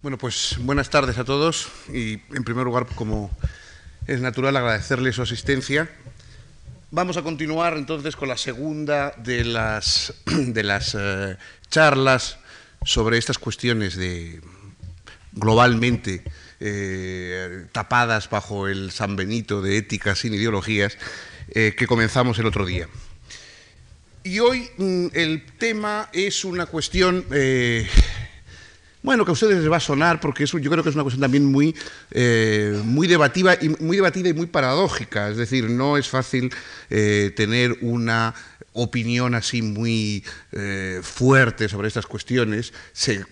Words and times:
Bueno, 0.00 0.16
pues 0.16 0.54
buenas 0.60 0.90
tardes 0.90 1.18
a 1.18 1.24
todos 1.24 1.66
y 1.92 2.20
en 2.32 2.44
primer 2.44 2.64
lugar, 2.64 2.86
como 2.94 3.36
es 4.06 4.20
natural, 4.20 4.56
agradecerle 4.56 5.12
su 5.12 5.22
asistencia. 5.22 5.90
Vamos 6.92 7.16
a 7.16 7.22
continuar 7.22 7.76
entonces 7.76 8.14
con 8.14 8.28
la 8.28 8.36
segunda 8.36 9.12
de 9.16 9.44
las, 9.44 10.14
de 10.26 10.62
las 10.62 10.94
eh, 10.96 11.36
charlas 11.68 12.38
sobre 12.84 13.18
estas 13.18 13.38
cuestiones 13.38 13.96
de 13.96 14.40
globalmente 15.32 16.22
eh, 16.60 17.66
tapadas 17.72 18.30
bajo 18.30 18.68
el 18.68 18.92
San 18.92 19.16
Benito 19.16 19.62
de 19.62 19.78
ética 19.78 20.14
sin 20.14 20.32
ideologías 20.32 20.96
eh, 21.48 21.74
que 21.76 21.88
comenzamos 21.88 22.38
el 22.38 22.46
otro 22.46 22.64
día. 22.64 22.88
Y 24.22 24.38
hoy 24.38 24.70
mm, 24.76 25.06
el 25.14 25.44
tema 25.58 26.08
es 26.12 26.44
una 26.44 26.66
cuestión 26.66 27.24
bueno, 29.08 29.24
que 29.24 29.30
a 29.30 29.32
ustedes 29.32 29.56
les 29.56 29.72
va 29.72 29.78
a 29.78 29.80
sonar 29.80 30.20
porque 30.20 30.44
eso 30.44 30.58
yo 30.58 30.70
creo 30.70 30.84
que 30.84 30.90
es 30.90 30.94
una 30.94 31.02
cuestión 31.02 31.22
también 31.22 31.46
muy, 31.46 31.74
eh, 32.10 32.78
muy, 32.84 33.06
debativa 33.06 33.54
y, 33.58 33.70
muy 33.82 33.96
debatida 33.96 34.28
y 34.28 34.34
muy 34.34 34.44
paradójica. 34.44 35.30
Es 35.30 35.38
decir, 35.38 35.70
no 35.70 35.96
es 35.96 36.10
fácil 36.10 36.52
eh, 36.90 37.32
tener 37.34 37.78
una 37.80 38.34
opinión 38.74 39.34
así 39.34 39.62
muy 39.62 40.26
eh, 40.52 41.00
fuerte 41.02 41.70
sobre 41.70 41.88
estas 41.88 42.04
cuestiones. 42.04 42.74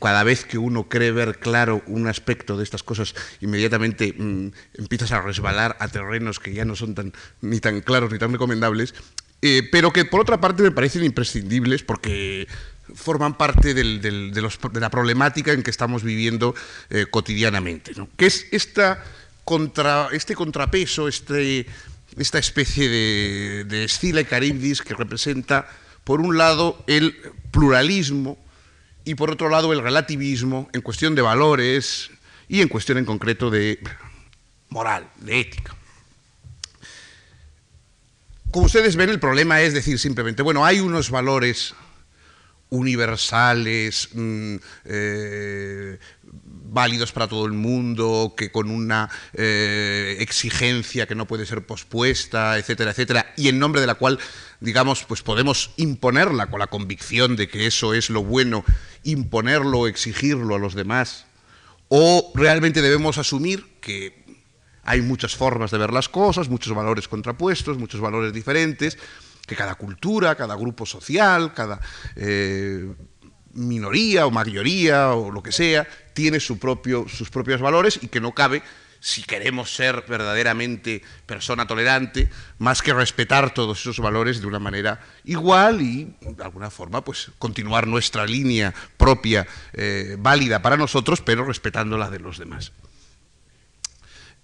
cada 0.01 0.25
vez 0.25 0.47
que 0.47 0.57
uno 0.57 0.89
cree 0.89 1.13
ver 1.13 1.41
claro 1.41 1.83
un 1.87 2.07
aspecto 2.07 2.57
de 2.57 2.65
estas 2.65 2.83
cosas, 2.83 3.15
inmediatamente 3.43 4.15
mm, 4.17 4.53
empiezas 4.79 5.13
a 5.13 5.21
resbalar 5.21 5.77
a 5.79 5.89
terrenos 5.89 6.41
que 6.41 6.55
ya 6.55 6.65
no 6.65 6.75
son 6.75 6.95
tan, 6.95 7.13
ni 7.43 7.61
tan 7.61 7.83
claros 7.83 8.11
ni 8.11 8.19
tan 8.19 8.33
recomendables. 8.33 8.95
pero 9.71 9.93
que 9.93 10.07
por 10.07 10.21
otra 10.21 10.41
parte 10.41 10.63
me 10.63 10.71
parecen 10.71 11.05
imprescindibles 11.05 11.83
porque 11.83 12.49
forman 12.95 13.37
parte 13.37 13.75
de, 13.75 14.51
la 14.75 14.91
problemática 14.91 15.53
en 15.53 15.63
que 15.63 15.71
estamos 15.71 16.03
viviendo 16.03 16.55
eh, 16.91 17.07
cotidianamente, 17.11 17.93
que 18.17 18.27
es 18.27 18.47
este 18.53 18.97
contrapeso, 19.45 21.09
este, 21.09 21.67
esta 22.17 22.39
especie 22.39 22.89
de, 22.89 23.65
de 23.65 23.85
escila 23.85 24.21
y 24.21 24.25
caribdis 24.25 24.83
que 24.83 24.95
representa, 24.95 25.69
por 26.05 26.21
un 26.21 26.39
lado, 26.39 26.83
el 26.87 27.17
pluralismo 27.51 28.39
y 29.05 29.15
por 29.15 29.31
otro 29.31 29.49
lado, 29.49 29.73
el 29.73 29.83
relativismo 29.83 30.69
en 30.73 30.81
cuestión 30.81 31.15
de 31.15 31.23
valores 31.23 32.11
y 32.49 32.61
en 32.61 32.69
cuestión 32.69 32.99
en 32.99 33.05
concreto 33.05 33.51
de 33.51 33.79
moral, 34.69 35.09
de 35.17 35.41
ética. 35.41 35.75
Como 38.51 38.67
ustedes 38.67 38.97
ven, 38.97 39.11
el 39.11 39.21
problema 39.21 39.61
es 39.63 39.75
decir 39.75 39.99
simplemente, 39.99 40.43
bueno, 40.43 40.65
hay 40.65 40.81
unos 40.81 41.11
valores 41.11 41.75
universales, 42.71 44.09
mm, 44.13 44.57
eh, 44.85 45.99
válidos 46.69 47.13
para 47.13 47.29
todo 47.29 47.47
el 47.47 47.53
mundo, 47.53 48.35
que 48.37 48.51
con 48.51 48.71
una 48.71 49.09
eh, 49.33 50.17
exigencia 50.21 51.07
que 51.07 51.15
no 51.15 51.27
puede 51.27 51.47
ser 51.47 51.65
pospuesta, 51.65 52.59
etcétera, 52.59 52.91
etcétera, 52.91 53.33
y 53.37 53.49
en 53.49 53.59
nombre 53.59 53.81
de 53.81 53.87
la 53.87 53.95
cual, 53.95 54.19
digamos, 54.61 55.05
pues 55.05 55.23
podemos 55.23 55.71
imponerla 55.77 56.49
con 56.49 56.59
la 56.59 56.67
convicción 56.67 57.37
de 57.37 57.49
que 57.49 57.67
eso 57.67 57.95
es 57.95 58.11
lo 58.11 58.23
bueno, 58.23 58.65
imponerlo, 59.05 59.87
exigirlo 59.87 60.55
a 60.55 60.59
los 60.59 60.75
demás, 60.75 61.27
o 61.89 62.33
realmente 62.35 62.83
debemos 62.83 63.17
asumir 63.17 63.65
que 63.81 64.27
hay 64.83 65.03
muchas 65.03 65.35
formas 65.35 65.71
de 65.71 65.79
ver 65.79 65.93
las 65.93 66.09
cosas, 66.09 66.49
muchos 66.49 66.75
valores 66.75 67.09
contrapuestos, 67.09 67.79
muchos 67.79 68.01
valores 68.01 68.33
diferentes, 68.33 68.99
que 69.47 69.57
cada 69.57 69.77
cultura, 69.77 70.35
cada 70.35 70.55
grupo 70.57 70.85
social, 70.85 71.55
cada 71.55 71.81
eh, 72.17 72.93
minoría 73.53 74.27
o 74.27 74.31
mayoría 74.31 75.13
o 75.13 75.31
lo 75.31 75.43
que 75.43 75.53
sea, 75.53 75.87
tiene 76.13 76.41
sus 76.41 76.59
propios 76.59 77.61
valores 77.61 77.99
y 78.03 78.09
que 78.09 78.21
no 78.21 78.33
cabe, 78.35 78.63
si 79.01 79.23
queremos 79.23 79.75
ser 79.75 80.05
verdaderamente 80.09 81.03
persona 81.27 81.67
tolerante, 81.67 82.29
más 82.59 82.83
que 82.83 82.93
respetar 82.93 83.55
todos 83.55 83.81
esos 83.81 84.01
valores 84.01 84.41
de 84.41 84.47
una 84.47 84.59
manera 84.59 85.01
igual 85.25 85.81
y 85.81 86.17
de 86.21 86.43
alguna 86.43 86.71
forma 86.71 87.03
pues 87.05 87.31
continuar 87.39 87.87
nuestra 87.87 88.27
línea 88.27 88.75
propia 88.97 89.47
eh, 89.73 90.17
válida 90.19 90.61
para 90.61 90.77
nosotros, 90.77 91.21
pero 91.21 91.45
respetando 91.45 91.97
la 91.99 92.11
de 92.11 92.19
los 92.19 92.39
demás. 92.39 92.73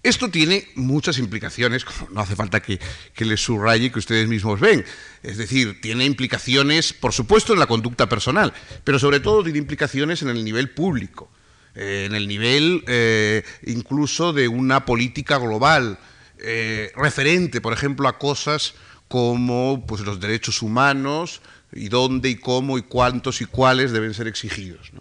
Esto 0.03 0.29
tiene 0.29 0.67
muchas 0.75 1.17
implicaciones, 1.17 1.85
no 2.11 2.19
hace 2.19 2.35
falta 2.35 2.61
que, 2.61 2.77
les 3.19 3.39
subraye 3.41 3.89
que 3.89 3.99
ustedes 3.99 4.27
mismos 4.27 4.59
ven. 4.59 4.83
Es 5.23 5.37
decir, 5.37 5.79
tiene 5.79 6.03
implicaciones, 6.03 6.91
por 6.91 7.13
supuesto, 7.13 7.53
en 7.53 7.59
la 7.59 7.67
conducta 7.67 8.09
personal, 8.09 8.53
pero 8.83 8.99
sobre 8.99 9.21
todo 9.21 9.43
tiene 9.43 9.59
implicaciones 9.59 10.21
en 10.21 10.27
el 10.27 10.43
nivel 10.43 10.71
público, 10.71 11.31
eh, 11.73 12.03
en 12.05 12.15
el 12.15 12.27
nivel 12.27 12.83
eh, 12.87 13.43
incluso 13.65 14.33
de 14.33 14.49
una 14.49 14.85
política 14.85 15.37
global, 15.37 15.97
eh, 16.39 16.91
referente, 16.97 17.61
por 17.61 17.71
ejemplo, 17.71 18.09
a 18.09 18.19
cosas 18.19 18.73
como 19.07 19.85
pues, 19.87 20.01
los 20.01 20.19
derechos 20.19 20.61
humanos 20.61 21.41
y 21.71 21.87
dónde 21.87 22.27
y 22.27 22.35
cómo 22.35 22.77
y 22.77 22.81
cuántos 22.81 23.39
y 23.39 23.45
cuáles 23.45 23.93
deben 23.93 24.13
ser 24.13 24.27
exigidos. 24.27 24.91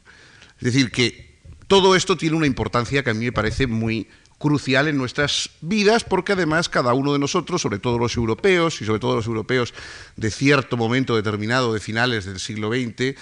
Es 0.58 0.64
decir, 0.64 0.92
que 0.92 1.32
todo 1.66 1.96
esto 1.96 2.16
tiene 2.16 2.36
una 2.36 2.46
importancia 2.46 3.02
que 3.02 3.10
a 3.10 3.14
mí 3.14 3.24
me 3.24 3.32
parece 3.32 3.66
muy 3.66 4.06
crucial 4.42 4.88
en 4.88 4.98
nuestras 4.98 5.50
vidas 5.60 6.02
porque 6.02 6.32
además 6.32 6.68
cada 6.68 6.94
uno 6.94 7.12
de 7.12 7.20
nosotros, 7.20 7.62
sobre 7.62 7.78
todo 7.78 7.96
los 7.96 8.16
europeos 8.16 8.82
y 8.82 8.84
sobre 8.84 8.98
todo 8.98 9.14
los 9.14 9.28
europeos 9.28 9.72
de 10.16 10.32
cierto 10.32 10.76
momento 10.76 11.14
determinado 11.14 11.72
de 11.72 11.78
finales 11.78 12.24
del 12.24 12.40
siglo 12.40 12.68
XX, 12.68 13.14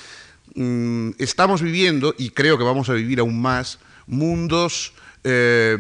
mm, 0.54 1.10
estamos 1.19 1.60
viviendo, 1.60 2.14
y 2.16 2.31
creo 2.31 2.56
que 2.56 2.64
vamos 2.64 2.88
a 2.88 2.94
vivir 2.94 3.20
aún 3.20 3.38
más, 3.38 3.78
mundos, 4.06 4.94
eh, 5.22 5.76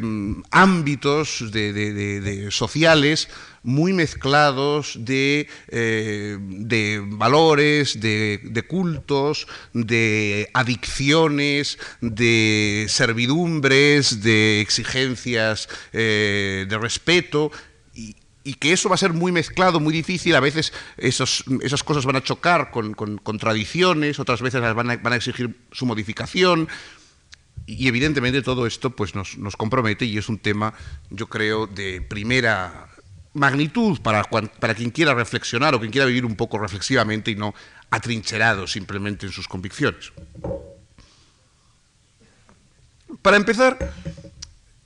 ámbitos 0.50 1.50
de, 1.50 2.48
sociales 2.50 3.28
muy 3.62 3.94
mezclados 3.94 4.96
de, 4.98 5.48
eh, 5.68 7.00
valores, 7.06 8.00
de, 8.00 8.64
cultos, 8.68 9.46
de 9.72 10.50
adicciones, 10.52 11.78
de 12.02 12.86
servidumbres, 12.88 14.22
de 14.22 14.60
exigencias 14.60 15.68
eh, 15.92 16.66
de 16.68 16.78
respeto. 16.78 17.50
Y, 17.94 18.16
que 18.54 18.72
eso 18.72 18.88
va 18.88 18.96
a 18.96 18.98
ser 18.98 19.12
muy 19.12 19.30
mezclado, 19.30 19.78
muy 19.78 19.92
difícil. 19.92 20.34
A 20.34 20.40
veces 20.40 20.72
esas 20.96 21.84
cosas 21.84 22.04
van 22.04 22.16
a 22.16 22.22
chocar 22.22 22.72
con, 22.72 23.38
tradiciones, 23.38 24.18
otras 24.18 24.42
veces 24.42 24.60
van 24.60 25.12
a 25.12 25.16
exigir 25.16 25.56
su 25.70 25.86
modificación 25.86 26.68
y 27.78 27.88
evidentemente 27.88 28.42
todo 28.42 28.66
esto 28.66 28.90
pues 28.90 29.14
nos, 29.14 29.38
nos, 29.38 29.56
compromete 29.56 30.04
y 30.04 30.18
es 30.18 30.28
un 30.28 30.38
tema, 30.38 30.74
yo 31.10 31.28
creo, 31.28 31.66
de 31.66 32.00
primera 32.00 32.88
magnitud 33.32 34.00
para, 34.00 34.24
para 34.24 34.74
quien 34.74 34.90
quiera 34.90 35.14
reflexionar 35.14 35.74
o 35.74 35.78
quien 35.78 35.92
quiera 35.92 36.06
vivir 36.06 36.24
un 36.24 36.36
poco 36.36 36.58
reflexivamente 36.58 37.30
y 37.30 37.36
no 37.36 37.54
atrincherado 37.90 38.66
simplemente 38.66 39.26
en 39.26 39.32
sus 39.32 39.46
convicciones. 39.46 40.12
Para 43.22 43.36
empezar, 43.36 43.92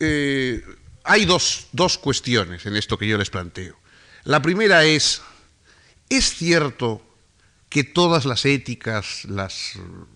eh, 0.01 0.62
hay 1.05 1.25
dos, 1.25 1.69
dos 1.72 1.99
cuestiones 1.99 2.66
en 2.66 2.77
esto 2.77 2.99
que 2.99 3.06
yo 3.06 3.16
les 3.16 3.31
planteo. 3.31 3.77
La 4.25 4.43
primera 4.43 4.84
es, 4.84 5.22
¿es 6.09 6.34
cierto 6.34 7.03
que 7.75 7.83
todas 7.83 8.25
las 8.25 8.45
éticas, 8.45 9.25
las 9.25 9.73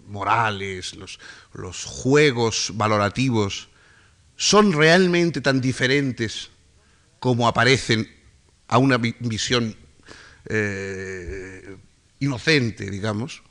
morales, 0.07 0.95
los, 0.95 1.19
los 1.53 1.85
juegos 1.87 2.71
valorativos 2.75 3.69
son 4.37 4.73
realmente 4.73 5.41
tan 5.41 5.61
diferentes 5.61 6.51
como 7.19 7.49
aparecen 7.49 8.09
a 8.69 8.79
una 8.79 8.97
visión 8.99 9.75
eh, 10.49 11.77
inocente, 12.21 12.93
digamos. 12.93 13.43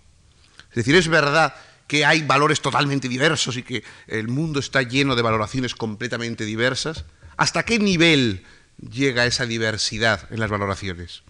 Es 0.69 0.75
decir, 0.75 0.95
es 0.95 1.09
verdad 1.09 1.53
que 1.85 2.05
hay 2.05 2.21
valores 2.21 2.61
totalmente 2.61 3.09
diversos 3.09 3.57
y 3.57 3.63
que 3.63 3.83
el 4.07 4.29
mundo 4.29 4.61
está 4.61 4.83
lleno 4.83 5.17
de 5.17 5.21
valoraciones 5.21 5.75
completamente 5.75 6.45
diversas. 6.45 7.03
¿Hasta 7.35 7.63
qué 7.63 7.77
nivel 7.77 8.45
llega 8.89 9.25
esa 9.25 9.45
diversidad 9.45 10.31
en 10.31 10.39
las 10.39 10.49
valoraciones? 10.49 11.23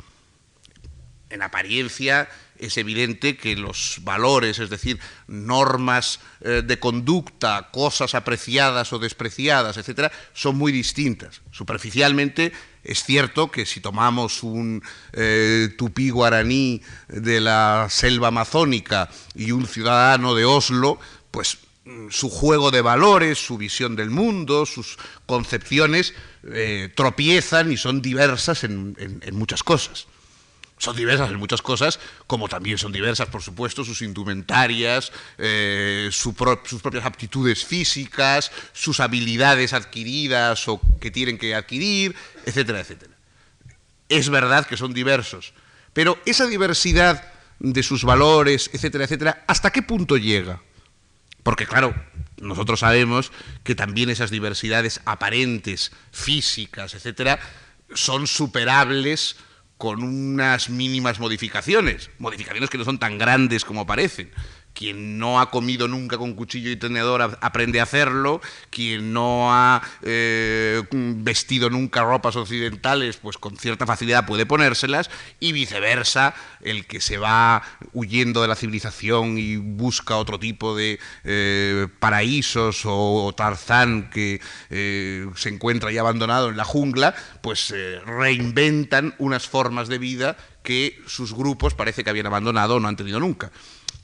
En 1.32 1.42
apariencia 1.42 2.30
es 2.60 2.78
evidente 2.78 3.38
que 3.38 3.56
los 3.56 4.00
valores, 4.02 4.60
es 4.60 4.70
decir, 4.70 5.00
normas 5.28 6.20
eh, 6.42 6.62
de 6.66 6.80
conducta, 6.80 7.70
cosas 7.72 8.16
apreciadas 8.16 8.94
o 8.94 9.00
despreciadas, 9.00 9.78
etcétera, 9.78 10.12
son 10.34 10.58
muy 10.58 10.72
distintas. 10.72 11.42
Superficialmente 11.52 12.52
es 12.84 13.04
cierto 13.04 13.52
que 13.52 13.66
si 13.66 13.82
tomamos 13.82 14.44
un 14.44 14.82
eh, 15.14 15.70
tupí 15.78 16.10
guaraní 16.10 16.82
de 17.08 17.42
la 17.42 17.88
selva 17.90 18.30
amazónica 18.30 19.10
y 19.36 19.52
un 19.52 19.68
ciudadano 19.68 20.36
de 20.36 20.46
Oslo, 20.46 21.00
pues 21.32 21.58
mm, 21.86 22.10
su 22.10 22.30
juego 22.30 22.72
de 22.72 22.82
valores, 22.82 23.38
su 23.38 23.58
visión 23.58 23.96
del 23.96 24.10
mundo, 24.10 24.66
sus 24.66 24.98
concepciones 25.26 26.14
eh, 26.44 26.92
tropiezan 26.96 27.72
y 27.72 27.78
son 27.78 28.02
diversas 28.02 28.64
en 28.64 28.96
muchas 29.34 29.64
cosas. 29.64 30.08
Son 30.80 30.96
diversas 30.96 31.32
en 31.32 31.38
muchas 31.38 31.64
cosas, 31.64 32.00
como 32.28 32.48
también 32.48 32.78
son 32.78 32.92
diversas, 32.92 33.28
por 33.30 33.42
supuesto, 33.42 33.84
sus 33.84 34.04
indumentarias, 34.04 35.12
eh, 35.40 36.10
sus 36.12 36.36
propias 36.36 37.06
aptitudes 37.06 37.66
físicas, 37.66 38.52
sus 38.74 39.00
habilidades 39.00 39.74
adquiridas 39.74 40.68
o 40.68 40.80
que 41.00 41.10
tienen 41.10 41.40
que 41.40 41.56
adquirir, 41.56 42.16
etcétera, 42.46 42.82
etcétera. 42.82 43.14
Es 44.08 44.30
verdad 44.30 44.68
que 44.68 44.78
son 44.78 44.94
diversos, 44.94 45.54
pero 45.94 46.20
esa 46.26 46.46
diversidad 46.46 47.34
de 47.60 47.82
sus 47.82 48.04
valores, 48.04 48.70
etcétera, 48.72 49.06
etcétera, 49.06 49.44
¿hasta 49.48 49.72
qué 49.72 49.82
punto 49.82 50.16
llega? 50.18 50.62
Porque 51.42 51.66
claro, 51.66 51.96
nosotros 52.40 52.82
sabemos 52.82 53.32
que 53.64 53.74
también 53.74 54.12
esas 54.12 54.30
diversidades 54.30 55.02
aparentes, 55.06 55.92
físicas, 56.12 56.94
etcétera, 56.94 57.40
son 57.96 58.28
superables 58.28 59.38
con 59.78 60.04
unas 60.04 60.70
mínimas 60.70 61.20
modificaciones, 61.20 62.10
modificaciones 62.18 62.70
que 62.70 62.78
no 62.78 62.84
son 62.84 62.98
tan 63.00 63.18
grandes 63.18 63.64
como 63.64 63.86
parecen. 63.86 64.32
Quien 64.78 65.18
no 65.18 65.40
ha 65.40 65.50
comido 65.50 65.88
nunca 65.88 66.20
con 66.20 66.36
cuchillo 66.36 66.70
y 66.70 66.76
tenedor 66.76 67.40
aprende 67.42 67.80
a 67.80 67.84
hacerlo. 67.84 68.42
Quien 68.70 69.12
no 69.12 69.52
ha 69.52 69.82
eh, 70.04 70.84
vestido 70.92 71.72
nunca 71.72 72.04
ropas 72.04 72.36
occidentales, 72.36 73.18
pues 73.18 73.40
con 73.40 73.58
cierta 73.58 73.88
facilidad 73.88 74.28
puede 74.28 74.46
ponérselas. 74.46 75.10
Y 75.40 75.52
viceversa, 75.52 76.36
el 76.62 76.86
que 76.86 77.02
se 77.02 77.18
va 77.18 77.64
huyendo 77.92 78.44
de 78.44 78.50
la 78.50 78.56
civilización 78.56 79.40
y 79.40 79.56
busca 79.56 80.16
otro 80.16 80.38
tipo 80.38 80.76
de 80.76 81.00
eh, 81.24 81.88
paraísos 82.00 82.84
o, 82.86 83.34
Tarzán 83.36 84.12
que 84.12 84.40
eh, 84.70 85.28
se 85.36 85.50
encuentra 85.50 85.92
ya 85.92 86.02
abandonado 86.02 86.50
en 86.50 86.58
la 86.58 86.66
jungla, 86.66 87.16
pues 87.42 87.74
reinventan 88.06 89.16
unas 89.18 89.48
formas 89.48 89.88
de 89.88 89.98
vida 89.98 90.38
que 90.62 91.02
sus 91.08 91.34
grupos 91.34 91.74
parece 91.74 92.04
que 92.04 92.12
habían 92.12 92.28
abandonado 92.28 92.76
o 92.76 92.80
no 92.80 92.88
han 92.88 92.96
tenido 92.96 93.20
nunca. 93.20 93.52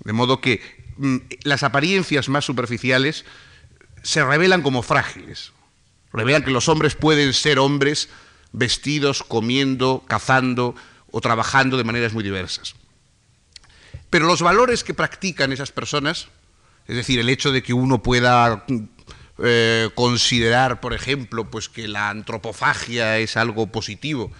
De 0.03 0.13
modo 0.13 0.41
que 0.41 0.61
mm, 0.97 1.17
las 1.43 1.63
apariencias 1.63 2.29
más 2.29 2.45
superficiales 2.45 3.25
se 4.01 4.23
revelan 4.23 4.61
como 4.61 4.83
frágiles. 4.83 5.51
Revelan 6.11 6.43
que 6.43 6.51
los 6.51 6.69
hombres 6.69 6.95
pueden 6.95 7.33
ser 7.33 7.59
hombres 7.59 8.09
vestidos, 8.51 9.23
comiendo, 9.23 10.03
cazando 10.07 10.75
o 11.11 11.21
trabajando 11.21 11.77
de 11.77 11.83
maneras 11.83 12.13
muy 12.13 12.23
diversas. 12.23 12.75
Pero 14.09 14.27
los 14.27 14.41
valores 14.41 14.83
que 14.83 14.93
practican 14.93 15.51
esas 15.51 15.71
personas, 15.71 16.27
es 16.87 16.95
decir, 16.95 17.19
el 17.19 17.29
hecho 17.29 17.51
de 17.51 17.63
que 17.63 17.73
uno 17.73 18.03
pueda 18.03 18.65
eh, 19.39 19.89
considerar, 19.95 20.81
por 20.81 20.93
ejemplo, 20.93 21.49
pues 21.49 21.69
que 21.69 21.87
la 21.87 22.09
antropofagia 22.09 23.17
es 23.17 23.37
algo 23.37 23.67
positivo 23.67 24.31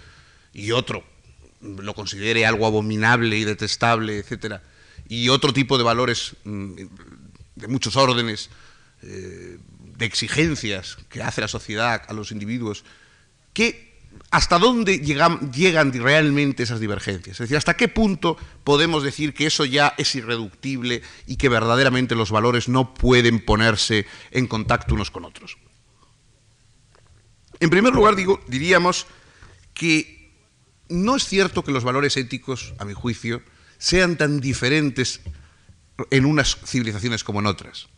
y 0.52 0.70
otro 0.70 1.04
lo 1.64 1.94
considere 1.94 2.46
algo 2.46 2.66
abominable 2.66 3.38
y 3.38 3.44
detestable, 3.44 4.18
etcétera, 4.18 4.62
y 5.08 5.28
otro 5.28 5.52
tipo 5.52 5.78
de 5.78 5.84
valores 5.84 6.36
mm, 6.44 6.72
de 7.54 7.68
muchos 7.68 7.96
órdenes, 7.96 8.50
eh, 9.02 9.58
de 9.96 10.06
exigencias 10.06 10.96
que 11.08 11.22
hace 11.22 11.40
la 11.40 11.48
sociedad 11.48 12.02
a 12.08 12.12
los 12.12 12.32
individuos, 12.32 12.84
que 13.52 13.94
hasta 14.30 14.58
dónde 14.58 14.98
llegan, 14.98 15.52
llegan 15.52 15.92
realmente 15.92 16.62
esas 16.62 16.80
divergencias. 16.80 17.36
Es 17.36 17.38
decir, 17.38 17.56
hasta 17.56 17.76
qué 17.76 17.88
punto 17.88 18.36
podemos 18.64 19.02
decir 19.02 19.34
que 19.34 19.46
eso 19.46 19.64
ya 19.64 19.94
es 19.96 20.14
irreductible 20.14 21.02
y 21.26 21.36
que 21.36 21.48
verdaderamente 21.48 22.14
los 22.14 22.30
valores 22.30 22.68
no 22.68 22.94
pueden 22.94 23.44
ponerse 23.44 24.06
en 24.30 24.46
contacto 24.46 24.94
unos 24.94 25.10
con 25.10 25.24
otros. 25.24 25.56
En 27.60 27.70
primer 27.70 27.94
lugar, 27.94 28.16
digo, 28.16 28.40
diríamos 28.48 29.06
que 29.72 30.32
no 30.88 31.16
es 31.16 31.24
cierto 31.26 31.64
que 31.64 31.72
los 31.72 31.84
valores 31.84 32.16
éticos, 32.16 32.74
a 32.78 32.84
mi 32.84 32.92
juicio, 32.92 33.42
sean 33.84 34.16
tan 34.16 34.40
diferentes 34.40 35.20
en 36.08 36.24
unas 36.24 36.56
civilizaciones 36.64 37.22
como 37.22 37.40
en 37.40 37.46
otras. 37.46 37.88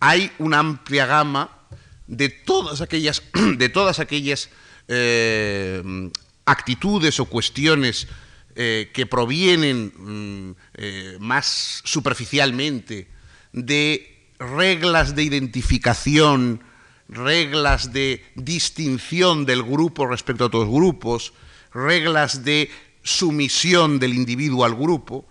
Hay 0.00 0.32
una 0.38 0.60
amplia 0.60 1.04
gama 1.04 1.68
de 2.06 2.30
todas 2.30 2.80
aquellas, 2.80 3.22
de 3.58 3.68
todas 3.68 3.98
aquellas 4.00 4.48
eh, 4.88 5.82
actitudes 6.46 7.20
o 7.20 7.26
cuestiones 7.26 8.08
eh, 8.56 8.90
que 8.94 9.04
provienen 9.04 9.92
mm, 9.94 10.56
eh, 10.80 11.16
más 11.20 11.82
superficialmente 11.84 13.08
de 13.52 14.32
reglas 14.38 15.14
de 15.14 15.24
identificación, 15.24 16.64
reglas 17.06 17.92
de 17.92 18.24
distinción 18.34 19.44
del 19.44 19.62
grupo 19.62 20.06
respecto 20.06 20.44
a 20.44 20.46
otros 20.46 20.68
grupos, 20.68 21.34
reglas 21.74 22.44
de 22.44 22.70
sumisión 23.08 23.98
del 23.98 24.14
individuo 24.14 24.64
al 24.64 24.74
grupo, 24.74 25.26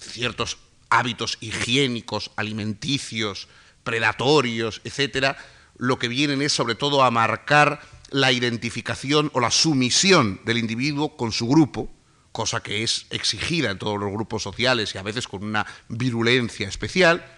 ciertos 0.00 0.58
hábitos 0.88 1.36
higiénicos, 1.40 2.30
alimenticios, 2.36 3.48
predatorios, 3.84 4.80
etcétera, 4.84 5.36
lo 5.76 5.98
que 5.98 6.08
vienen 6.08 6.40
es 6.42 6.52
sobre 6.52 6.74
todo 6.74 7.04
a 7.04 7.10
marcar 7.10 7.80
la 8.10 8.32
identificación 8.32 9.30
o 9.34 9.40
la 9.40 9.50
sumisión 9.50 10.40
del 10.46 10.56
individuo 10.56 11.16
con 11.16 11.30
su 11.32 11.46
grupo, 11.46 11.90
cosa 12.32 12.62
que 12.62 12.82
es 12.82 13.06
exigida 13.10 13.70
en 13.70 13.78
todos 13.78 14.00
los 14.00 14.10
grupos 14.10 14.42
sociales 14.42 14.94
y 14.94 14.98
a 14.98 15.02
veces 15.02 15.28
con 15.28 15.44
una 15.44 15.66
virulencia 15.88 16.66
especial, 16.66 17.37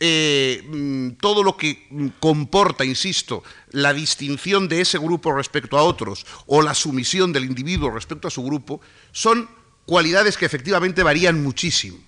eh, 0.00 0.62
mm, 0.68 1.10
todo 1.20 1.42
lo 1.42 1.56
que 1.56 2.12
comporta, 2.20 2.84
insisto, 2.84 3.42
la 3.70 3.92
distinción 3.92 4.68
de 4.68 4.80
ese 4.80 4.98
grupo 4.98 5.32
respecto 5.32 5.78
a 5.78 5.82
otros 5.82 6.26
o 6.46 6.62
la 6.62 6.74
sumisión 6.74 7.32
del 7.32 7.44
individuo 7.44 7.90
respecto 7.90 8.28
a 8.28 8.30
su 8.30 8.42
grupo, 8.42 8.80
son 9.12 9.48
cualidades 9.86 10.36
que 10.36 10.46
efectivamente 10.46 11.02
varían 11.02 11.42
muchísimo. 11.42 11.98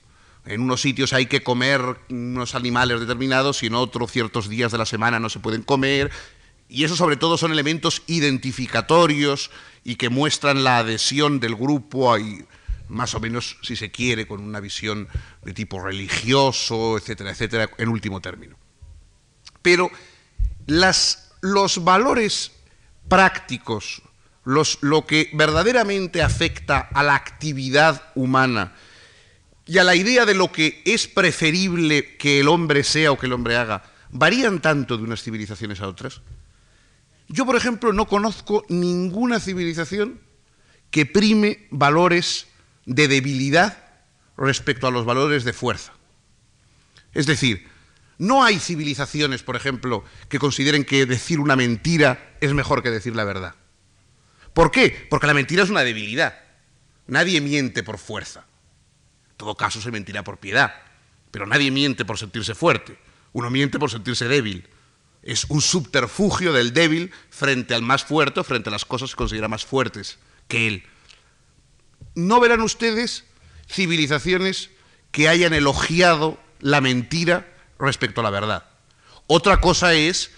En 0.46 0.60
unos 0.60 0.80
sitios 0.80 1.12
hay 1.12 1.26
que 1.26 1.42
comer 1.42 1.80
unos 2.08 2.54
animales 2.54 3.00
determinados 3.00 3.62
y 3.62 3.66
en 3.66 3.74
otros 3.74 4.12
ciertos 4.12 4.48
días 4.48 4.70
de 4.70 4.78
la 4.78 4.86
semana 4.86 5.18
no 5.18 5.28
se 5.28 5.40
pueden 5.40 5.62
comer. 5.62 6.10
Y 6.68 6.84
eso 6.84 6.96
sobre 6.96 7.16
todo 7.16 7.36
son 7.36 7.52
elementos 7.52 8.02
identificatorios 8.06 9.50
y 9.84 9.96
que 9.96 10.08
muestran 10.08 10.64
la 10.64 10.78
adhesión 10.78 11.40
del 11.40 11.54
grupo 11.54 12.12
más 12.88 13.14
o 13.14 13.20
menos, 13.20 13.58
si 13.62 13.76
se 13.76 13.90
quiere, 13.90 14.26
con 14.26 14.40
una 14.40 14.60
visión 14.60 15.08
de 15.42 15.52
tipo 15.52 15.82
religioso, 15.82 16.96
etcétera, 16.96 17.30
etcétera, 17.30 17.70
en 17.78 17.88
último 17.88 18.20
término. 18.20 18.56
Pero 19.62 19.90
los 20.66 21.84
valores 21.84 22.52
prácticos, 23.08 24.02
lo 24.44 25.06
que 25.06 25.30
verdaderamente 25.32 26.22
afecta 26.22 26.78
a 26.78 27.02
la 27.02 27.14
actividad 27.14 28.12
humana 28.14 28.74
y 29.66 29.78
a 29.78 29.84
la 29.84 29.96
idea 29.96 30.24
de 30.24 30.34
lo 30.34 30.52
que 30.52 30.82
es 30.84 31.08
preferible 31.08 32.16
que 32.16 32.40
el 32.40 32.48
hombre 32.48 32.84
sea 32.84 33.10
o 33.10 33.18
que 33.18 33.26
el 33.26 33.32
hombre 33.32 33.56
haga, 33.56 33.82
varían 34.10 34.62
tanto 34.62 34.96
de 34.96 35.02
unas 35.02 35.22
civilizaciones 35.22 35.80
a 35.80 35.88
otras. 35.88 36.22
Yo, 37.28 37.44
por 37.44 37.56
ejemplo, 37.56 37.92
no 37.92 38.06
conozco 38.06 38.64
ninguna 38.68 39.40
civilización 39.40 40.20
que 40.92 41.06
prime 41.06 41.66
valores 41.70 42.45
de 42.86 43.08
debilidad 43.08 43.76
respecto 44.36 44.86
a 44.86 44.90
los 44.90 45.04
valores 45.04 45.44
de 45.44 45.52
fuerza. 45.52 45.92
Es 47.12 47.26
decir, 47.26 47.68
no 48.18 48.44
hay 48.44 48.58
civilizaciones, 48.58 49.42
por 49.42 49.56
ejemplo, 49.56 50.04
que 50.28 50.38
consideren 50.38 50.84
que 50.84 51.04
decir 51.04 51.40
una 51.40 51.56
mentira 51.56 52.36
es 52.40 52.52
mejor 52.54 52.82
que 52.82 52.90
decir 52.90 53.14
la 53.14 53.24
verdad. 53.24 53.54
¿Por 54.54 54.70
qué? 54.70 55.06
Porque 55.10 55.26
la 55.26 55.34
mentira 55.34 55.62
es 55.62 55.70
una 55.70 55.84
debilidad. 55.84 56.38
Nadie 57.06 57.40
miente 57.40 57.82
por 57.82 57.98
fuerza. 57.98 58.46
En 59.30 59.36
todo 59.36 59.56
caso 59.56 59.80
se 59.80 59.90
mentirá 59.90 60.24
por 60.24 60.38
piedad, 60.38 60.74
pero 61.30 61.46
nadie 61.46 61.70
miente 61.70 62.04
por 62.04 62.18
sentirse 62.18 62.54
fuerte. 62.54 62.98
Uno 63.32 63.50
miente 63.50 63.78
por 63.78 63.90
sentirse 63.90 64.28
débil. 64.28 64.66
Es 65.22 65.44
un 65.50 65.60
subterfugio 65.60 66.52
del 66.52 66.72
débil 66.72 67.12
frente 67.28 67.74
al 67.74 67.82
más 67.82 68.04
fuerte, 68.04 68.44
frente 68.44 68.70
a 68.70 68.72
las 68.72 68.84
cosas 68.84 69.10
que 69.10 69.16
considera 69.16 69.48
más 69.48 69.66
fuertes 69.66 70.18
que 70.48 70.68
él 70.68 70.84
no 72.16 72.40
verán 72.40 72.62
ustedes 72.62 73.24
civilizaciones 73.70 74.70
que 75.12 75.28
hayan 75.28 75.52
elogiado 75.52 76.40
la 76.60 76.80
mentira 76.80 77.46
respecto 77.78 78.20
a 78.20 78.24
la 78.24 78.30
verdad. 78.30 78.64
Otra 79.28 79.60
cosa 79.60 79.94
es 79.94 80.32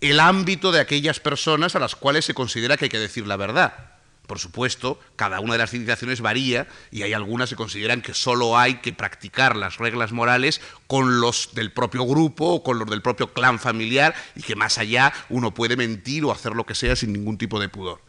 el 0.00 0.20
ámbito 0.20 0.72
de 0.72 0.80
aquellas 0.80 1.20
personas 1.20 1.76
a 1.76 1.78
las 1.78 1.94
cuales 1.94 2.24
se 2.24 2.34
considera 2.34 2.76
que 2.76 2.86
hay 2.86 2.90
que 2.90 2.98
decir 2.98 3.26
la 3.26 3.36
verdad. 3.36 3.90
Por 4.26 4.38
supuesto, 4.38 4.98
cada 5.16 5.40
una 5.40 5.54
de 5.54 5.58
las 5.58 5.70
civilizaciones 5.70 6.20
varía 6.20 6.68
y 6.90 7.02
hay 7.02 7.12
algunas 7.12 7.50
que 7.50 7.56
consideran 7.56 8.00
que 8.00 8.14
solo 8.14 8.56
hay 8.58 8.76
que 8.76 8.92
practicar 8.92 9.56
las 9.56 9.78
reglas 9.78 10.12
morales 10.12 10.60
con 10.86 11.20
los 11.20 11.50
del 11.54 11.72
propio 11.72 12.04
grupo 12.04 12.46
o 12.46 12.62
con 12.62 12.78
los 12.78 12.88
del 12.88 13.02
propio 13.02 13.32
clan 13.32 13.58
familiar 13.58 14.14
y 14.36 14.42
que 14.42 14.56
más 14.56 14.78
allá 14.78 15.12
uno 15.28 15.52
puede 15.52 15.76
mentir 15.76 16.24
o 16.24 16.32
hacer 16.32 16.54
lo 16.54 16.64
que 16.64 16.74
sea 16.74 16.96
sin 16.96 17.12
ningún 17.12 17.38
tipo 17.38 17.60
de 17.60 17.68
pudor. 17.68 18.00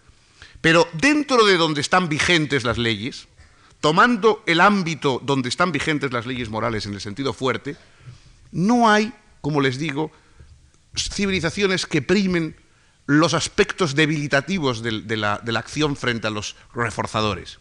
Pero 0.62 0.88
dentro 0.94 1.46
de 1.46 1.58
donde 1.58 1.82
están 1.82 2.08
vigentes 2.08 2.64
las 2.64 2.78
leyes, 2.78 3.28
tomando 3.82 4.44
el 4.46 4.62
ámbito 4.62 5.20
donde 5.24 5.50
están 5.50 5.72
vigentes 5.72 6.14
las 6.14 6.26
leyes 6.26 6.50
morales 6.50 6.86
en 6.86 6.94
el 6.94 7.02
sentido 7.02 7.34
fuerte, 7.34 7.76
no 8.52 8.90
hay, 8.90 9.12
como 9.42 9.60
les 9.60 9.80
digo, 9.80 10.12
civilizaciones 10.96 11.86
que 11.86 12.02
primen 12.02 12.56
los 13.08 13.34
aspectos 13.34 13.96
debilitativos 13.96 14.84
de, 14.84 15.18
la, 15.18 15.42
acción 15.58 15.96
frente 15.96 16.28
a 16.28 16.32
los 16.32 16.56
reforzadores. 16.74 17.60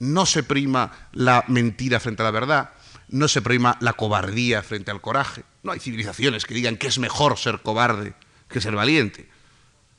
no 0.00 0.26
se 0.26 0.42
prima 0.42 1.08
la 1.12 1.44
mentira 1.46 2.00
frente 2.00 2.22
a 2.22 2.24
la 2.24 2.30
verdad, 2.30 2.70
no 3.08 3.28
se 3.28 3.42
prima 3.42 3.76
la 3.80 3.92
cobardía 3.92 4.62
frente 4.62 4.90
al 4.90 5.00
coraje. 5.00 5.44
No 5.62 5.72
hay 5.72 5.78
civilizaciones 5.78 6.44
que 6.44 6.54
digan 6.54 6.76
que 6.76 6.88
es 6.88 6.98
mejor 6.98 7.38
ser 7.38 7.60
cobarde 7.60 8.14
que 8.48 8.60
ser 8.60 8.74
valiente. 8.74 9.28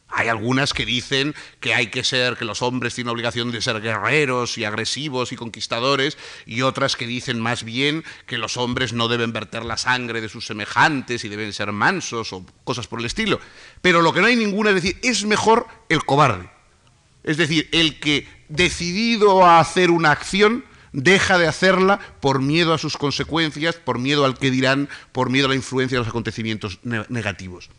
Hay 0.07 0.27
algunas 0.27 0.73
que 0.73 0.85
dicen 0.85 1.35
que 1.59 1.73
hay 1.73 1.87
que 1.87 2.03
ser, 2.03 2.37
que 2.37 2.45
los 2.45 2.61
hombres 2.61 2.93
tienen 2.93 3.11
obligación 3.11 3.51
de 3.51 3.61
ser 3.61 3.81
guerreros 3.81 4.57
y 4.57 4.63
agresivos 4.63 5.31
y 5.31 5.35
conquistadores, 5.35 6.17
y 6.45 6.61
otras 6.61 6.95
que 6.95 7.07
dicen 7.07 7.39
más 7.39 7.63
bien 7.63 8.03
que 8.25 8.37
los 8.37 8.55
hombres 8.55 8.93
no 8.93 9.07
deben 9.07 9.33
verter 9.33 9.65
la 9.65 9.77
sangre 9.77 10.21
de 10.21 10.29
sus 10.29 10.45
semejantes 10.45 11.25
y 11.25 11.29
deben 11.29 11.53
ser 11.53 11.71
mansos 11.71 12.33
o 12.33 12.45
cosas 12.63 12.87
por 12.87 12.99
el 12.99 13.05
estilo. 13.05 13.39
Pero 13.81 14.01
lo 14.01 14.13
que 14.13 14.21
no 14.21 14.27
hay 14.27 14.35
ninguna 14.35 14.69
es 14.69 14.75
decir, 14.75 14.97
es 15.01 15.25
mejor 15.25 15.67
el 15.89 16.05
cobarde. 16.05 16.49
Es 17.23 17.37
decir, 17.37 17.67
el 17.71 17.99
que 17.99 18.27
decidido 18.47 19.43
a 19.43 19.59
hacer 19.59 19.89
una 19.89 20.11
acción 20.11 20.63
deja 20.93 21.37
de 21.37 21.47
hacerla 21.47 21.99
por 22.21 22.41
miedo 22.41 22.73
a 22.73 22.77
sus 22.77 22.95
consecuencias, 22.95 23.75
por 23.75 23.99
miedo 23.99 24.23
al 24.23 24.37
que 24.37 24.51
dirán, 24.51 24.87
por 25.11 25.29
miedo 25.29 25.47
a 25.47 25.49
la 25.49 25.55
influencia 25.55 25.97
de 25.97 25.99
los 25.99 26.07
acontecimientos 26.07 26.79
negativos. 26.83 27.69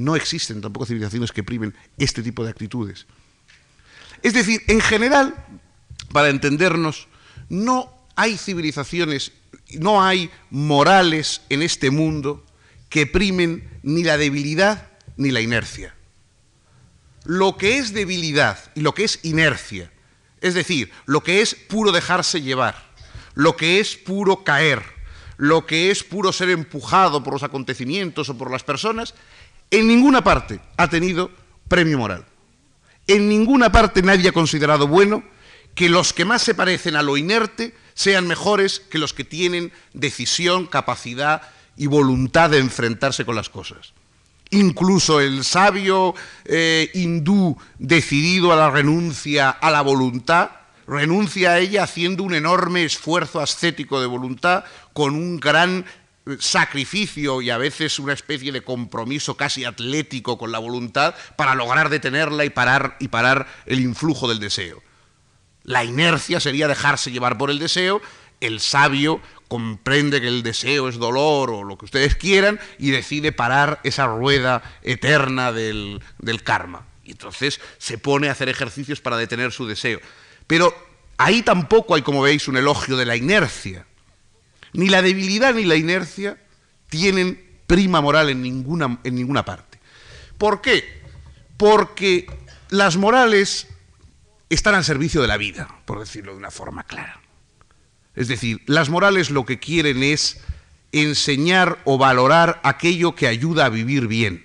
No 0.00 0.16
existen 0.16 0.60
tampoco 0.60 0.86
civilizaciones 0.86 1.30
que 1.30 1.42
primen 1.42 1.74
este 1.98 2.22
tipo 2.22 2.42
de 2.42 2.50
actitudes. 2.50 3.06
Es 4.22 4.32
decir, 4.32 4.62
en 4.66 4.80
general, 4.80 5.34
para 6.12 6.28
entendernos, 6.28 7.08
no 7.48 7.92
hay 8.16 8.36
civilizaciones, 8.38 9.32
no 9.78 10.02
hay 10.02 10.30
morales 10.50 11.42
en 11.50 11.62
este 11.62 11.90
mundo 11.90 12.44
que 12.88 13.06
primen 13.06 13.68
ni 13.82 14.02
la 14.02 14.16
debilidad 14.16 14.88
ni 15.16 15.30
la 15.30 15.40
inercia. 15.40 15.94
Lo 17.24 17.56
que 17.56 17.78
es 17.78 17.92
debilidad 17.92 18.58
y 18.74 18.80
lo 18.80 18.94
que 18.94 19.04
es 19.04 19.20
inercia, 19.22 19.92
es 20.40 20.54
decir, 20.54 20.90
lo 21.04 21.22
que 21.22 21.42
es 21.42 21.54
puro 21.54 21.92
dejarse 21.92 22.40
llevar, 22.40 22.90
lo 23.34 23.56
que 23.56 23.80
es 23.80 23.96
puro 23.96 24.44
caer, 24.44 24.82
lo 25.36 25.66
que 25.66 25.90
es 25.90 26.02
puro 26.02 26.32
ser 26.32 26.50
empujado 26.50 27.22
por 27.22 27.34
los 27.34 27.42
acontecimientos 27.42 28.28
o 28.28 28.36
por 28.36 28.50
las 28.50 28.64
personas, 28.64 29.14
en 29.70 29.88
ninguna 29.88 30.22
parte 30.22 30.60
ha 30.76 30.88
tenido 30.88 31.30
premio 31.68 31.98
moral. 31.98 32.24
En 33.06 33.28
ninguna 33.28 33.72
parte 33.72 34.02
nadie 34.02 34.28
ha 34.28 34.32
considerado 34.32 34.86
bueno 34.86 35.22
que 35.74 35.88
los 35.88 36.12
que 36.12 36.24
más 36.24 36.42
se 36.42 36.54
parecen 36.54 36.96
a 36.96 37.02
lo 37.02 37.16
inerte 37.16 37.74
sean 37.94 38.26
mejores 38.26 38.80
que 38.80 38.98
los 38.98 39.14
que 39.14 39.24
tienen 39.24 39.72
decisión, 39.92 40.66
capacidad 40.66 41.42
y 41.76 41.86
voluntad 41.86 42.50
de 42.50 42.58
enfrentarse 42.58 43.24
con 43.24 43.36
las 43.36 43.48
cosas. 43.48 43.92
Incluso 44.50 45.20
el 45.20 45.44
sabio 45.44 46.14
eh, 46.44 46.90
hindú 46.94 47.56
decidido 47.78 48.52
a 48.52 48.56
la 48.56 48.70
renuncia 48.70 49.50
a 49.50 49.70
la 49.70 49.80
voluntad, 49.82 50.50
renuncia 50.88 51.52
a 51.52 51.58
ella 51.60 51.84
haciendo 51.84 52.24
un 52.24 52.34
enorme 52.34 52.84
esfuerzo 52.84 53.40
ascético 53.40 54.00
de 54.00 54.06
voluntad 54.06 54.64
con 54.92 55.14
un 55.14 55.38
gran 55.38 55.84
sacrificio 56.38 57.42
y 57.42 57.50
a 57.50 57.58
veces 57.58 57.98
una 57.98 58.12
especie 58.12 58.52
de 58.52 58.62
compromiso 58.62 59.36
casi 59.36 59.64
atlético 59.64 60.38
con 60.38 60.52
la 60.52 60.58
voluntad 60.58 61.14
para 61.36 61.54
lograr 61.54 61.88
detenerla 61.88 62.44
y 62.44 62.50
parar, 62.50 62.96
y 63.00 63.08
parar 63.08 63.46
el 63.66 63.80
influjo 63.80 64.28
del 64.28 64.38
deseo. 64.40 64.82
La 65.64 65.84
inercia 65.84 66.40
sería 66.40 66.68
dejarse 66.68 67.10
llevar 67.10 67.38
por 67.38 67.50
el 67.50 67.58
deseo, 67.58 68.00
el 68.40 68.60
sabio 68.60 69.20
comprende 69.48 70.20
que 70.20 70.28
el 70.28 70.42
deseo 70.42 70.88
es 70.88 70.96
dolor 70.96 71.50
o 71.50 71.64
lo 71.64 71.76
que 71.76 71.84
ustedes 71.84 72.14
quieran 72.14 72.58
y 72.78 72.90
decide 72.90 73.32
parar 73.32 73.80
esa 73.84 74.06
rueda 74.06 74.62
eterna 74.82 75.52
del, 75.52 76.02
del 76.18 76.42
karma. 76.42 76.86
Y 77.04 77.12
entonces 77.12 77.60
se 77.78 77.98
pone 77.98 78.28
a 78.28 78.32
hacer 78.32 78.48
ejercicios 78.48 79.00
para 79.00 79.16
detener 79.16 79.52
su 79.52 79.66
deseo. 79.66 80.00
Pero 80.46 80.74
ahí 81.18 81.42
tampoco 81.42 81.94
hay, 81.94 82.02
como 82.02 82.22
veis, 82.22 82.48
un 82.48 82.56
elogio 82.56 82.96
de 82.96 83.06
la 83.06 83.16
inercia 83.16 83.86
ni 84.72 84.88
la 84.88 85.02
debilidad 85.02 85.54
ni 85.54 85.64
la 85.64 85.76
inercia 85.76 86.38
tienen 86.88 87.42
prima 87.66 88.00
moral 88.00 88.30
en 88.30 88.42
ninguna, 88.42 88.98
en 89.04 89.14
ninguna 89.14 89.44
parte. 89.44 89.78
¿Por 90.38 90.60
qué? 90.60 91.02
Porque 91.56 92.26
las 92.68 92.96
morales 92.96 93.68
están 94.48 94.74
al 94.74 94.84
servicio 94.84 95.22
de 95.22 95.28
la 95.28 95.36
vida, 95.36 95.68
por 95.84 96.00
decirlo 96.00 96.32
de 96.32 96.38
una 96.38 96.50
forma 96.50 96.84
clara. 96.84 97.20
Es 98.16 98.28
decir, 98.28 98.62
las 98.66 98.88
morales 98.88 99.30
lo 99.30 99.46
que 99.46 99.58
quieren 99.58 100.02
es 100.02 100.40
enseñar 100.92 101.78
o 101.84 101.98
valorar 101.98 102.60
aquello 102.64 103.14
que 103.14 103.28
ayuda 103.28 103.66
a 103.66 103.68
vivir 103.68 104.08
bien. 104.08 104.44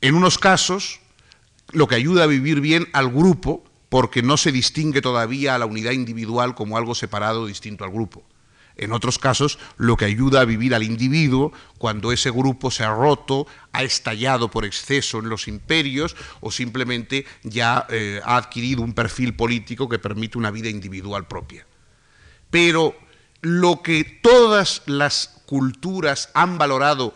En 0.00 0.14
unos 0.14 0.38
casos, 0.38 1.00
lo 1.72 1.88
que 1.88 1.96
ayuda 1.96 2.24
a 2.24 2.28
vivir 2.28 2.60
bien 2.60 2.88
al 2.92 3.10
grupo, 3.10 3.64
porque 3.88 4.22
no 4.22 4.36
se 4.36 4.52
distingue 4.52 5.02
todavía 5.02 5.54
a 5.54 5.58
la 5.58 5.66
unidad 5.66 5.92
individual 5.92 6.54
como 6.54 6.76
algo 6.76 6.94
separado 6.94 7.46
distinto 7.46 7.84
al 7.84 7.90
grupo. 7.90 8.24
En 8.76 8.92
otros 8.92 9.18
casos, 9.18 9.58
lo 9.78 9.96
que 9.96 10.04
ayuda 10.04 10.42
a 10.42 10.44
vivir 10.44 10.74
al 10.74 10.82
individuo 10.82 11.52
cuando 11.78 12.12
ese 12.12 12.30
grupo 12.30 12.70
se 12.70 12.84
ha 12.84 12.94
roto, 12.94 13.46
ha 13.72 13.82
estallado 13.82 14.50
por 14.50 14.66
exceso 14.66 15.18
en 15.18 15.30
los 15.30 15.48
imperios 15.48 16.14
o 16.40 16.50
simplemente 16.50 17.24
ya 17.42 17.86
eh, 17.88 18.20
ha 18.22 18.36
adquirido 18.36 18.82
un 18.82 18.92
perfil 18.92 19.34
político 19.34 19.88
que 19.88 19.98
permite 19.98 20.36
una 20.36 20.50
vida 20.50 20.68
individual 20.68 21.26
propia. 21.26 21.66
Pero 22.50 22.94
lo 23.40 23.80
que 23.82 24.04
todas 24.04 24.82
las 24.84 25.42
culturas 25.46 26.28
han 26.34 26.58
valorado 26.58 27.14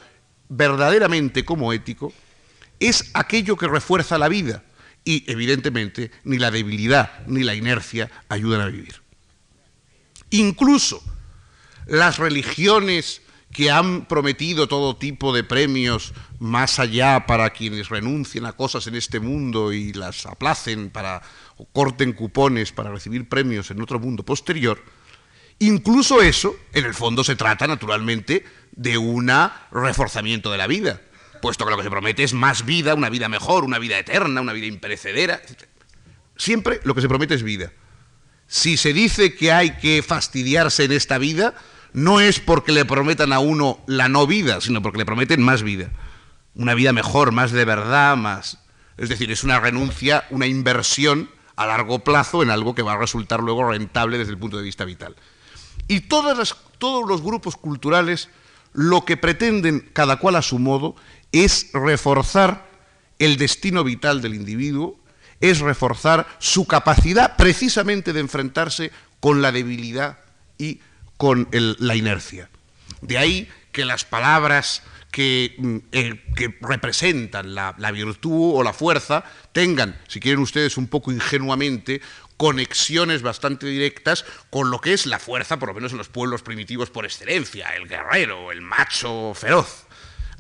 verdaderamente 0.48 1.44
como 1.44 1.74
ético 1.74 2.12
es 2.78 3.10
aquello 3.12 3.56
que 3.56 3.68
refuerza 3.68 4.16
la 4.16 4.28
vida 4.28 4.64
y 5.04 5.30
evidentemente 5.30 6.10
ni 6.24 6.38
la 6.38 6.50
debilidad 6.50 7.26
ni 7.26 7.42
la 7.42 7.54
inercia 7.54 8.10
ayudan 8.28 8.62
a 8.62 8.66
vivir. 8.66 9.02
Incluso 10.30 11.02
las 11.90 12.18
religiones 12.18 13.20
que 13.52 13.68
han 13.68 14.06
prometido 14.06 14.68
todo 14.68 14.96
tipo 14.96 15.34
de 15.34 15.42
premios 15.42 16.14
más 16.38 16.78
allá 16.78 17.26
para 17.26 17.50
quienes 17.50 17.88
renuncien 17.88 18.46
a 18.46 18.52
cosas 18.52 18.86
en 18.86 18.94
este 18.94 19.18
mundo 19.18 19.72
y 19.72 19.92
las 19.92 20.24
aplacen 20.24 20.90
para 20.90 21.20
o 21.56 21.66
corten 21.66 22.12
cupones 22.12 22.70
para 22.70 22.92
recibir 22.92 23.28
premios 23.28 23.72
en 23.72 23.82
otro 23.82 23.98
mundo 23.98 24.24
posterior, 24.24 24.80
incluso 25.58 26.22
eso, 26.22 26.56
en 26.72 26.84
el 26.84 26.94
fondo 26.94 27.24
se 27.24 27.34
trata 27.34 27.66
naturalmente 27.66 28.44
de 28.70 28.96
un 28.96 29.32
reforzamiento 29.72 30.52
de 30.52 30.58
la 30.58 30.68
vida, 30.68 31.00
puesto 31.42 31.64
que 31.64 31.72
lo 31.72 31.76
que 31.76 31.82
se 31.82 31.90
promete 31.90 32.22
es 32.22 32.34
más 32.34 32.64
vida, 32.64 32.94
una 32.94 33.10
vida 33.10 33.28
mejor, 33.28 33.64
una 33.64 33.80
vida 33.80 33.98
eterna, 33.98 34.40
una 34.40 34.52
vida 34.52 34.66
imperecedera. 34.66 35.42
Siempre 36.36 36.80
lo 36.84 36.94
que 36.94 37.00
se 37.00 37.08
promete 37.08 37.34
es 37.34 37.42
vida. 37.42 37.72
Si 38.46 38.76
se 38.76 38.92
dice 38.92 39.34
que 39.34 39.50
hay 39.50 39.76
que 39.78 40.02
fastidiarse 40.02 40.84
en 40.84 40.92
esta 40.92 41.18
vida, 41.18 41.54
no 41.92 42.20
es 42.20 42.40
porque 42.40 42.72
le 42.72 42.84
prometan 42.84 43.32
a 43.32 43.38
uno 43.38 43.80
la 43.86 44.08
no 44.08 44.26
vida, 44.26 44.60
sino 44.60 44.82
porque 44.82 44.98
le 44.98 45.06
prometen 45.06 45.42
más 45.42 45.62
vida. 45.62 45.90
Una 46.54 46.74
vida 46.74 46.92
mejor, 46.92 47.32
más 47.32 47.52
de 47.52 47.64
verdad, 47.64 48.16
más... 48.16 48.58
Es 48.96 49.08
decir, 49.08 49.30
es 49.32 49.44
una 49.44 49.58
renuncia, 49.60 50.24
una 50.30 50.46
inversión 50.46 51.30
a 51.56 51.66
largo 51.66 52.00
plazo 52.00 52.42
en 52.42 52.50
algo 52.50 52.74
que 52.74 52.82
va 52.82 52.92
a 52.92 52.98
resultar 52.98 53.40
luego 53.40 53.68
rentable 53.68 54.18
desde 54.18 54.32
el 54.32 54.38
punto 54.38 54.58
de 54.58 54.62
vista 54.62 54.84
vital. 54.84 55.16
Y 55.88 56.00
todos 56.00 56.54
los 56.80 57.22
grupos 57.22 57.56
culturales 57.56 58.28
lo 58.72 59.04
que 59.04 59.16
pretenden, 59.16 59.90
cada 59.92 60.16
cual 60.16 60.36
a 60.36 60.42
su 60.42 60.58
modo, 60.58 60.96
es 61.32 61.70
reforzar 61.72 62.68
el 63.18 63.36
destino 63.36 63.84
vital 63.84 64.22
del 64.22 64.34
individuo, 64.34 64.98
es 65.40 65.60
reforzar 65.60 66.26
su 66.38 66.66
capacidad 66.66 67.36
precisamente 67.36 68.12
de 68.12 68.20
enfrentarse 68.20 68.92
con 69.20 69.42
la 69.42 69.52
debilidad 69.52 70.18
y 70.58 70.80
con 71.20 71.48
la 71.52 71.96
inercia. 71.96 72.48
De 73.02 73.18
ahí 73.18 73.46
que 73.72 73.84
las 73.84 74.06
palabras 74.06 74.82
que, 75.10 75.54
mm, 75.58 75.76
eh, 75.92 76.24
representan 76.62 77.54
la, 77.54 77.74
virtud 77.92 78.52
o 78.54 78.62
la 78.62 78.72
fuerza 78.72 79.22
tengan, 79.52 80.00
si 80.08 80.18
quieren 80.18 80.40
ustedes 80.40 80.78
un 80.78 80.86
poco 80.86 81.12
ingenuamente, 81.12 82.00
conexiones 82.38 83.20
bastante 83.20 83.66
directas 83.66 84.24
con 84.48 84.70
lo 84.70 84.80
que 84.80 84.94
es 84.94 85.04
la 85.04 85.18
fuerza, 85.18 85.58
por 85.58 85.68
lo 85.68 85.74
menos 85.74 85.92
en 85.92 85.98
los 85.98 86.08
pueblos 86.08 86.40
primitivos 86.40 86.88
por 86.88 87.04
excelencia, 87.04 87.76
el 87.76 87.86
guerrero, 87.86 88.50
el 88.50 88.62
macho 88.62 89.34
feroz. 89.34 89.84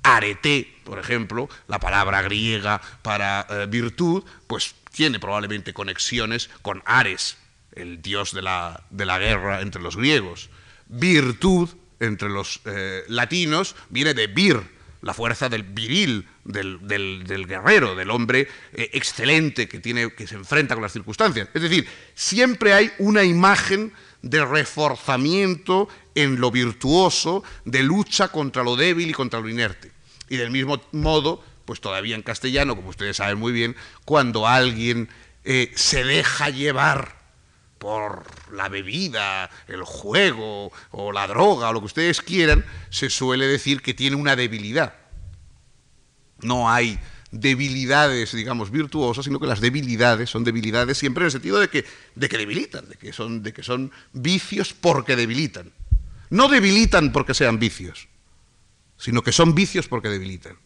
Arete, 0.02 0.80
por 0.84 0.98
ejemplo, 0.98 1.50
la 1.68 1.78
palabra 1.78 2.22
griega 2.22 2.80
para 3.02 3.46
eh, 3.50 3.66
virtud, 3.66 4.24
pues 4.46 4.74
tiene 4.94 5.20
probablemente 5.20 5.74
conexiones 5.74 6.48
con 6.62 6.82
Ares, 6.86 7.36
el 7.72 8.00
dios 8.00 8.32
de 8.32 8.40
la, 8.40 8.82
de 8.88 9.04
la 9.04 9.18
guerra 9.18 9.60
entre 9.60 9.82
los 9.82 9.98
griegos 9.98 10.48
virtud 10.90 11.68
entre 12.00 12.28
los 12.28 12.60
eh, 12.64 13.04
latinos 13.08 13.76
viene 13.88 14.14
de 14.14 14.26
vir, 14.26 14.60
la 15.02 15.14
fuerza 15.14 15.48
del 15.48 15.62
viril, 15.62 16.26
del, 16.44 17.46
guerrero, 17.46 17.94
del 17.94 18.10
hombre 18.10 18.48
eh, 18.72 18.90
excelente 18.92 19.68
que, 19.68 19.80
tiene, 19.80 20.12
que 20.12 20.26
se 20.26 20.34
enfrenta 20.34 20.74
con 20.74 20.82
las 20.82 20.92
circunstancias. 20.92 21.48
Es 21.54 21.62
decir, 21.62 21.88
siempre 22.14 22.74
hay 22.74 22.90
una 22.98 23.24
imagen 23.24 23.92
de 24.22 24.44
reforzamiento 24.44 25.88
en 26.14 26.40
lo 26.40 26.50
virtuoso, 26.50 27.42
de 27.64 27.82
lucha 27.82 28.28
contra 28.28 28.62
lo 28.62 28.76
débil 28.76 29.08
y 29.08 29.14
contra 29.14 29.40
lo 29.40 29.48
inerte. 29.48 29.92
Y 30.28 30.36
del 30.36 30.50
mismo 30.50 30.80
modo, 30.92 31.42
pues 31.64 31.80
todavía 31.80 32.16
en 32.16 32.22
castellano, 32.22 32.76
como 32.76 32.90
ustedes 32.90 33.16
saben 33.16 33.38
muy 33.38 33.52
bien, 33.52 33.76
cuando 34.04 34.46
alguien 34.46 35.08
eh, 35.44 35.72
se 35.74 36.04
deja 36.04 36.50
llevar 36.50 37.19
por 37.80 38.24
la 38.52 38.68
bebida, 38.68 39.50
el 39.66 39.84
juego 39.84 40.70
o 40.90 41.12
la 41.12 41.26
droga 41.26 41.70
o 41.70 41.72
lo 41.72 41.80
que 41.80 41.86
ustedes 41.86 42.20
quieran, 42.20 42.62
se 42.90 43.08
suele 43.08 43.46
decir 43.46 43.80
que 43.80 43.94
tiene 43.94 44.16
una 44.16 44.36
debilidad. 44.36 44.94
No 46.42 46.70
hay 46.70 46.98
debilidades, 47.30 48.32
digamos, 48.32 48.70
virtuosas, 48.70 49.24
sino 49.24 49.40
que 49.40 49.46
las 49.46 49.62
debilidades 49.62 50.28
son 50.28 50.44
debilidades 50.44 50.98
siempre 50.98 51.22
en 51.22 51.26
el 51.26 51.32
sentido 51.32 51.58
de 51.58 51.68
que, 51.68 51.86
de 52.14 52.28
que 52.28 52.36
debilitan, 52.36 52.86
de 52.86 52.96
que, 52.96 53.14
son, 53.14 53.42
de 53.42 53.54
que 53.54 53.62
son 53.62 53.90
vicios 54.12 54.74
porque 54.74 55.16
debilitan. 55.16 55.72
No 56.28 56.48
debilitan 56.48 57.12
porque 57.12 57.32
sean 57.32 57.58
vicios, 57.58 58.08
sino 58.98 59.22
que 59.22 59.32
son 59.32 59.54
vicios 59.54 59.88
porque 59.88 60.10
debilitan. 60.10 60.58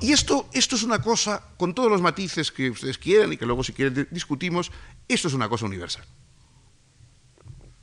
Y 0.00 0.12
esto, 0.12 0.48
esto 0.52 0.76
es 0.76 0.82
una 0.82 1.00
cosa, 1.00 1.42
con 1.56 1.74
todos 1.74 1.90
los 1.90 2.00
matices 2.00 2.52
que 2.52 2.70
ustedes 2.70 2.96
quieran 2.98 3.32
y 3.32 3.36
que 3.36 3.46
luego 3.46 3.64
si 3.64 3.72
quieren 3.72 4.06
discutimos, 4.10 4.70
esto 5.08 5.28
es 5.28 5.34
una 5.34 5.48
cosa 5.48 5.66
universal. 5.66 6.04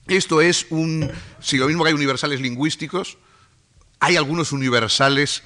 Esto 0.08 0.42
es 0.42 0.68
un, 0.70 1.12
si 1.42 1.58
lo 1.58 1.68
mismo 1.68 1.84
que 1.84 1.90
hay 1.90 1.96
universales 1.96 2.40
lingüísticos, 2.40 3.18
hay 4.00 4.16
algunos 4.16 4.52
universales 4.52 5.44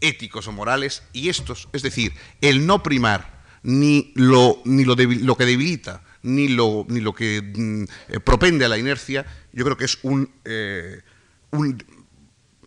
éticos 0.00 0.46
o 0.46 0.52
morales 0.52 1.02
y 1.12 1.28
estos, 1.28 1.68
es 1.72 1.82
decir, 1.82 2.12
el 2.40 2.66
no 2.66 2.82
primar 2.82 3.44
ni 3.62 4.12
lo, 4.14 4.62
ni 4.64 4.84
lo, 4.84 4.94
lo 4.94 5.36
que 5.36 5.44
debilita, 5.46 6.02
ni 6.22 6.48
lo, 6.48 6.86
ni 6.88 7.00
lo 7.00 7.12
que 7.12 7.42
mm, 7.42 8.14
eh, 8.14 8.20
propende 8.20 8.64
a 8.64 8.68
la 8.68 8.78
inercia, 8.78 9.26
yo 9.52 9.64
creo 9.64 9.76
que 9.76 9.84
es 9.84 9.98
un, 10.02 10.30
eh, 10.44 11.02
un 11.50 11.82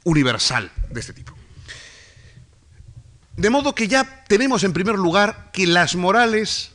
universal 0.03 0.71
de 0.89 0.99
este 0.99 1.13
tipo. 1.13 1.40
De 3.37 3.49
modo 3.49 3.73
que 3.73 3.87
ya 3.87 4.23
tenemos 4.27 4.63
en 4.63 4.73
primer 4.73 4.95
lugar 4.95 5.51
que 5.53 5.65
las 5.65 5.95
morales 5.95 6.71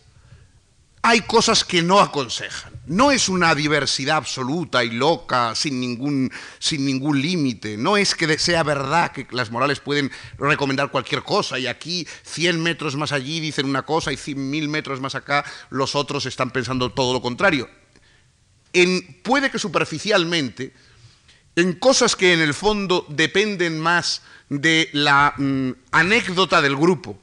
hay 1.02 1.20
cosas 1.20 1.62
que 1.64 1.82
no 1.82 2.00
aconsejan. 2.00 2.72
No 2.86 3.12
es 3.12 3.28
una 3.28 3.54
diversidad 3.54 4.16
absoluta 4.16 4.82
y 4.82 4.90
loca, 4.90 5.54
sin 5.54 5.80
ningún, 5.80 6.32
sin 6.58 6.84
ningún 6.84 7.22
límite. 7.22 7.76
No 7.76 7.96
es 7.96 8.16
que 8.16 8.38
sea 8.38 8.64
verdad 8.64 9.12
que 9.12 9.24
las 9.30 9.52
morales 9.52 9.78
pueden 9.78 10.10
recomendar 10.36 10.90
cualquier 10.90 11.22
cosa 11.22 11.60
y 11.60 11.68
aquí 11.68 12.08
100 12.24 12.60
metros 12.60 12.96
más 12.96 13.12
allí 13.12 13.38
dicen 13.38 13.66
una 13.66 13.82
cosa 13.82 14.12
y 14.12 14.16
100.000 14.16 14.68
metros 14.68 15.00
más 15.00 15.14
acá 15.14 15.44
los 15.70 15.94
otros 15.94 16.26
están 16.26 16.50
pensando 16.50 16.90
todo 16.90 17.12
lo 17.12 17.22
contrario. 17.22 17.68
En, 18.72 19.20
puede 19.22 19.50
que 19.50 19.60
superficialmente, 19.60 20.74
en 21.56 21.72
cosas 21.72 22.14
que 22.14 22.34
en 22.34 22.40
el 22.40 22.54
fondo 22.54 23.06
dependen 23.08 23.80
más 23.80 24.22
de 24.48 24.90
la 24.92 25.34
mm, 25.36 25.70
anécdota 25.90 26.60
del 26.62 26.76
grupo 26.76 27.18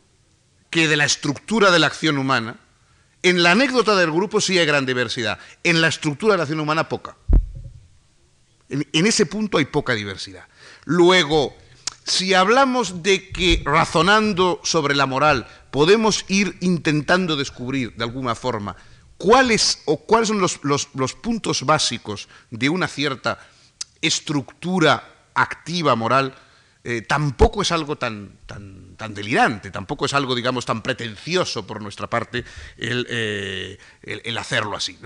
que 0.70 0.88
de 0.88 0.98
la 0.98 1.06
estructura 1.06 1.70
de 1.70 1.78
la 1.78 1.88
acción 1.88 2.18
humana, 2.18 2.58
en 3.22 3.44
la 3.44 3.52
anécdota 3.52 3.96
del 3.96 4.12
grupo 4.12 4.42
sí 4.42 4.58
hay 4.58 4.66
gran 4.66 4.88
diversidad, 4.88 5.38
en 5.64 5.82
la 5.82 5.88
estructura 5.88 6.34
de 6.34 6.38
la 6.38 6.44
acción 6.44 6.60
humana 6.60 6.90
poca. 6.90 7.16
En, 8.70 9.06
ese 9.06 9.28
punto 9.28 9.60
hay 9.60 9.66
poca 9.66 9.94
diversidad. 9.94 10.48
Luego, 10.86 11.56
si 12.06 12.34
hablamos 12.34 13.04
de 13.04 13.30
que 13.30 13.62
razonando 13.64 14.60
sobre 14.64 14.96
la 14.96 15.06
moral 15.06 15.48
podemos 15.70 16.26
ir 16.28 16.58
intentando 16.60 17.36
descubrir 17.36 17.94
de 17.96 18.04
alguna 18.04 18.34
forma 18.34 18.76
cuáles 19.18 19.84
o 19.86 19.98
cuáles 19.98 20.30
son 20.30 20.40
los, 20.40 20.60
los, 20.64 21.14
puntos 21.14 21.66
básicos 21.66 22.28
de 22.50 22.70
una 22.70 22.88
cierta 22.88 23.40
estructura 24.04 25.30
activa 25.34 25.96
moral, 25.96 26.36
eh, 26.84 27.02
tampoco 27.02 27.62
es 27.62 27.72
algo 27.72 27.96
tan, 27.96 28.38
tan, 28.46 28.96
tan, 28.98 29.14
delirante, 29.14 29.72
tampoco 29.72 30.06
es 30.06 30.14
algo, 30.14 30.36
digamos, 30.36 30.66
tan 30.66 30.84
pretencioso 30.84 31.66
por 31.66 31.82
nuestra 31.82 32.10
parte 32.10 32.44
el, 32.78 33.08
eh, 33.10 33.80
hacerlo 34.38 34.76
así. 34.76 35.00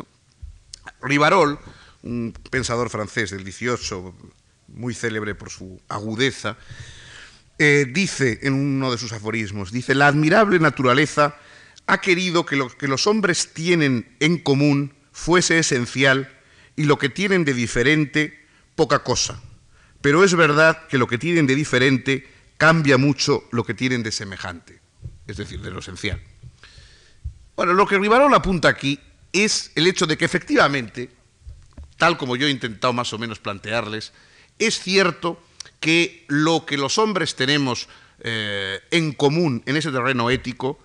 Rivarol, 1.02 1.60
un 2.02 2.34
pensador 2.50 2.90
francés 2.90 3.30
del 3.30 3.44
18, 3.44 4.16
muy 4.70 4.96
célebre 4.96 5.36
por 5.36 5.52
su 5.52 5.80
agudeza, 5.88 6.58
eh, 7.60 7.86
dice 7.88 8.40
en 8.42 8.54
uno 8.54 8.92
de 8.92 8.98
sus 8.98 9.14
aforismos, 9.14 9.72
dice, 9.72 9.94
la 9.94 10.08
admirable 10.08 10.60
naturaleza 10.60 11.36
ha 11.86 12.02
querido 12.02 12.46
que 12.46 12.56
lo 12.56 12.70
que 12.70 12.88
los 12.88 13.06
hombres 13.08 13.54
tienen 13.54 14.16
en 14.20 14.40
común 14.40 14.94
fuese 15.12 15.60
esencial 15.60 16.32
y 16.76 16.84
lo 16.84 16.98
que 16.98 17.10
tienen 17.10 17.46
de 17.46 17.54
diferente 17.54 18.47
poca 18.78 19.00
cosa 19.00 19.42
pero 20.02 20.24
es 20.24 20.36
verdad 20.36 20.88
que 20.88 20.98
lo 20.98 21.08
que 21.08 21.18
tienen 21.18 21.48
de 21.48 21.56
diferente 21.56 22.28
cambia 22.58 22.98
mucho 22.98 23.44
lo 23.52 23.64
que 23.64 23.74
tienen 23.74 24.04
de 24.04 24.12
semejante, 24.12 24.80
es 25.28 25.38
decir, 25.38 25.62
de 25.62 25.72
lo 25.72 25.80
esencial. 25.80 26.22
Bueno, 27.56 27.74
lo 27.74 27.88
que 27.88 27.98
Rivarol 27.98 28.34
apunta 28.34 28.70
aquí 28.70 29.00
es 29.34 29.72
el 29.76 29.88
hecho 29.88 30.06
de 30.06 30.18
que 30.18 30.26
efectivamente, 30.26 31.10
tal 31.98 32.18
como 32.18 32.36
yo 32.36 32.48
he 32.48 32.52
intentado 32.52 32.94
más 32.94 33.12
o 33.14 33.18
menos 33.18 33.40
plantearles, 33.40 34.14
es 34.60 34.80
cierto 34.80 35.42
que 35.80 36.26
lo 36.28 36.66
que 36.66 36.78
los 36.78 36.98
hombres 36.98 37.36
tenemos 37.36 37.88
eh, 38.20 38.80
en 38.92 39.12
común 39.12 39.64
en 39.66 39.78
ese 39.78 39.92
terreno 39.92 40.30
ético 40.30 40.80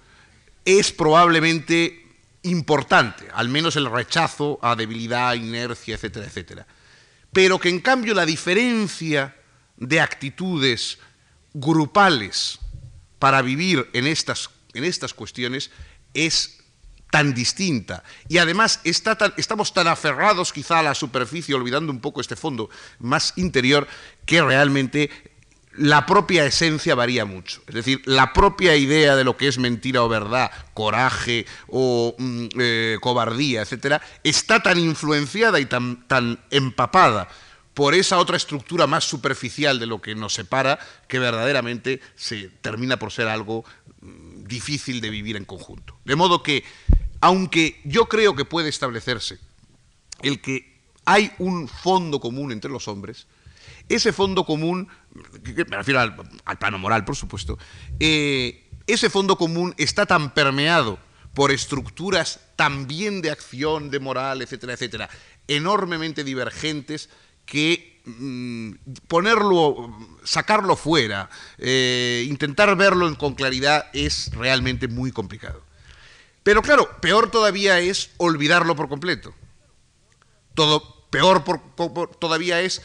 es 0.64 0.92
probablemente 0.92 2.06
importante, 2.42 3.28
al 3.32 3.48
menos 3.48 3.76
el 3.76 3.90
rechazo 3.90 4.58
a 4.62 4.74
debilidad, 4.74 5.34
inercia, 5.34 5.94
etcétera, 5.94 6.26
etcétera 6.26 6.66
pero 7.32 7.58
que 7.58 7.68
en 7.68 7.80
cambio 7.80 8.14
la 8.14 8.26
diferencia 8.26 9.36
de 9.76 10.00
actitudes 10.00 10.98
grupales 11.54 12.58
para 13.18 13.42
vivir 13.42 13.88
en 13.92 14.06
estas, 14.06 14.50
en 14.74 14.84
estas 14.84 15.14
cuestiones 15.14 15.70
es 16.14 16.58
tan 17.10 17.34
distinta. 17.34 18.04
Y 18.28 18.38
además 18.38 18.80
estamos 18.84 19.74
tan 19.74 19.86
aferrados 19.86 20.52
quizá 20.52 20.78
a 20.78 20.82
la 20.82 20.94
superficie, 20.94 21.54
olvidando 21.54 21.92
un 21.92 22.00
poco 22.00 22.20
este 22.20 22.36
fondo 22.36 22.70
más 23.00 23.34
interior, 23.36 23.86
que 24.24 24.42
realmente 24.42 25.10
la 25.74 26.06
propia 26.06 26.44
esencia 26.44 26.94
varía 26.94 27.24
mucho. 27.24 27.62
Es 27.66 27.74
decir, 27.74 28.02
la 28.04 28.32
propia 28.32 28.76
idea 28.76 29.16
de 29.16 29.24
lo 29.24 29.36
que 29.36 29.48
es 29.48 29.58
mentira 29.58 30.02
o 30.02 30.08
verdad, 30.08 30.50
coraje 30.74 31.46
o 31.68 32.14
mm, 32.18 32.46
eh, 32.58 32.98
cobardía, 33.00 33.62
etcétera, 33.62 34.02
está 34.22 34.62
tan 34.62 34.78
influenciada 34.78 35.60
y 35.60 35.66
tan, 35.66 36.06
tan 36.06 36.38
empapada 36.50 37.28
por 37.74 37.94
esa 37.94 38.18
otra 38.18 38.36
estructura 38.36 38.86
más 38.86 39.04
superficial 39.04 39.78
de 39.78 39.86
lo 39.86 40.02
que 40.02 40.14
nos 40.14 40.34
separa, 40.34 40.78
que 41.08 41.18
verdaderamente 41.18 42.00
se 42.16 42.50
termina 42.60 42.98
por 42.98 43.12
ser 43.12 43.28
algo 43.28 43.64
mm, 44.00 44.44
difícil 44.44 45.00
de 45.00 45.10
vivir 45.10 45.36
en 45.36 45.46
conjunto. 45.46 45.98
De 46.04 46.16
modo 46.16 46.42
que, 46.42 46.64
aunque 47.20 47.80
yo 47.84 48.08
creo 48.08 48.36
que 48.36 48.44
puede 48.44 48.68
establecerse 48.68 49.38
el 50.20 50.40
que 50.40 50.70
hay 51.04 51.32
un 51.38 51.66
fondo 51.66 52.20
común 52.20 52.52
entre 52.52 52.70
los 52.70 52.88
hombres, 52.88 53.26
ese 53.88 54.12
fondo 54.12 54.44
común, 54.44 54.88
me 55.12 55.76
refiero 55.76 56.00
al, 56.00 56.58
plano 56.58 56.78
moral, 56.78 57.04
por 57.04 57.16
supuesto, 57.16 57.58
eh, 58.00 58.70
ese 58.86 59.10
fondo 59.10 59.36
común 59.36 59.74
está 59.78 60.06
tan 60.06 60.34
permeado 60.34 60.98
por 61.34 61.50
estructuras 61.50 62.40
también 62.56 63.22
de 63.22 63.30
acción, 63.30 63.90
de 63.90 64.00
moral, 64.00 64.42
etcétera, 64.42 64.74
etcétera, 64.74 65.08
enormemente 65.48 66.24
divergentes 66.24 67.08
que 67.46 68.02
mm, 68.04 68.72
ponerlo, 69.08 69.96
sacarlo 70.24 70.76
fuera, 70.76 71.30
eh, 71.58 72.26
intentar 72.28 72.74
verlo 72.76 73.16
con 73.18 73.34
claridad 73.34 73.86
es 73.92 74.30
realmente 74.34 74.88
muy 74.88 75.12
complicado. 75.12 75.62
Pero 76.42 76.62
claro, 76.62 77.00
peor 77.00 77.30
todavía 77.30 77.78
es 77.78 78.10
olvidarlo 78.16 78.74
por 78.74 78.88
completo. 78.88 79.34
Todo, 80.54 81.06
peor 81.10 81.44
todavía 82.18 82.60
es 82.60 82.82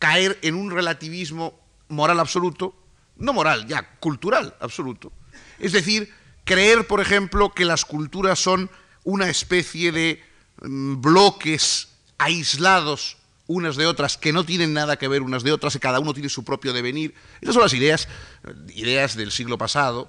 caer 0.00 0.38
en 0.42 0.56
un 0.56 0.72
relativismo 0.72 1.60
moral 1.88 2.18
absoluto, 2.18 2.74
no 3.16 3.32
moral, 3.32 3.68
ya, 3.68 3.96
cultural 4.00 4.56
absoluto. 4.58 5.12
Es 5.60 5.70
decir, 5.70 6.12
creer, 6.44 6.88
por 6.88 7.00
ejemplo, 7.00 7.50
que 7.50 7.64
las 7.64 7.84
culturas 7.84 8.40
son 8.40 8.70
una 9.04 9.28
especie 9.28 9.92
de 9.92 10.20
mm, 10.62 11.00
bloques 11.00 11.90
aislados 12.18 13.18
unas 13.46 13.74
de 13.74 13.86
otras, 13.86 14.16
que 14.16 14.32
no 14.32 14.44
tienen 14.44 14.72
nada 14.72 14.96
que 14.96 15.08
ver 15.08 15.22
unas 15.22 15.42
de 15.42 15.50
otras, 15.50 15.74
y 15.74 15.80
cada 15.80 15.98
uno 15.98 16.14
tiene 16.14 16.28
su 16.28 16.44
propio 16.44 16.72
devenir. 16.72 17.14
Esas 17.40 17.54
son 17.54 17.64
las 17.64 17.74
ideas, 17.74 18.06
ideas 18.76 19.16
del 19.16 19.32
siglo 19.32 19.58
pasado. 19.58 20.08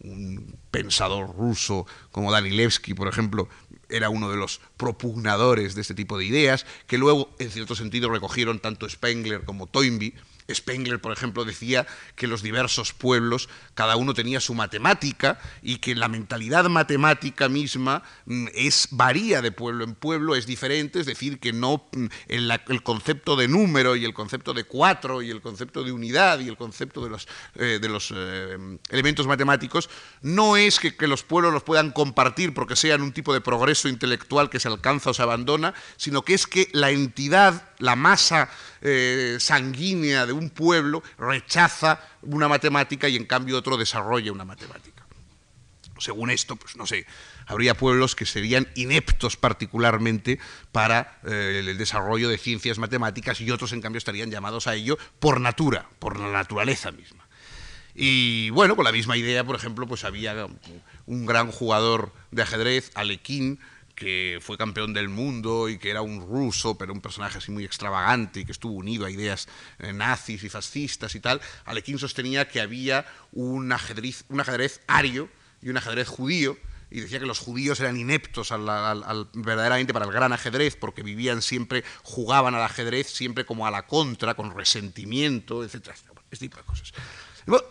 Un 0.00 0.58
pensador 0.72 1.36
ruso 1.36 1.86
como 2.10 2.32
Danilevsky, 2.32 2.94
por 2.94 3.06
ejemplo, 3.06 3.48
era 3.88 4.10
uno 4.10 4.28
de 4.28 4.36
los 4.36 4.60
propugnadores 4.82 5.76
de 5.76 5.82
este 5.82 5.94
tipo 5.94 6.18
de 6.18 6.24
ideas, 6.24 6.66
que 6.88 6.98
luego, 6.98 7.30
en 7.38 7.52
cierto 7.52 7.76
sentido, 7.76 8.10
recogieron 8.10 8.58
tanto 8.58 8.88
Spengler 8.88 9.44
como 9.44 9.68
Toynbee, 9.68 10.12
Spengler, 10.50 11.00
por 11.00 11.12
ejemplo, 11.12 11.44
decía 11.44 11.86
que 12.16 12.26
los 12.26 12.42
diversos 12.42 12.92
pueblos, 12.92 13.48
cada 13.74 13.96
uno 13.96 14.14
tenía 14.14 14.40
su 14.40 14.54
matemática 14.54 15.40
y 15.62 15.76
que 15.76 15.94
la 15.94 16.08
mentalidad 16.08 16.64
matemática 16.64 17.48
misma 17.48 18.02
mm, 18.26 18.48
es, 18.54 18.88
varía 18.90 19.40
de 19.40 19.52
pueblo 19.52 19.84
en 19.84 19.94
pueblo, 19.94 20.34
es 20.34 20.46
diferente, 20.46 21.00
es 21.00 21.06
decir, 21.06 21.38
que 21.38 21.52
no 21.52 21.86
mm, 21.92 22.06
el, 22.28 22.82
concepto 22.82 23.36
de 23.36 23.48
número 23.48 23.96
y 23.96 24.04
el 24.04 24.14
concepto 24.14 24.52
de 24.52 24.64
cuatro 24.64 25.22
y 25.22 25.30
el 25.30 25.40
concepto 25.40 25.84
de 25.84 25.92
unidad 25.92 26.40
y 26.40 26.48
el 26.48 26.56
concepto 26.56 27.04
de 27.04 27.10
los, 27.10 27.28
eh, 27.54 27.78
de 27.80 27.88
los 27.88 28.12
eh, 28.14 28.78
elementos 28.90 29.26
matemáticos 29.26 29.88
no 30.22 30.56
es 30.56 30.80
que, 30.80 30.96
que 30.96 31.06
los 31.06 31.22
pueblos 31.22 31.52
los 31.52 31.62
puedan 31.62 31.92
compartir 31.92 32.54
porque 32.54 32.76
sean 32.76 33.02
un 33.02 33.12
tipo 33.12 33.32
de 33.32 33.40
progreso 33.40 33.88
intelectual 33.88 34.50
que 34.50 34.60
se 34.60 34.68
alcanza 34.72 35.10
o 35.10 35.14
se 35.14 35.22
abandona, 35.22 35.74
sino 35.96 36.22
que 36.22 36.34
es 36.34 36.46
que 36.46 36.68
la 36.72 36.90
entidad, 36.90 37.70
la 37.78 37.96
masa 37.96 38.50
eh, 38.80 39.36
sanguínea 39.38 40.26
de 40.26 40.32
un 40.32 40.50
pueblo 40.50 41.02
rechaza 41.18 42.00
una 42.22 42.48
matemática 42.48 43.08
y 43.08 43.16
en 43.16 43.26
cambio 43.26 43.58
otro 43.58 43.76
desarrolla 43.76 44.32
una 44.32 44.44
matemática. 44.44 45.04
Según 45.98 46.30
esto, 46.30 46.56
pues 46.56 46.76
no 46.76 46.86
sé, 46.86 47.06
habría 47.46 47.76
pueblos 47.76 48.16
que 48.16 48.26
serían 48.26 48.66
ineptos 48.74 49.36
particularmente 49.36 50.40
para 50.72 51.20
eh, 51.24 51.62
el 51.64 51.78
desarrollo 51.78 52.28
de 52.28 52.38
ciencias 52.38 52.78
matemáticas 52.78 53.40
y 53.40 53.50
otros 53.50 53.72
en 53.72 53.80
cambio 53.80 53.98
estarían 53.98 54.30
llamados 54.30 54.66
a 54.66 54.74
ello 54.74 54.98
por 55.20 55.40
natura, 55.40 55.88
por 55.98 56.18
la 56.18 56.28
naturaleza 56.32 56.90
misma. 56.90 57.22
Y 57.94 58.50
bueno, 58.50 58.74
con 58.74 58.84
la 58.84 58.92
misma 58.92 59.16
idea, 59.16 59.44
por 59.44 59.54
ejemplo, 59.54 59.86
pues 59.86 60.04
había 60.04 60.48
un 61.06 61.26
gran 61.26 61.50
jugador 61.50 62.12
de 62.30 62.42
ajedrez, 62.42 62.90
Alekhine, 62.94 63.58
que 63.94 64.38
fue 64.40 64.56
campeón 64.56 64.92
del 64.92 65.08
mundo 65.08 65.68
y 65.68 65.78
que 65.78 65.90
era 65.90 66.02
un 66.02 66.20
ruso, 66.20 66.76
pero 66.76 66.92
un 66.92 67.00
personaje 67.00 67.38
así 67.38 67.50
muy 67.50 67.64
extravagante 67.64 68.40
y 68.40 68.44
que 68.44 68.52
estuvo 68.52 68.72
unido 68.72 69.06
a 69.06 69.10
ideas 69.10 69.48
eh, 69.78 69.92
nazis 69.92 70.42
y 70.44 70.48
fascistas 70.48 71.14
y 71.14 71.20
tal, 71.20 71.40
Alekhine 71.64 71.98
sostenía 71.98 72.48
que 72.48 72.60
había 72.60 73.06
un 73.32 73.70
ajedrez, 73.72 74.24
un 74.28 74.40
ajedrez 74.40 74.80
ario 74.86 75.28
y 75.60 75.68
un 75.68 75.76
ajedrez 75.76 76.08
judío, 76.08 76.56
y 76.92 77.00
decía 77.00 77.18
que 77.18 77.26
los 77.26 77.38
judíos 77.38 77.80
eran 77.80 77.96
ineptos 77.96 78.50
verdaderamente 79.32 79.94
para 79.94 80.04
el 80.04 80.12
gran 80.12 80.32
ajedrez, 80.32 80.76
porque 80.76 81.02
vivían 81.02 81.40
siempre, 81.40 81.84
jugaban 82.02 82.54
al 82.54 82.62
ajedrez 82.62 83.08
siempre 83.08 83.46
como 83.46 83.66
a 83.66 83.70
la 83.70 83.86
contra, 83.86 84.34
con 84.34 84.54
resentimiento, 84.54 85.64
etc. 85.64 85.90
Este 86.30 86.46
tipo 86.46 86.58
de 86.58 86.64
cosas. 86.64 86.92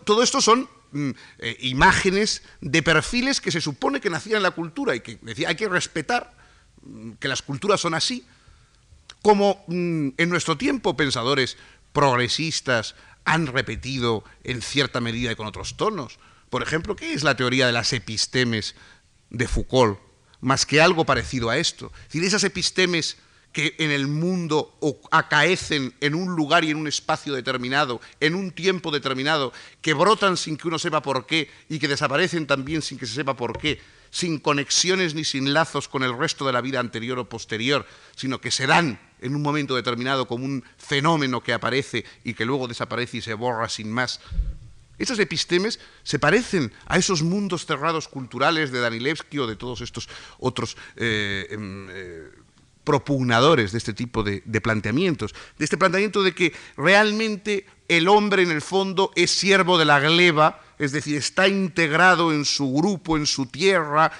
Todo 0.04 0.22
esto 0.22 0.40
son 0.40 0.68
Mm, 0.92 1.12
eh, 1.38 1.56
imágenes 1.60 2.42
de 2.60 2.82
perfiles 2.82 3.40
que 3.40 3.50
se 3.50 3.62
supone 3.62 3.98
que 3.98 4.10
nacían 4.10 4.36
en 4.36 4.42
la 4.42 4.50
cultura 4.50 4.94
y 4.94 5.00
que 5.00 5.18
decía 5.22 5.48
hay 5.48 5.56
que 5.56 5.68
respetar 5.68 6.34
mm, 6.82 7.12
que 7.12 7.28
las 7.28 7.40
culturas 7.40 7.80
son 7.80 7.94
así, 7.94 8.26
como 9.22 9.64
mm, 9.68 10.10
en 10.18 10.28
nuestro 10.28 10.58
tiempo 10.58 10.94
pensadores 10.94 11.56
progresistas 11.94 12.94
han 13.24 13.46
repetido 13.46 14.22
en 14.44 14.60
cierta 14.60 15.00
medida 15.00 15.32
y 15.32 15.36
con 15.36 15.46
otros 15.46 15.78
tonos. 15.78 16.18
Por 16.50 16.62
ejemplo, 16.62 16.94
¿qué 16.94 17.14
es 17.14 17.24
la 17.24 17.36
teoría 17.36 17.66
de 17.66 17.72
las 17.72 17.94
epistemes 17.94 18.74
de 19.30 19.48
Foucault? 19.48 19.98
Más 20.42 20.66
que 20.66 20.82
algo 20.82 21.06
parecido 21.06 21.48
a 21.48 21.56
esto. 21.56 21.90
Es 21.94 22.08
decir, 22.08 22.24
esas 22.24 22.44
epistemes 22.44 23.16
que 23.52 23.74
en 23.78 23.90
el 23.90 24.06
mundo 24.06 24.74
acaecen 25.10 25.94
en 26.00 26.14
un 26.14 26.34
lugar 26.34 26.64
y 26.64 26.70
en 26.70 26.78
un 26.78 26.88
espacio 26.88 27.34
determinado, 27.34 28.00
en 28.20 28.34
un 28.34 28.50
tiempo 28.50 28.90
determinado, 28.90 29.52
que 29.80 29.94
brotan 29.94 30.36
sin 30.36 30.56
que 30.56 30.68
uno 30.68 30.78
sepa 30.78 31.02
por 31.02 31.26
qué 31.26 31.50
y 31.68 31.78
que 31.78 31.88
desaparecen 31.88 32.46
también 32.46 32.82
sin 32.82 32.98
que 32.98 33.06
se 33.06 33.14
sepa 33.14 33.36
por 33.36 33.58
qué, 33.58 33.80
sin 34.10 34.38
conexiones 34.38 35.14
ni 35.14 35.24
sin 35.24 35.52
lazos 35.52 35.88
con 35.88 36.02
el 36.02 36.16
resto 36.16 36.46
de 36.46 36.52
la 36.52 36.60
vida 36.60 36.80
anterior 36.80 37.18
o 37.18 37.28
posterior, 37.28 37.86
sino 38.16 38.40
que 38.40 38.50
se 38.50 38.66
dan 38.66 38.98
en 39.20 39.36
un 39.36 39.42
momento 39.42 39.76
determinado 39.76 40.26
como 40.26 40.44
un 40.44 40.64
fenómeno 40.76 41.42
que 41.42 41.52
aparece 41.52 42.04
y 42.24 42.34
que 42.34 42.44
luego 42.44 42.68
desaparece 42.68 43.18
y 43.18 43.22
se 43.22 43.34
borra 43.34 43.68
sin 43.68 43.90
más. 43.90 44.20
Esas 44.98 45.18
epistemes 45.18 45.80
se 46.04 46.18
parecen 46.18 46.72
a 46.86 46.98
esos 46.98 47.22
mundos 47.22 47.66
cerrados 47.66 48.08
culturales 48.08 48.70
de 48.70 48.80
Danilevsky 48.80 49.38
o 49.38 49.46
de 49.46 49.56
todos 49.56 49.80
estos 49.80 50.08
otros 50.38 50.76
eh, 50.96 51.46
em, 51.50 51.88
eh, 51.90 52.30
propugnadores 52.84 53.72
de 53.72 53.78
este 53.78 53.92
tipo 53.92 54.22
de, 54.22 54.40
planteamientos, 54.60 55.34
de 55.58 55.64
este 55.64 55.76
planteamiento 55.76 56.22
de 56.22 56.34
que 56.34 56.52
realmente 56.76 57.66
el 57.88 58.08
hombre 58.08 58.42
en 58.42 58.50
el 58.50 58.62
fondo 58.62 59.12
es 59.14 59.30
siervo 59.30 59.78
de 59.78 59.84
la 59.84 60.00
gleba, 60.00 60.60
es 60.78 60.92
decir, 60.92 61.16
está 61.16 61.48
integrado 61.48 62.32
en 62.32 62.44
su 62.44 62.72
grupo, 62.72 63.16
en 63.16 63.26
su 63.26 63.46
tierra, 63.46 64.12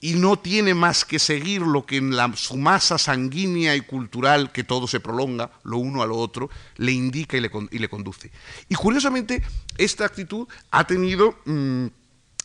y 0.00 0.14
no 0.14 0.38
tiene 0.38 0.74
más 0.74 1.04
que 1.04 1.18
seguir 1.18 1.62
lo 1.62 1.86
que 1.86 1.96
en 1.96 2.14
la, 2.14 2.30
su 2.36 2.58
masa 2.58 2.98
sanguínea 2.98 3.74
y 3.74 3.80
cultural, 3.80 4.52
que 4.52 4.62
todo 4.62 4.86
se 4.86 5.00
prolonga, 5.00 5.50
lo 5.62 5.78
uno 5.78 6.02
a 6.02 6.06
lo 6.06 6.16
otro, 6.16 6.50
le 6.76 6.92
indica 6.92 7.38
y 7.38 7.40
le, 7.40 7.88
conduce. 7.88 8.30
Y 8.68 8.74
curiosamente, 8.74 9.42
esta 9.78 10.04
actitud 10.04 10.46
ha 10.70 10.86
tenido... 10.86 11.38
Mm, 11.46 11.86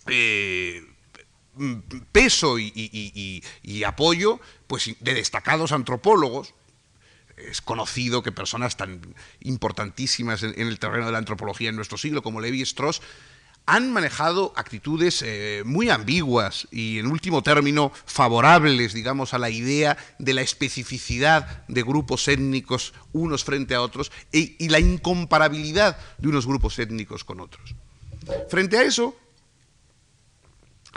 eh, 0.08 0.89
peso 2.12 2.58
y, 2.60 3.44
apoyo 3.86 4.40
pues, 4.68 4.96
de 5.00 5.14
destacados 5.14 5.72
antropólogos. 5.72 6.54
Es 7.38 7.62
conocido 7.62 8.22
que 8.22 8.34
personas 8.34 8.76
tan 8.76 9.16
importantísimas 9.42 10.44
en, 10.44 10.54
el 10.58 10.80
terreno 10.80 11.06
de 11.06 11.14
la 11.14 11.20
antropología 11.20 11.70
en 11.70 11.76
nuestro 11.76 11.98
siglo 11.98 12.22
como 12.22 12.42
Levi 12.42 12.62
Strauss 12.62 13.02
han 13.66 13.94
manejado 13.94 14.52
actitudes 14.56 15.22
eh, 15.22 15.62
muy 15.64 15.90
ambiguas 15.90 16.68
y, 16.72 16.98
en 16.98 17.06
último 17.06 17.44
término, 17.44 17.92
favorables, 18.06 18.94
digamos, 18.94 19.34
a 19.34 19.38
la 19.38 19.52
idea 19.52 19.96
de 20.18 20.34
la 20.34 20.42
especificidad 20.42 21.64
de 21.68 21.84
grupos 21.84 22.28
étnicos 22.28 22.94
unos 23.14 23.44
frente 23.44 23.76
a 23.76 23.82
otros 23.82 24.12
y, 24.32 24.56
y 24.58 24.70
la 24.70 24.80
incomparabilidad 24.80 26.00
de 26.18 26.30
unos 26.30 26.48
grupos 26.48 26.80
étnicos 26.80 27.24
con 27.24 27.40
otros. 27.40 27.76
Frente 28.50 28.78
a 28.78 28.84
eso, 28.84 29.16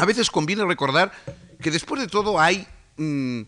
a 0.03 0.05
veces 0.05 0.33
conviene 0.33 0.65
recordar 0.65 1.13
que 1.61 1.71
después 1.71 2.01
de 2.01 2.09
todo 2.09 2.41
hay, 2.41 2.67
mm, 2.97 3.43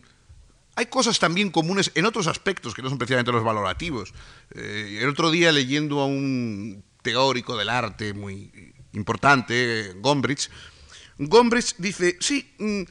hay 0.77 0.85
cosas 0.85 1.19
también 1.19 1.51
comunes 1.51 1.91
en 1.95 2.05
otros 2.05 2.27
aspectos 2.27 2.73
que 2.73 2.81
no 2.81 2.87
son 2.87 2.97
precisamente 2.97 3.33
los 3.33 3.43
valorativos. 3.43 4.13
Eh, 4.51 4.99
el 5.01 5.09
otro 5.09 5.31
día 5.31 5.51
leyendo 5.51 5.99
a 5.99 6.05
un 6.05 6.81
teórico 7.01 7.57
del 7.57 7.67
arte 7.67 8.13
muy 8.13 8.73
importante, 8.93 9.95
Gombrich, 9.97 10.49
Gombrich 11.17 11.75
dice, 11.77 12.15
sí, 12.21 12.49
mm, 12.57 12.83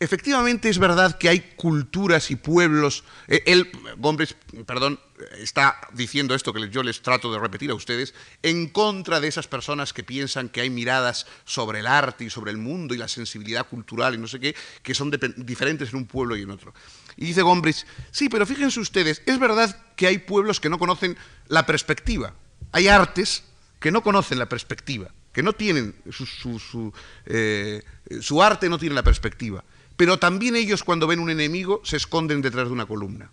efectivamente 0.00 0.68
es 0.68 0.78
verdad 0.78 1.18
que 1.18 1.28
hay 1.28 1.40
culturas 1.56 2.30
y 2.30 2.36
pueblos. 2.36 3.04
Eh, 3.28 3.42
él, 3.46 3.70
Gombrich, 3.98 4.34
perdón, 4.66 5.00
está 5.38 5.78
diciendo 5.92 6.34
esto 6.34 6.52
que 6.52 6.68
yo 6.68 6.82
les 6.82 7.02
trato 7.02 7.32
de 7.32 7.38
repetir 7.38 7.70
a 7.70 7.74
ustedes, 7.74 8.14
en 8.42 8.68
contra 8.68 9.20
de 9.20 9.28
esas 9.28 9.46
personas 9.46 9.92
que 9.92 10.02
piensan 10.02 10.48
que 10.48 10.60
hay 10.60 10.70
miradas 10.70 11.26
sobre 11.44 11.80
el 11.80 11.86
arte 11.86 12.24
y 12.24 12.30
sobre 12.30 12.50
el 12.50 12.58
mundo 12.58 12.94
y 12.94 12.98
la 12.98 13.08
sensibilidad 13.08 13.66
cultural 13.68 14.14
y 14.14 14.18
no 14.18 14.26
sé 14.26 14.40
qué, 14.40 14.54
que 14.82 14.94
son 14.94 15.10
diferentes 15.36 15.90
en 15.90 15.96
un 15.96 16.06
pueblo 16.06 16.36
y 16.36 16.42
en 16.42 16.50
otro. 16.50 16.74
Y 17.16 17.26
dice 17.26 17.42
Gombrich, 17.42 17.86
sí, 18.10 18.28
pero 18.28 18.46
fíjense 18.46 18.80
ustedes, 18.80 19.22
es 19.26 19.38
verdad 19.38 19.76
que 19.96 20.06
hay 20.06 20.18
pueblos 20.18 20.60
que 20.60 20.68
no 20.68 20.78
conocen 20.78 21.16
la 21.48 21.64
perspectiva. 21.66 22.34
Hay 22.72 22.88
artes 22.88 23.44
que 23.78 23.92
no 23.92 24.02
conocen 24.02 24.38
la 24.38 24.48
perspectiva, 24.48 25.12
que 25.32 25.42
no 25.42 25.52
tienen 25.52 25.94
su, 26.10 26.92
eh, 27.26 27.82
su 28.20 28.42
arte 28.42 28.68
no 28.68 28.78
tiene 28.78 28.94
la 28.94 29.02
perspectiva. 29.02 29.62
Pero 29.96 30.18
también 30.18 30.56
ellos 30.56 30.82
cuando 30.82 31.06
ven 31.06 31.20
un 31.20 31.30
enemigo 31.30 31.80
se 31.84 31.96
esconden 31.96 32.42
detrás 32.42 32.66
de 32.66 32.72
una 32.72 32.86
columna. 32.86 33.30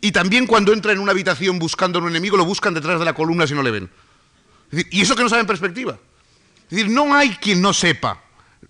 Y 0.00 0.12
también 0.12 0.46
cuando 0.46 0.72
entran 0.72 0.96
en 0.96 1.02
una 1.02 1.12
habitación 1.12 1.58
buscando 1.58 1.98
a 1.98 2.02
un 2.02 2.08
enemigo, 2.08 2.36
lo 2.36 2.44
buscan 2.44 2.72
detrás 2.72 2.98
de 2.98 3.04
la 3.04 3.12
columna 3.12 3.46
si 3.46 3.54
no 3.54 3.62
le 3.62 3.70
ven. 3.70 3.90
y 4.72 5.02
eso 5.02 5.14
que 5.14 5.22
no 5.22 5.28
saben 5.28 5.46
perspectiva. 5.46 5.98
Es 6.64 6.70
decir, 6.70 6.88
no 6.88 7.14
hay 7.14 7.30
quien 7.36 7.60
no 7.60 7.74
sepa 7.74 8.22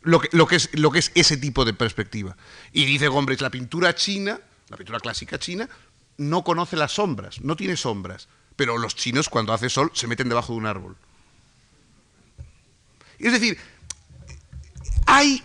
lo 0.03 0.21
que, 0.21 0.57
es, 0.57 0.71
lo 0.73 0.91
que 0.91 0.99
es 0.99 1.13
ese 1.15 1.37
tipo 1.37 1.65
de 1.65 1.75
perspectiva. 1.75 2.37
Y 2.73 2.85
dice 2.85 3.09
Gombrich, 3.09 3.41
la 3.41 3.51
pintura 3.51 3.95
china, 3.95 4.41
la 4.69 4.77
pintura 4.77 4.99
clásica 5.01 5.39
china, 5.39 5.69
no 6.17 6.43
conoce 6.43 6.77
las 6.77 6.93
sombras, 6.93 7.41
no 7.43 7.57
tiene 7.57 7.77
sombras. 7.77 8.29
Pero 8.57 8.79
los 8.79 8.95
chinos 8.95 9.29
cuando 9.29 9.53
hace 9.53 9.69
sol 9.69 9.91
se 9.95 10.07
meten 10.07 10.29
debajo 10.29 10.53
de 10.53 10.59
un 10.59 10.67
árbol. 10.67 10.97
Es 13.19 13.33
decir, 13.33 13.59
hay 15.11 15.43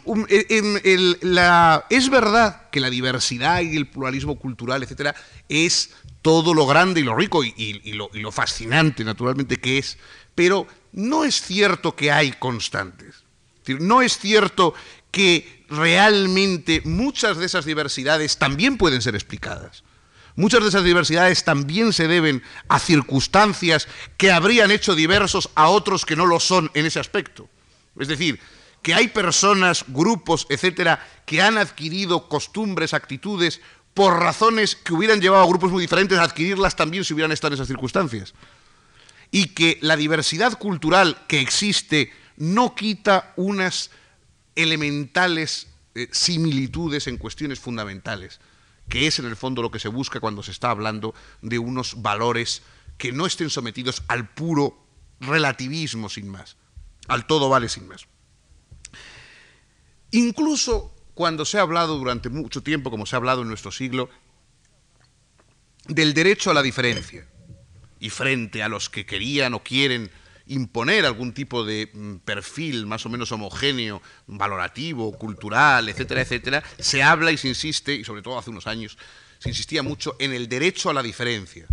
es 1.89 2.09
verdad 2.09 2.69
que 2.69 2.79
la 2.79 2.89
diversidad 2.89 3.61
y 3.61 3.75
el 3.75 3.87
pluralismo 3.87 4.37
cultural, 4.37 4.83
etcétera, 4.83 5.15
es 5.49 5.91
todo 6.21 6.53
lo 6.53 6.65
grande 6.67 7.01
y 7.01 7.03
lo 7.03 7.15
rico 7.15 7.43
y, 7.43 7.93
lo, 7.93 8.31
fascinante, 8.31 9.03
naturalmente, 9.03 9.57
que 9.57 9.77
es, 9.77 9.97
pero 10.33 10.67
no 10.91 11.23
es 11.23 11.41
cierto 11.41 11.95
que 11.95 12.11
hay 12.11 12.31
constantes. 12.33 13.23
no 13.67 14.01
es 14.01 14.17
cierto 14.17 14.73
que 15.09 15.65
realmente 15.69 16.81
muchas 16.85 17.37
de 17.37 17.45
esas 17.45 17.65
diversidades 17.65 18.37
también 18.37 18.77
pueden 18.77 19.01
ser 19.01 19.15
explicadas. 19.15 19.83
Muchas 20.35 20.61
de 20.61 20.69
esas 20.69 20.83
diversidades 20.83 21.45
también 21.45 21.93
se 21.93 22.07
deben 22.07 22.43
a 22.67 22.77
circunstancias 22.79 23.87
que 24.17 24.31
habrían 24.31 24.69
hecho 24.69 24.93
diversos 24.93 25.49
a 25.55 25.69
otros 25.69 26.05
que 26.05 26.17
no 26.17 26.25
lo 26.25 26.39
son 26.39 26.69
en 26.73 26.85
ese 26.85 26.99
aspecto. 26.99 27.47
Es 27.97 28.09
decir, 28.09 28.39
que 28.85 28.93
hay 28.93 29.07
personas, 29.07 29.83
grupos, 29.87 30.45
etcétera, 30.47 31.03
que 31.25 31.41
han 31.41 31.57
adquirido 31.57 32.29
costumbres, 32.29 32.93
actitudes 32.93 33.59
por 33.95 34.19
razones 34.19 34.75
que 34.75 34.93
hubieran 34.93 35.19
llevado 35.19 35.43
a 35.43 35.47
grupos 35.47 35.71
muy 35.71 35.81
diferentes 35.81 36.19
a 36.19 36.23
adquirirlas 36.23 36.75
también 36.75 37.03
si 37.03 37.15
hubieran 37.15 37.31
estado 37.31 37.55
en 37.55 37.55
esas 37.55 37.67
circunstancias. 37.67 38.35
Y 39.31 39.55
que 39.55 39.79
la 39.81 39.97
diversidad 39.97 40.59
cultural 40.59 41.17
que 41.27 41.41
existe 41.41 42.13
no 42.37 42.75
quita 42.75 43.33
unas 43.37 43.89
elementales 44.53 45.65
eh, 45.95 46.07
similitudes 46.11 47.07
en 47.07 47.17
cuestiones 47.17 47.59
fundamentales, 47.59 48.39
que 48.87 49.07
es 49.07 49.17
en 49.17 49.25
el 49.25 49.35
fondo 49.35 49.63
lo 49.63 49.71
que 49.71 49.79
se 49.79 49.87
busca 49.87 50.19
cuando 50.19 50.43
se 50.43 50.51
está 50.51 50.69
hablando 50.69 51.15
de 51.41 51.57
unos 51.57 52.03
valores 52.03 52.61
que 52.99 53.11
no 53.11 53.25
estén 53.25 53.49
sometidos 53.49 54.03
al 54.07 54.29
puro 54.29 54.77
relativismo 55.21 56.07
sin 56.07 56.29
más, 56.29 56.55
al 57.07 57.25
todo 57.25 57.49
vale 57.49 57.67
sin 57.67 57.87
más. 57.87 58.05
Incluso 60.15 60.95
cuando 61.13 61.43
se 61.43 61.57
ha 61.57 61.61
hablado 61.61 61.97
durante 61.97 62.29
mucho 62.29 62.63
tiempo, 62.63 62.89
como 62.89 63.05
se 63.05 63.15
ha 63.15 63.17
hablado 63.17 63.41
en 63.41 63.49
nuestro 63.49 63.69
siglo, 63.69 64.09
del 65.89 66.13
derecho 66.13 66.51
a 66.51 66.53
la 66.53 66.61
diferencia, 66.61 67.27
y 67.99 68.09
frente 68.09 68.63
a 68.63 68.69
los 68.69 68.89
que 68.89 69.05
querían 69.05 69.53
o 69.55 69.61
quieren 69.61 70.09
imponer 70.47 71.05
algún 71.05 71.33
tipo 71.33 71.65
de 71.65 71.89
mm, 71.93 72.15
perfil 72.19 72.85
más 72.85 73.05
o 73.05 73.09
menos 73.09 73.33
homogéneo, 73.33 74.01
valorativo, 74.27 75.17
cultural, 75.17 75.89
etcétera, 75.89 76.21
etcétera, 76.21 76.63
se 76.79 77.03
habla 77.03 77.33
y 77.33 77.37
se 77.37 77.49
insiste, 77.49 77.93
y 77.93 78.05
sobre 78.05 78.21
todo 78.21 78.39
hace 78.39 78.51
unos 78.51 78.67
años, 78.67 78.97
se 79.39 79.49
insistía 79.49 79.83
mucho 79.83 80.15
en 80.19 80.31
el 80.31 80.47
derecho 80.47 80.89
a 80.89 80.93
la 80.93 81.03
diferencia. 81.03 81.65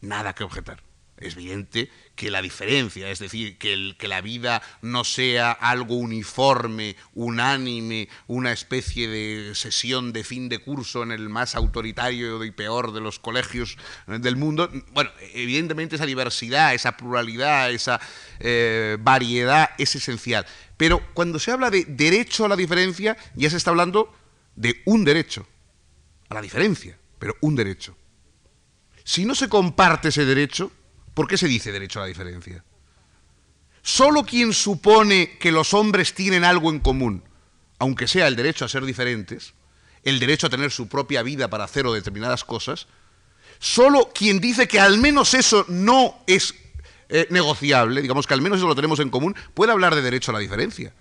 Nada 0.00 0.34
que 0.34 0.44
objetar 0.44 0.89
es 1.20 1.34
evidente 1.34 1.90
que 2.16 2.30
la 2.30 2.42
diferencia, 2.42 3.10
es 3.10 3.18
decir, 3.18 3.56
que, 3.56 3.94
la 4.08 4.20
vida 4.20 4.62
no 4.82 5.04
sea 5.04 5.52
algo 5.52 5.94
uniforme, 5.94 6.96
unánime, 7.14 8.08
una 8.26 8.52
especie 8.52 9.08
de 9.08 9.54
sesión 9.54 10.12
de 10.12 10.24
fin 10.24 10.48
de 10.48 10.58
curso 10.58 11.02
en 11.02 11.12
el 11.12 11.28
más 11.28 11.54
autoritario 11.54 12.44
y 12.44 12.50
peor 12.50 12.92
de 12.92 13.00
los 13.00 13.18
colegios 13.18 13.78
del 14.06 14.36
mundo, 14.36 14.70
bueno, 14.92 15.10
evidentemente 15.32 15.96
esa 15.96 16.06
diversidad, 16.06 16.74
esa 16.74 16.96
pluralidad, 16.96 17.70
esa 17.70 18.00
eh, 18.40 18.96
variedad 19.00 19.70
es 19.78 19.94
esencial. 19.94 20.44
Pero 20.76 21.00
cuando 21.14 21.38
se 21.38 21.52
habla 21.52 21.70
de 21.70 21.84
derecho 21.84 22.44
a 22.44 22.48
la 22.48 22.56
diferencia, 22.56 23.16
ya 23.34 23.48
se 23.50 23.56
está 23.56 23.70
hablando 23.70 24.12
de 24.56 24.82
un 24.84 25.04
derecho, 25.04 25.46
a 26.28 26.34
la 26.34 26.42
diferencia, 26.42 26.98
pero 27.18 27.36
un 27.40 27.56
derecho. 27.56 27.96
Si 29.04 29.24
no 29.24 29.34
se 29.34 29.48
comparte 29.48 30.08
ese 30.08 30.24
derecho, 30.24 30.70
¿Por 31.14 31.26
qué 31.26 31.36
se 31.36 31.48
dice 31.48 31.72
derecho 31.72 31.98
a 31.98 32.02
la 32.02 32.08
diferencia? 32.08 32.64
Solo 33.82 34.24
quien 34.24 34.52
supone 34.52 35.38
que 35.38 35.52
los 35.52 35.74
hombres 35.74 36.14
tienen 36.14 36.44
algo 36.44 36.70
en 36.70 36.80
común, 36.80 37.24
aunque 37.78 38.06
sea 38.06 38.28
el 38.28 38.36
derecho 38.36 38.64
a 38.64 38.68
ser 38.68 38.84
diferentes, 38.84 39.54
el 40.04 40.18
derecho 40.18 40.46
a 40.46 40.50
tener 40.50 40.70
su 40.70 40.88
propia 40.88 41.22
vida 41.22 41.48
para 41.48 41.64
hacer 41.64 41.86
o 41.86 41.92
determinadas 41.92 42.44
cosas, 42.44 42.86
solo 43.58 44.10
quien 44.14 44.40
dice 44.40 44.68
que 44.68 44.80
al 44.80 44.98
menos 44.98 45.34
eso 45.34 45.64
no 45.68 46.22
es 46.26 46.54
eh, 47.08 47.26
negociable, 47.30 48.02
digamos 48.02 48.26
que 48.26 48.34
al 48.34 48.42
menos 48.42 48.58
eso 48.58 48.68
lo 48.68 48.76
tenemos 48.76 49.00
en 49.00 49.10
común, 49.10 49.34
puede 49.54 49.72
hablar 49.72 49.94
de 49.94 50.02
derecho 50.02 50.30
a 50.30 50.34
la 50.34 50.40
diferencia. 50.40 50.94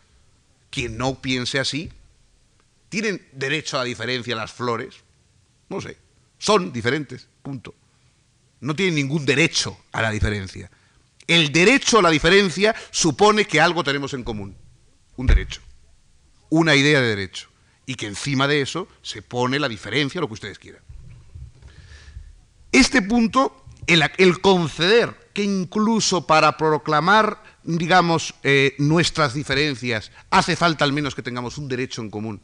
Quien 0.70 0.98
no 0.98 1.22
piense 1.22 1.60
así, 1.60 1.92
¿tienen 2.90 3.28
derecho 3.34 3.78
a 3.78 3.82
la 3.82 3.86
diferencia 3.86 4.36
las 4.36 4.52
flores? 4.52 4.96
No 5.68 5.82
sé, 5.82 5.98
son 6.38 6.72
diferentes, 6.72 7.28
punto 7.44 7.76
no 8.62 8.76
tiene 8.76 8.94
ningún 8.94 9.26
derecho 9.26 9.78
a 9.92 10.02
la 10.02 10.12
diferencia. 10.12 10.70
El 11.28 11.52
derecho 11.52 12.00
a 12.00 12.02
la 12.02 12.10
diferencia 12.10 12.76
supone 12.92 13.46
que 13.46 13.62
algo 13.62 13.84
tenemos 13.84 14.14
en 14.14 14.24
común, 14.24 14.56
un 15.16 15.28
derecho, 15.28 15.62
una 16.50 16.76
idea 16.76 17.02
de 17.02 17.08
derecho, 17.08 17.50
y 17.86 17.96
que 17.96 18.08
encima 18.08 18.48
de 18.48 18.62
eso 18.62 18.88
se 19.02 19.22
pone 19.22 19.60
la 19.60 19.70
diferencia, 19.70 20.22
lo 20.22 20.28
que 20.28 20.34
ustedes 20.34 20.60
quieran. 20.60 20.82
Este 22.72 23.02
punto, 23.02 23.66
el, 23.88 24.42
conceder 24.42 25.30
que 25.34 25.44
incluso 25.44 26.28
para 26.28 26.58
proclamar, 26.58 27.42
digamos, 27.64 28.36
eh, 28.44 28.76
nuestras 28.78 29.34
diferencias, 29.34 30.12
hace 30.30 30.56
falta 30.56 30.86
al 30.86 30.94
menos 30.94 31.16
que 31.16 31.24
tengamos 31.24 31.58
un 31.58 31.68
derecho 31.68 32.02
en 32.02 32.10
común, 32.10 32.42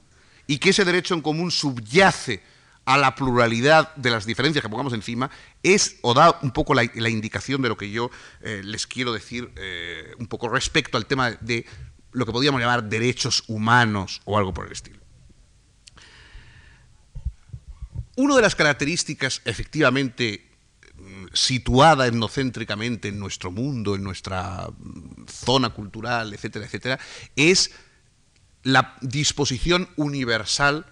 y 0.47 0.57
que 0.57 0.69
ese 0.69 0.85
derecho 0.85 1.13
en 1.13 1.21
común 1.21 1.51
subyace 1.51 2.41
a 2.85 2.97
la 2.97 3.15
pluralidad 3.15 3.93
de 3.95 4.11
las 4.11 4.25
diferencias 4.25 4.61
que 4.61 4.69
pongamos 4.69 4.93
encima, 4.93 5.29
es 5.63 5.97
o 6.01 6.13
da 6.13 6.39
un 6.41 6.51
poco 6.51 6.73
la, 6.75 6.83
indicación 7.09 7.61
de 7.61 7.69
lo 7.69 7.77
que 7.77 7.89
yo 7.89 8.11
eh, 8.41 8.61
les 8.63 8.85
quiero 8.85 9.11
decir 9.11 9.51
eh, 9.55 10.13
un 10.19 10.27
poco 10.27 10.49
respecto 10.49 10.97
al 10.97 11.07
tema 11.07 11.31
de 11.31 11.65
lo 12.11 12.25
que 12.25 12.31
podríamos 12.31 12.61
llamar 12.61 12.83
derechos 12.83 13.43
humanos 13.47 14.21
o 14.25 14.37
algo 14.37 14.53
por 14.53 14.67
el 14.67 14.71
estilo. 14.71 14.99
Una 18.15 18.35
de 18.35 18.41
las 18.41 18.55
características 18.55 19.41
efectivamente 19.43 20.47
mm, 20.95 21.25
situada 21.33 22.07
etnocéntricamente 22.07 23.09
en 23.09 23.19
nuestro 23.19 23.51
mundo, 23.51 23.95
en 23.95 24.03
nuestra 24.03 24.69
mm, 24.69 25.25
zona 25.27 25.71
cultural, 25.71 26.33
etcétera, 26.33 26.65
etcétera, 26.65 26.99
es 27.35 27.71
la 28.63 28.95
disposición 29.01 29.89
universal 29.97 30.85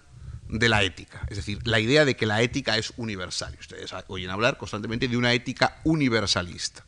de 0.58 0.68
la 0.68 0.82
ética, 0.82 1.26
es 1.28 1.36
decir, 1.36 1.58
la 1.64 1.80
idea 1.80 2.04
de 2.04 2.16
que 2.16 2.26
la 2.26 2.42
ética 2.42 2.78
es 2.78 2.92
universal. 2.96 3.56
Ustedes 3.58 3.92
oyen 4.08 4.30
hablar 4.30 4.56
constantemente 4.56 5.08
de 5.08 5.16
una 5.16 5.32
ética 5.32 5.80
universalista. 5.84 6.84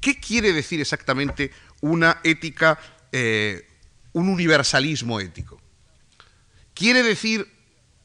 ¿Qué 0.00 0.20
quiere 0.20 0.52
decir 0.52 0.80
exactamente 0.80 1.50
una 1.80 2.20
ética, 2.22 2.78
eh, 3.12 3.66
un 4.12 4.28
universalismo 4.28 5.20
ético? 5.20 5.60
Quiere 6.74 7.02
decir 7.02 7.46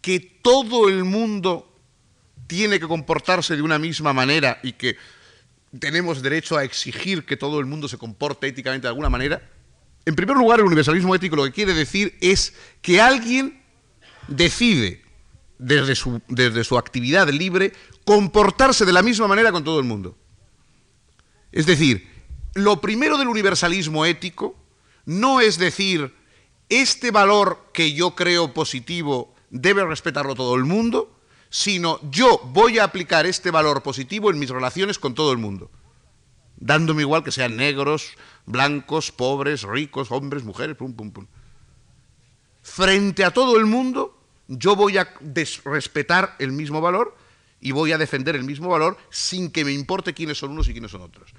que 0.01 0.19
todo 0.19 0.89
el 0.89 1.03
mundo 1.03 1.69
tiene 2.47 2.79
que 2.79 2.87
comportarse 2.87 3.55
de 3.55 3.61
una 3.61 3.79
misma 3.79 4.13
manera 4.13 4.59
y 4.63 4.73
que 4.73 4.97
tenemos 5.79 6.21
derecho 6.21 6.57
a 6.57 6.63
exigir 6.63 7.25
que 7.25 7.37
todo 7.37 7.59
el 7.59 7.65
mundo 7.65 7.87
se 7.87 7.97
comporte 7.97 8.47
éticamente 8.47 8.85
de 8.85 8.89
alguna 8.89 9.09
manera. 9.09 9.49
En 10.05 10.15
primer 10.15 10.35
lugar, 10.35 10.59
el 10.59 10.65
universalismo 10.65 11.15
ético 11.15 11.35
lo 11.35 11.45
que 11.45 11.51
quiere 11.51 11.73
decir 11.73 12.17
es 12.21 12.53
que 12.81 13.01
alguien 13.01 13.62
decide 14.27 15.01
desde 15.57 15.95
su, 15.95 16.21
desde 16.27 16.63
su 16.63 16.77
actividad 16.77 17.29
libre 17.29 17.73
comportarse 18.05 18.85
de 18.85 18.93
la 18.93 19.03
misma 19.03 19.27
manera 19.27 19.51
con 19.51 19.63
todo 19.63 19.79
el 19.79 19.85
mundo. 19.85 20.17
Es 21.51 21.65
decir, 21.65 22.07
lo 22.53 22.81
primero 22.81 23.17
del 23.17 23.27
universalismo 23.27 24.05
ético 24.05 24.55
no 25.05 25.41
es 25.41 25.57
decir, 25.57 26.13
este 26.69 27.11
valor 27.11 27.69
que 27.73 27.93
yo 27.93 28.15
creo 28.15 28.53
positivo 28.53 29.33
debe 29.49 29.85
respetarlo 29.85 30.33
todo 30.33 30.55
el 30.55 30.63
mundo, 30.63 31.19
sino 31.49 31.99
yo 32.09 32.39
voy 32.45 32.79
a 32.79 32.85
aplicar 32.85 33.25
este 33.25 33.51
valor 33.51 33.83
positivo 33.83 34.31
en 34.31 34.39
mis 34.39 34.49
relaciones 34.49 34.97
con 34.97 35.13
todo 35.13 35.31
el 35.31 35.37
mundo, 35.37 35.69
dándome 36.57 37.01
igual 37.01 37.23
que 37.23 37.31
sean 37.31 37.57
negros, 37.57 38.13
blancos, 38.45 39.11
pobres, 39.11 39.63
ricos, 39.63 40.11
hombres, 40.11 40.43
mujeres, 40.43 40.75
pum, 40.75 40.93
pum, 40.93 41.11
pum 41.11 41.27
frente 42.63 43.25
a 43.25 43.31
todo 43.31 43.57
el 43.57 43.65
mundo, 43.65 44.12
yo 44.47 44.75
voy 44.75 44.97
a 44.97 45.13
respetar 45.65 46.35
el 46.39 46.51
mismo 46.51 46.81
valor 46.81 47.15
y 47.61 47.71
voy 47.71 47.91
a 47.93 47.97
defender 47.97 48.35
el 48.35 48.43
mismo 48.43 48.69
valor 48.69 48.97
sin 49.09 49.49
que 49.49 49.63
me 49.63 49.71
importe 49.71 50.13
quiénes 50.13 50.37
son 50.37 50.51
unos 50.51 50.67
y 50.67 50.73
quiénes 50.73 50.91
son 50.91 51.01
otros. 51.01 51.33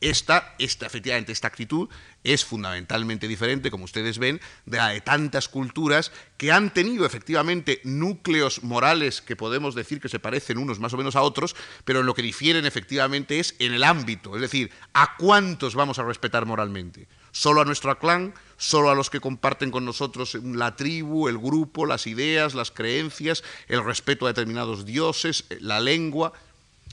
Esta, 0.00 0.54
esta, 0.58 0.84
efectivamente, 0.84 1.32
esta 1.32 1.48
actitud 1.48 1.88
es 2.24 2.44
fundamentalmente 2.44 3.26
diferente, 3.26 3.70
como 3.70 3.84
ustedes 3.84 4.18
ven, 4.18 4.38
de 4.66 4.76
la 4.76 4.88
de 4.88 5.00
tantas 5.00 5.48
culturas 5.48 6.12
que 6.36 6.52
han 6.52 6.74
tenido 6.74 7.06
efectivamente 7.06 7.80
núcleos 7.84 8.62
morales 8.64 9.22
que 9.22 9.36
podemos 9.36 9.74
decir 9.74 10.00
que 10.00 10.10
se 10.10 10.18
parecen 10.18 10.58
unos 10.58 10.78
más 10.78 10.92
o 10.92 10.98
menos 10.98 11.16
a 11.16 11.22
otros, 11.22 11.56
pero 11.86 12.02
lo 12.02 12.12
que 12.12 12.20
difieren 12.20 12.66
efectivamente 12.66 13.38
es 13.38 13.54
en 13.60 13.72
el 13.72 13.84
ámbito, 13.84 14.34
es 14.34 14.42
decir, 14.42 14.70
a 14.92 15.16
cuántos 15.16 15.74
vamos 15.74 15.98
a 15.98 16.04
respetar 16.04 16.44
moralmente 16.44 17.08
solo 17.34 17.60
a 17.60 17.64
nuestro 17.64 17.98
clan, 17.98 18.32
solo 18.56 18.90
a 18.90 18.94
los 18.94 19.10
que 19.10 19.20
comparten 19.20 19.72
con 19.72 19.84
nosotros 19.84 20.36
la 20.36 20.76
tribu, 20.76 21.28
el 21.28 21.36
grupo, 21.36 21.84
las 21.84 22.06
ideas, 22.06 22.54
las 22.54 22.70
creencias, 22.70 23.42
el 23.66 23.84
respeto 23.84 24.24
a 24.24 24.28
determinados 24.28 24.86
dioses, 24.86 25.44
la 25.58 25.80
lengua. 25.80 26.32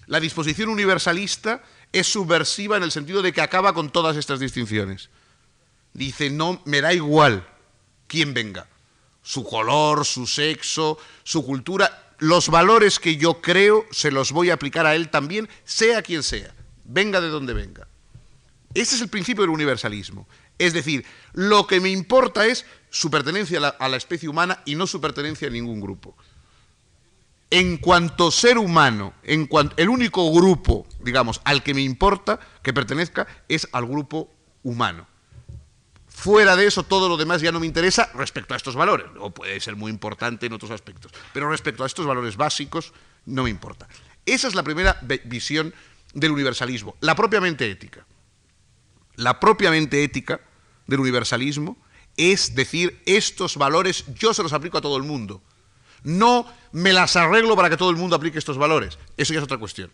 La 0.07 0.19
disposición 0.19 0.69
universalista 0.69 1.63
es 1.93 2.07
subversiva 2.07 2.75
en 2.75 2.83
el 2.83 2.91
sentido 2.91 3.21
de 3.21 3.31
que 3.31 3.41
acaba 3.41 3.73
con 3.73 3.91
todas 3.91 4.17
estas 4.17 4.39
distinciones. 4.39 5.09
Dice, 5.93 6.31
no, 6.31 6.59
me 6.65 6.81
da 6.81 6.91
igual 6.91 7.47
quién 8.07 8.33
venga, 8.33 8.67
su 9.21 9.43
color, 9.43 10.05
su 10.05 10.25
sexo, 10.25 10.97
su 11.23 11.45
cultura, 11.45 12.15
los 12.17 12.49
valores 12.49 12.97
que 12.97 13.15
yo 13.15 13.41
creo 13.41 13.85
se 13.91 14.09
los 14.09 14.31
voy 14.31 14.49
a 14.49 14.55
aplicar 14.55 14.87
a 14.87 14.95
él 14.95 15.09
también, 15.09 15.47
sea 15.65 16.01
quien 16.01 16.23
sea, 16.23 16.51
venga 16.83 17.21
de 17.21 17.29
donde 17.29 17.53
venga. 17.53 17.87
Ese 18.73 18.95
es 18.95 19.01
el 19.01 19.09
principio 19.09 19.43
del 19.43 19.51
universalismo. 19.51 20.27
Es 20.57 20.73
decir, 20.73 21.05
lo 21.33 21.67
que 21.67 21.79
me 21.79 21.89
importa 21.89 22.45
es 22.45 22.65
su 22.89 23.09
pertenencia 23.09 23.75
a 23.79 23.89
la, 23.89 23.97
especie 23.97 24.29
humana 24.29 24.61
y 24.65 24.75
no 24.75 24.87
su 24.87 25.01
pertenencia 25.01 25.47
a 25.47 25.51
ningún 25.51 25.81
grupo. 25.81 26.15
En 27.49 27.77
cuanto 27.77 28.31
ser 28.31 28.57
humano, 28.57 29.13
en 29.23 29.49
el 29.77 29.89
único 29.89 30.31
grupo, 30.31 30.87
digamos, 30.99 31.41
al 31.43 31.63
que 31.63 31.73
me 31.73 31.81
importa 31.81 32.39
que 32.63 32.73
pertenezca 32.73 33.27
es 33.49 33.67
al 33.71 33.85
grupo 33.85 34.29
humano. 34.63 35.07
Fuera 36.07 36.55
de 36.55 36.67
eso, 36.67 36.83
todo 36.83 37.09
lo 37.09 37.17
demás 37.17 37.41
ya 37.41 37.51
no 37.51 37.59
me 37.59 37.65
interesa 37.65 38.09
respecto 38.13 38.53
a 38.53 38.57
estos 38.57 38.75
valores, 38.75 39.07
o 39.19 39.31
puede 39.31 39.59
ser 39.59 39.75
muy 39.75 39.91
importante 39.91 40.45
en 40.45 40.53
otros 40.53 40.71
aspectos, 40.71 41.11
pero 41.33 41.49
respecto 41.49 41.83
a 41.83 41.87
estos 41.87 42.05
valores 42.05 42.37
básicos 42.37 42.93
no 43.25 43.43
me 43.43 43.49
importa. 43.49 43.87
Esa 44.25 44.47
es 44.47 44.55
la 44.55 44.63
primera 44.63 44.99
visión 45.25 45.73
del 46.13 46.31
universalismo, 46.31 46.95
la 46.99 47.15
propiamente 47.15 47.69
ética. 47.69 48.05
La 49.21 49.39
propiamente 49.39 50.03
ética 50.03 50.41
del 50.87 50.99
universalismo 50.99 51.77
es 52.17 52.55
decir, 52.55 52.99
estos 53.05 53.55
valores 53.55 54.05
yo 54.15 54.33
se 54.33 54.41
los 54.41 54.51
aplico 54.51 54.79
a 54.79 54.81
todo 54.81 54.97
el 54.97 55.03
mundo. 55.03 55.43
No 56.03 56.51
me 56.71 56.91
las 56.91 57.15
arreglo 57.15 57.55
para 57.55 57.69
que 57.69 57.77
todo 57.77 57.91
el 57.91 57.97
mundo 57.97 58.15
aplique 58.15 58.39
estos 58.39 58.57
valores. 58.57 58.97
Eso 59.17 59.33
ya 59.33 59.39
es 59.39 59.43
otra 59.43 59.59
cuestión. 59.59 59.91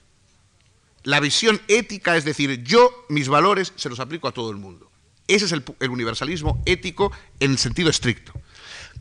La 1.04 1.20
visión 1.20 1.62
ética 1.68 2.16
es 2.16 2.24
decir, 2.24 2.64
yo 2.64 2.90
mis 3.10 3.28
valores 3.28 3.74
se 3.76 3.90
los 3.90 4.00
aplico 4.00 4.30
a 4.30 4.32
todo 4.32 4.50
el 4.50 4.58
mundo. 4.58 4.90
Ese 5.28 5.44
es 5.44 5.52
el, 5.52 5.64
universalismo 5.90 6.64
ético 6.66 7.12
en 7.42 7.52
el 7.52 7.58
sentido 7.58 7.90
estricto. 7.90 8.32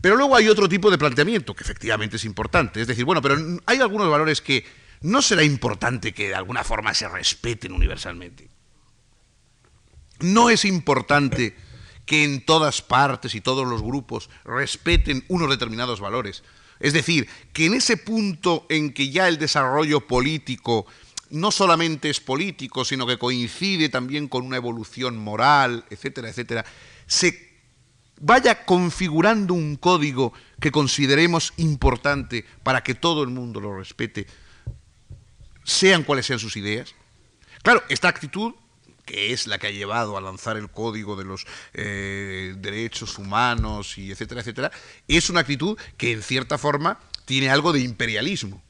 Pero 0.01 0.17
luego 0.17 0.35
hay 0.35 0.49
otro 0.49 0.69
tipo 0.69 0.91
de 0.91 0.99
planteamiento 0.99 1.55
que 1.55 1.63
efectivamente 1.63 2.17
es 2.17 2.25
importante. 2.25 2.81
Es 2.81 2.89
decir, 2.89 3.05
bueno, 3.05 3.23
pero 3.23 3.37
hay 3.65 3.79
algunos 3.79 4.11
valores 4.11 4.41
que 4.41 4.65
no 5.03 5.23
será 5.23 5.45
importante 5.45 6.13
que 6.13 6.29
de 6.29 6.35
alguna 6.35 6.65
forma 6.65 6.95
se 6.95 7.09
respeten 7.09 7.73
universalmente. 7.73 8.56
No 10.21 10.51
es 10.51 10.65
importante 10.65 11.55
que 12.07 12.25
en 12.25 12.45
todas 12.45 12.83
partes 12.83 13.35
y 13.35 13.41
todos 13.41 13.67
los 13.67 13.83
grupos 13.83 14.31
respeten 14.45 15.25
unos 15.29 15.51
determinados 15.51 16.01
valores. 16.01 16.43
Es 16.79 16.93
decir, 16.93 17.29
que 17.53 17.67
en 17.67 17.75
ese 17.75 17.97
punto 17.97 18.67
en 18.69 18.93
que 18.93 19.11
ya 19.11 19.29
el 19.29 19.39
desarrollo 19.39 20.07
político 20.07 20.87
no 21.31 21.51
solamente 21.51 22.09
es 22.09 22.21
político, 22.21 22.85
sino 22.85 23.07
que 23.07 23.19
coincide 23.19 23.89
también 23.89 24.29
con 24.29 24.45
una 24.45 24.57
evolución 24.57 25.19
moral, 25.19 25.85
etcétera, 25.91 26.29
etcétera, 26.29 26.65
se 27.07 27.47
vaya 28.21 28.65
configurando 28.65 29.55
un 29.55 29.77
código 29.77 30.33
que 30.61 30.71
consideremos 30.71 31.53
importante 31.57 32.45
para 32.63 32.83
que 32.83 32.95
todo 32.95 33.23
el 33.23 33.31
mundo 33.31 33.61
lo 33.61 33.77
respete, 33.77 34.27
sean 35.65 36.05
cuales 36.05 36.27
sean 36.27 36.39
sus 36.39 36.57
ideas. 36.57 36.95
Claro, 37.63 37.83
esta 37.89 38.09
actitud 38.09 38.55
que 39.07 39.33
es 39.33 39.47
la 39.47 39.59
que 39.59 39.69
ha 39.69 39.71
llevado 39.71 40.19
a 40.19 40.21
lanzar 40.21 40.59
el 40.59 40.69
código 40.69 41.17
de 41.17 41.25
los 41.25 41.47
eh, 41.73 42.55
derechos 42.59 43.17
humanos 43.17 43.97
y 43.97 44.11
etcétera, 44.11 44.43
etcétera, 44.43 44.71
es 45.09 45.31
una 45.31 45.41
actitud 45.41 45.79
que 45.97 46.13
en 46.13 46.23
cierta 46.23 46.59
forma 46.59 46.99
tiene 47.25 47.49
algo 47.49 47.73
de 47.73 47.81
imperialismo. 47.81 48.63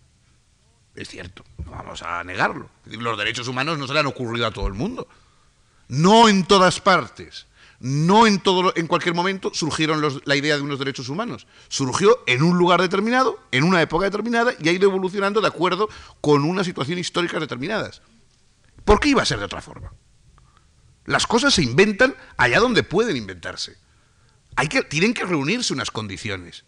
Es 0.95 1.09
cierto, 1.09 1.45
no 1.65 1.73
vamos 1.73 2.03
a 2.03 2.23
negarlo. 2.23 2.71
Los 2.85 3.19
derechos 3.19 3.49
humanos 3.49 3.79
no 3.79 3.87
se 3.87 3.93
le 3.93 4.01
han 4.01 4.07
ocurrido 4.07 4.47
a 4.47 4.51
todo 4.51 4.67
el 4.67 4.75
mundo. 4.75 5.09
No 5.89 6.29
en 6.29 6.45
todas 6.45 6.81
partes, 6.81 7.47
no 7.81 8.27
en, 8.27 8.41
todo, 8.41 8.73
en 8.77 8.87
cualquier 8.87 9.15
momento 9.15 9.51
surgieron 9.53 10.03
la 10.25 10.37
idea 10.37 10.57
de 10.57 10.63
unos 10.63 10.79
derechos 10.79 11.09
humanos. 11.09 11.47
Surgió 11.69 12.19
en 12.27 12.43
un 12.43 12.57
lugar 12.57 12.81
determinado, 12.81 13.39
en 13.53 13.65
una 13.65 13.83
época 13.83 14.07
determinada, 14.07 14.53
y 14.59 14.69
ha 14.69 14.73
ido 14.73 14.89
evolucionando 14.89 15.41
de 15.41 15.49
acuerdo 15.49 15.89
con 16.21 16.45
una 16.45 16.65
situación 16.65 16.99
histórica 16.99 17.39
determinadas. 17.39 18.03
¿Por 18.85 19.01
qué 19.01 19.11
iba 19.11 19.23
a 19.23 19.27
ser 19.27 19.39
de 19.39 19.45
otra 19.45 19.61
forma? 19.61 19.93
Las 21.07 21.27
cosas 21.27 21.55
se 21.55 21.63
inventan 21.63 22.15
allá 22.37 22.61
donde 22.61 22.83
pueden 22.83 23.17
inventarse. 23.17 23.77
Hay 24.57 24.69
que, 24.69 24.83
tienen 24.83 25.15
que 25.15 25.25
reunirse 25.25 25.73
unas 25.73 25.91
condiciones. 25.91 26.65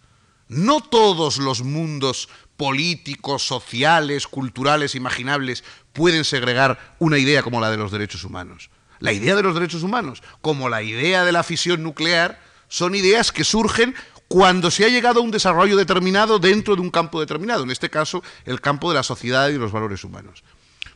No 0.49 0.81
todos 0.81 1.39
los 1.39 1.63
mundos 1.63 2.29
políticos, 2.57 3.47
sociales, 3.47 4.27
culturales, 4.27 4.95
imaginables 4.95 5.65
pueden 5.93 6.25
segregar 6.25 6.97
una 6.99 7.19
idea 7.19 7.43
como 7.43 7.61
la 7.61 7.71
de 7.71 7.77
los 7.77 7.93
derechos 7.93 8.25
humanos. 8.25 8.71
La 9.01 9.13
idea 9.13 9.37
de 9.37 9.43
los 9.43 9.55
derechos 9.55 9.83
humanos, 9.83 10.23
como 10.41 10.69
la 10.69 10.83
idea 10.83 11.25
de 11.25 11.33
la 11.33 11.45
fisión 11.45 11.83
nuclear, 11.83 12.41
son 12.69 12.95
ideas 12.95 13.31
que 13.33 13.45
surgen 13.45 13.95
cuando 14.27 14.71
se 14.71 14.85
ha 14.85 14.89
llegado 14.89 15.21
a 15.21 15.23
un 15.23 15.31
desarrollo 15.31 15.77
determinado 15.77 16.39
dentro 16.39 16.75
de 16.75 16.83
un 16.83 16.91
campo 16.91 17.21
determinado, 17.21 17.63
en 17.63 17.71
este 17.71 17.91
caso 17.91 18.23
el 18.45 18.61
campo 18.61 18.91
de 18.91 18.97
la 18.97 19.03
sociedad 19.03 19.49
y 19.49 19.59
los 19.59 19.73
valores 19.73 20.05
humanos. 20.05 20.45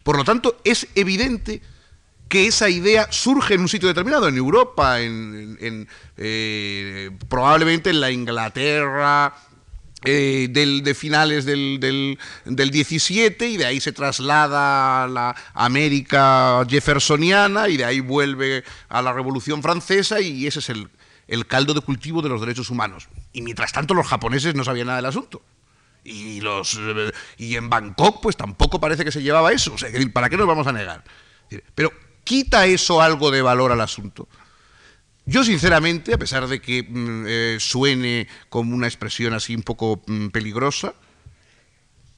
Por 0.02 0.16
lo 0.16 0.24
tanto, 0.24 0.60
es 0.64 0.88
evidente 0.94 1.62
que 2.32 2.46
esa 2.46 2.70
idea 2.70 3.08
surge 3.12 3.52
en 3.52 3.60
un 3.60 3.68
sitio 3.68 3.88
determinado, 3.88 4.26
en 4.26 4.38
Europa, 4.38 5.02
en, 5.02 5.86
eh, 6.16 7.10
probablemente 7.28 7.90
en 7.90 8.00
la 8.00 8.10
Inglaterra, 8.10 9.34
eh, 10.06 10.48
de 10.50 10.94
finales 10.94 11.44
del, 11.44 11.78
del, 11.78 12.70
17 12.70 13.50
y 13.50 13.58
de 13.58 13.66
ahí 13.66 13.82
se 13.82 13.92
traslada 13.92 15.04
a 15.04 15.08
la 15.08 15.36
América 15.52 16.64
jeffersoniana 16.66 17.68
y 17.68 17.76
de 17.76 17.84
ahí 17.84 18.00
vuelve 18.00 18.64
a 18.88 19.02
la 19.02 19.12
Revolución 19.12 19.60
Francesa 19.62 20.18
y 20.22 20.46
ese 20.46 20.60
es 20.60 20.70
el, 20.70 20.88
el 21.28 21.46
caldo 21.46 21.74
de 21.74 21.82
cultivo 21.82 22.22
de 22.22 22.30
los 22.30 22.40
derechos 22.40 22.70
humanos. 22.70 23.10
Y 23.34 23.42
mientras 23.42 23.72
tanto 23.72 23.92
los 23.92 24.06
japoneses 24.06 24.54
no 24.54 24.64
sabían 24.64 24.86
nada 24.86 24.96
del 24.96 25.06
asunto. 25.06 25.42
Y, 26.02 26.40
los, 26.40 26.80
y 27.36 27.56
en 27.56 27.68
Bangkok 27.68 28.22
pues 28.22 28.38
tampoco 28.38 28.80
parece 28.80 29.04
que 29.04 29.12
se 29.12 29.22
llevaba 29.22 29.52
eso. 29.52 29.74
O 29.74 29.76
sea, 29.78 29.90
¿para 30.14 30.30
qué 30.30 30.38
nos 30.38 30.46
vamos 30.46 30.66
a 30.66 30.72
negar? 30.72 31.04
Pero 31.74 31.92
quita 32.24 32.66
eso 32.66 33.02
algo 33.02 33.30
de 33.30 33.42
valor 33.42 33.72
al 33.72 33.80
asunto. 33.80 34.28
Yo 35.24 35.44
sinceramente, 35.44 36.14
a 36.14 36.18
pesar 36.18 36.48
de 36.48 36.60
que 36.60 36.82
mm, 36.82 37.24
eh, 37.26 37.56
suene 37.60 38.26
como 38.48 38.74
una 38.74 38.88
expresión 38.88 39.34
así 39.34 39.54
un 39.54 39.62
poco 39.62 40.02
mm, 40.06 40.28
peligrosa, 40.28 40.94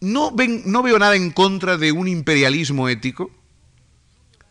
no, 0.00 0.32
veo 0.34 0.98
nada 0.98 1.16
en 1.16 1.30
contra 1.30 1.76
de 1.76 1.92
un 1.92 2.08
imperialismo 2.08 2.88
ético, 2.88 3.30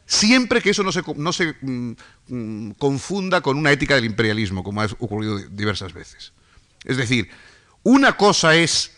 siempre 0.06 0.62
que 0.62 0.72
eso 0.72 0.84
no 0.84 0.92
se, 0.92 1.02
no 1.16 1.34
se 1.34 1.56
mm, 1.62 2.72
confunda 2.78 3.42
con 3.42 3.58
una 3.58 3.72
ética 3.72 3.96
del 3.96 4.06
imperialismo, 4.06 4.64
como 4.64 4.82
ha 4.82 4.86
ocurrido 5.00 5.38
diversas 5.38 5.94
veces. 5.94 6.34
Es 6.86 6.98
decir, 6.98 7.30
una 7.84 8.18
cosa 8.18 8.56
es 8.56 8.92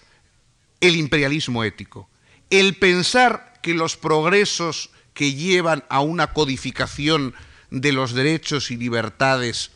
el 0.82 0.96
imperialismo 0.96 1.64
ético, 1.64 2.10
el 2.50 2.76
pensar 2.76 3.60
que 3.62 3.74
los 3.74 3.98
progresos 3.98 4.92
que 5.16 5.34
llevan 5.34 5.84
a 5.90 6.02
una 6.02 6.34
codificación 6.34 7.34
de 7.72 7.92
los 7.94 8.14
derechos 8.14 8.70
y 8.70 8.78
libertades 8.78 9.72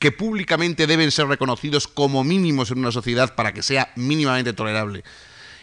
que 0.00 0.10
públicamente 0.10 0.88
deben 0.88 1.12
ser 1.12 1.28
reconocidos 1.28 1.86
como 1.86 2.24
mínimos 2.24 2.72
en 2.72 2.80
una 2.80 2.90
sociedad 2.90 3.36
para 3.36 3.54
que 3.54 3.62
sea 3.62 3.92
mínimamente 3.94 4.52
tolerable. 4.52 5.04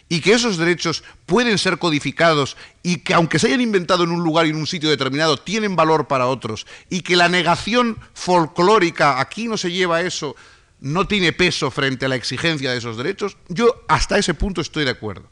Y 0.08 0.22
que 0.22 0.32
esos 0.32 0.58
derechos 0.58 1.04
pueden 1.26 1.58
ser 1.58 1.78
codificados 1.78 2.56
y 2.82 3.00
que 3.00 3.14
aunque 3.14 3.38
se 3.38 3.48
hayan 3.48 3.62
inventado 3.62 4.06
en 4.06 4.12
un 4.12 4.24
lugar 4.24 4.46
y 4.46 4.52
en 4.52 4.56
un 4.56 4.66
sitio 4.66 4.90
determinado, 4.90 5.38
tienen 5.38 5.76
valor 5.76 6.08
para 6.08 6.28
otros. 6.28 6.66
Y 6.90 7.02
que 7.02 7.18
la 7.18 7.28
negación 7.28 7.98
folclórica, 8.14 9.20
aquí 9.20 9.48
no 9.48 9.58
se 9.58 9.72
lleva 9.72 10.02
eso, 10.02 10.36
no 10.80 11.06
tiene 11.08 11.34
peso 11.34 11.70
frente 11.70 12.06
a 12.06 12.10
la 12.10 12.16
exigencia 12.16 12.72
de 12.72 12.78
esos 12.78 12.96
derechos, 12.96 13.38
yo 13.50 13.84
hasta 13.88 14.18
ese 14.18 14.34
punto 14.34 14.62
estoy 14.62 14.86
de 14.86 14.92
acuerdo. 14.92 15.30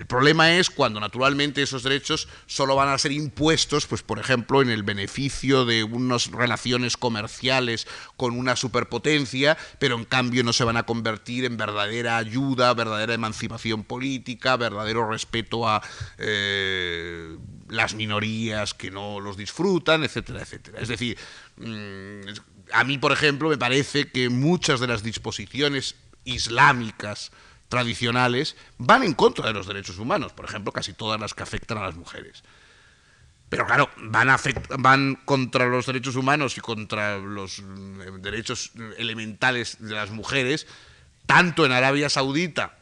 El 0.00 0.06
problema 0.06 0.56
es 0.56 0.70
cuando 0.70 0.98
naturalmente 0.98 1.60
esos 1.60 1.82
derechos 1.82 2.26
solo 2.46 2.74
van 2.74 2.88
a 2.88 2.96
ser 2.96 3.12
impuestos, 3.12 3.86
pues 3.86 4.02
por 4.02 4.18
ejemplo, 4.18 4.62
en 4.62 4.70
el 4.70 4.82
beneficio 4.82 5.66
de 5.66 5.84
unas 5.84 6.28
relaciones 6.28 6.96
comerciales 6.96 7.86
con 8.16 8.34
una 8.34 8.56
superpotencia, 8.56 9.58
pero 9.78 9.96
en 9.96 10.06
cambio 10.06 10.42
no 10.42 10.54
se 10.54 10.64
van 10.64 10.78
a 10.78 10.84
convertir 10.84 11.44
en 11.44 11.58
verdadera 11.58 12.16
ayuda, 12.16 12.72
verdadera 12.72 13.12
emancipación 13.12 13.84
política, 13.84 14.56
verdadero 14.56 15.06
respeto 15.06 15.68
a 15.68 15.82
eh, 16.16 17.36
las 17.68 17.92
minorías 17.92 18.72
que 18.72 18.90
no 18.90 19.20
los 19.20 19.36
disfrutan, 19.36 20.02
etcétera, 20.02 20.40
etcétera. 20.40 20.80
Es 20.80 20.88
decir, 20.88 21.18
mm, 21.58 22.20
a 22.72 22.84
mí, 22.84 22.96
por 22.96 23.12
ejemplo, 23.12 23.50
me 23.50 23.58
parece 23.58 24.10
que 24.10 24.30
muchas 24.30 24.80
de 24.80 24.86
las 24.86 25.02
disposiciones 25.02 25.94
islámicas 26.24 27.32
tradicionales 27.70 28.56
van 28.76 29.02
en 29.04 29.14
contra 29.14 29.46
de 29.46 29.54
los 29.54 29.66
derechos 29.66 29.98
humanos, 29.98 30.32
por 30.32 30.44
ejemplo, 30.44 30.72
casi 30.72 30.92
todas 30.92 31.18
las 31.18 31.32
que 31.32 31.42
afectan 31.42 31.78
a 31.78 31.82
las 31.82 31.94
mujeres. 31.94 32.42
Pero 33.48 33.64
claro, 33.66 33.88
van, 33.96 34.28
van 34.78 35.14
contra 35.24 35.66
los 35.66 35.86
derechos 35.86 36.16
humanos 36.16 36.58
y 36.58 36.60
contra 36.60 37.18
los 37.18 37.60
eh, 37.60 37.62
derechos 38.20 38.72
elementales 38.98 39.78
de 39.80 39.94
las 39.94 40.10
mujeres, 40.10 40.66
tanto 41.26 41.64
en 41.64 41.72
Arabia 41.72 42.10
Saudita, 42.10 42.76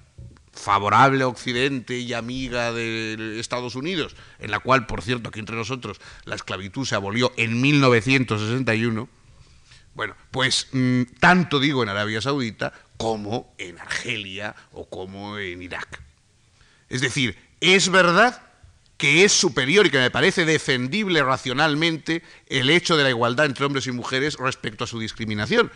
favorable 0.52 1.22
a 1.22 1.28
Occidente 1.28 1.98
y 1.98 2.12
amiga 2.14 2.72
de 2.72 3.38
Estados 3.38 3.76
Unidos, 3.76 4.16
en 4.38 4.50
la 4.50 4.58
cual, 4.58 4.86
por 4.86 5.02
cierto, 5.02 5.28
aquí 5.28 5.38
entre 5.38 5.56
nosotros, 5.56 6.00
la 6.24 6.34
esclavitud 6.34 6.84
se 6.84 6.94
abolió 6.94 7.32
en 7.36 7.60
1961, 7.60 9.08
bueno, 9.94 10.14
pues 10.30 10.68
mm, 10.72 11.02
tanto 11.18 11.60
digo 11.60 11.82
en 11.82 11.88
Arabia 11.88 12.20
Saudita 12.20 12.72
como 12.98 13.54
en 13.56 13.78
Argelia 13.78 14.54
o 14.72 14.86
como 14.88 15.38
en 15.38 15.62
Irak. 15.62 16.02
Es 16.90 17.00
decir, 17.00 17.38
es 17.60 17.88
verdad 17.88 18.42
que 18.98 19.24
es 19.24 19.32
superior 19.32 19.86
y 19.86 19.90
que 19.90 19.98
me 19.98 20.10
parece 20.10 20.44
defendible 20.44 21.22
racionalmente 21.22 22.22
el 22.48 22.68
hecho 22.68 22.96
de 22.96 23.04
la 23.04 23.10
igualdad 23.10 23.46
entre 23.46 23.64
hombres 23.64 23.86
y 23.86 23.92
mujeres 23.92 24.36
respecto 24.36 24.84
a 24.84 24.88
su 24.88 24.98
discriminación. 24.98 25.70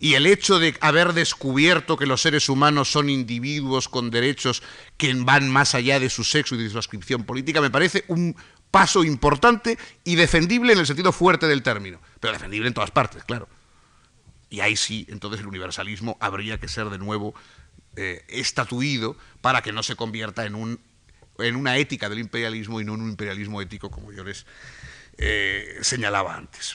Y 0.00 0.14
el 0.14 0.26
hecho 0.26 0.58
de 0.58 0.76
haber 0.80 1.12
descubierto 1.12 1.96
que 1.96 2.06
los 2.06 2.22
seres 2.22 2.48
humanos 2.48 2.90
son 2.90 3.08
individuos 3.08 3.88
con 3.88 4.10
derechos 4.10 4.62
que 4.96 5.12
van 5.14 5.48
más 5.50 5.74
allá 5.74 5.98
de 5.98 6.10
su 6.10 6.24
sexo 6.24 6.54
y 6.54 6.62
de 6.62 6.70
su 6.70 6.78
ascripción 6.78 7.24
política 7.24 7.60
me 7.60 7.70
parece 7.70 8.04
un 8.08 8.36
paso 8.70 9.02
importante 9.02 9.78
y 10.04 10.16
defendible 10.16 10.72
en 10.72 10.80
el 10.80 10.86
sentido 10.86 11.12
fuerte 11.12 11.46
del 11.46 11.62
término, 11.62 12.00
pero 12.20 12.32
defendible 12.32 12.68
en 12.68 12.74
todas 12.74 12.90
partes, 12.90 13.24
claro. 13.24 13.48
Y 14.50 14.60
ahí 14.60 14.76
sí, 14.76 15.06
entonces 15.10 15.40
el 15.40 15.46
universalismo 15.46 16.16
habría 16.20 16.58
que 16.58 16.68
ser 16.68 16.88
de 16.88 16.98
nuevo 16.98 17.34
eh, 17.96 18.24
estatuido 18.28 19.16
para 19.40 19.62
que 19.62 19.72
no 19.72 19.82
se 19.82 19.96
convierta 19.96 20.46
en, 20.46 20.54
un, 20.54 20.80
en 21.38 21.56
una 21.56 21.76
ética 21.76 22.08
del 22.08 22.20
imperialismo 22.20 22.80
y 22.80 22.84
no 22.84 22.94
en 22.94 23.02
un 23.02 23.10
imperialismo 23.10 23.60
ético, 23.60 23.90
como 23.90 24.12
yo 24.12 24.24
les 24.24 24.46
eh, 25.18 25.78
señalaba 25.82 26.36
antes. 26.36 26.74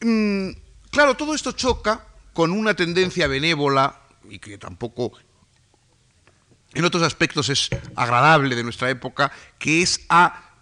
Mm, 0.00 0.50
claro, 0.90 1.16
todo 1.16 1.34
esto 1.34 1.52
choca 1.52 2.06
con 2.32 2.52
una 2.52 2.74
tendencia 2.74 3.26
benévola 3.26 4.00
y 4.28 4.38
que 4.38 4.58
tampoco 4.58 5.12
en 6.74 6.84
otros 6.84 7.02
aspectos 7.02 7.48
es 7.48 7.70
agradable 7.94 8.54
de 8.54 8.62
nuestra 8.62 8.90
época, 8.90 9.32
que 9.58 9.82
es 9.82 10.04
a 10.08 10.52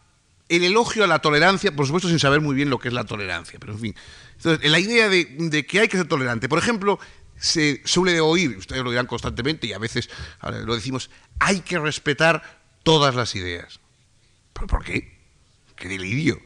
el 0.48 0.62
elogio 0.62 1.04
a 1.04 1.06
la 1.06 1.18
tolerancia, 1.18 1.74
por 1.74 1.86
supuesto 1.86 2.08
sin 2.08 2.18
saber 2.18 2.40
muy 2.40 2.54
bien 2.54 2.70
lo 2.70 2.78
que 2.78 2.88
es 2.88 2.94
la 2.94 3.04
tolerancia, 3.04 3.58
pero 3.58 3.72
en 3.72 3.80
fin. 3.80 3.96
Entonces, 4.37 4.70
la 4.70 4.78
idea 4.78 5.09
de, 5.09 5.66
que 5.66 5.80
hay 5.80 5.89
que 5.89 5.97
ser 5.97 6.09
tolerante, 6.09 6.49
por 6.49 6.59
ejemplo, 6.59 6.99
se 7.37 7.82
suele 7.85 8.20
oír, 8.20 8.57
ustedes 8.57 8.82
lo 8.82 8.91
dirán 8.91 9.07
constantemente 9.07 9.66
y 9.66 9.72
a 9.72 9.78
veces 9.78 10.09
lo 10.64 10.74
decimos, 10.74 11.11
hay 11.39 11.61
que 11.61 11.78
respetar 11.78 12.62
todas 12.82 13.14
las 13.14 13.35
ideas. 13.35 13.80
¿Pero 14.53 14.66
por 14.66 14.85
qué? 14.85 15.18
¡Qué 15.76 15.89
delirio! 15.89 16.41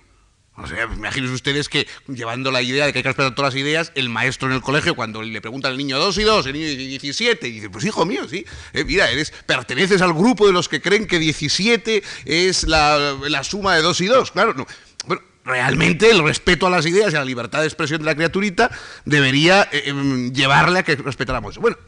O 0.61 0.67
sea, 0.67 0.85
imagínense 0.85 1.35
ustedes 1.35 1.69
que 1.69 1.87
llevando 2.09 2.51
la 2.51 2.63
idea 2.63 2.87
de 2.87 2.93
que 2.93 2.99
hay 2.99 3.03
que 3.05 3.09
respetar 3.11 3.35
todas 3.35 3.55
las 3.55 3.63
ideas, 3.63 3.93
el 3.95 4.09
maestro 4.09 4.49
en 4.49 4.55
el 4.55 4.61
colegio, 4.61 4.97
cuando 4.97 5.23
le 5.23 5.41
pregunta 5.41 5.69
al 5.69 5.77
niño 5.77 5.99
dos 5.99 6.19
y 6.19 6.23
dos, 6.23 6.47
el 6.47 6.55
niño 6.55 6.67
dice 6.67 6.83
17, 6.83 7.47
y 7.47 7.53
dice, 7.53 7.71
pues 7.71 7.85
hijo 7.85 8.05
mío, 8.05 8.27
sí, 8.29 8.45
eh, 8.73 8.85
mira, 8.85 9.09
eres, 9.09 9.33
perteneces 9.47 10.03
al 10.03 10.13
grupo 10.13 10.47
de 10.47 10.53
los 10.53 10.69
que 10.69 10.81
creen 10.81 11.07
que 11.07 11.21
17 11.21 12.03
es 12.25 12.65
la, 12.65 13.45
suma 13.45 13.77
de 13.77 13.83
dos 13.83 14.01
y 14.01 14.07
dos, 14.07 14.33
claro, 14.33 14.55
no. 14.55 14.67
Realmente 15.49 16.11
el 16.11 16.23
respeto 16.23 16.67
a 16.67 16.71
las 16.71 16.85
ideas 16.85 17.11
y 17.11 17.17
a 17.17 17.21
la 17.21 17.25
libertad 17.25 17.61
de 17.61 17.67
expresión 17.67 18.01
de 18.01 18.05
la 18.05 18.15
criaturita 18.15 18.71
debería 19.07 19.67
eh, 19.73 19.85
em, 19.87 20.31
llevarle 20.31 20.81
a 20.81 20.83
que 20.83 20.95
respetáramos 20.97 21.55
eso. 21.55 21.63
Bueno, 21.63 21.79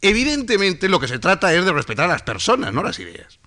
evidentemente 0.00 0.88
lo 0.88 0.98
que 0.98 1.06
se 1.06 1.20
trata 1.20 1.54
es 1.54 1.64
de 1.64 1.72
respetar 1.72 2.06
a 2.06 2.12
las 2.12 2.22
personas, 2.22 2.72
no 2.72 2.82
las 2.82 2.98
ideas. 2.98 3.38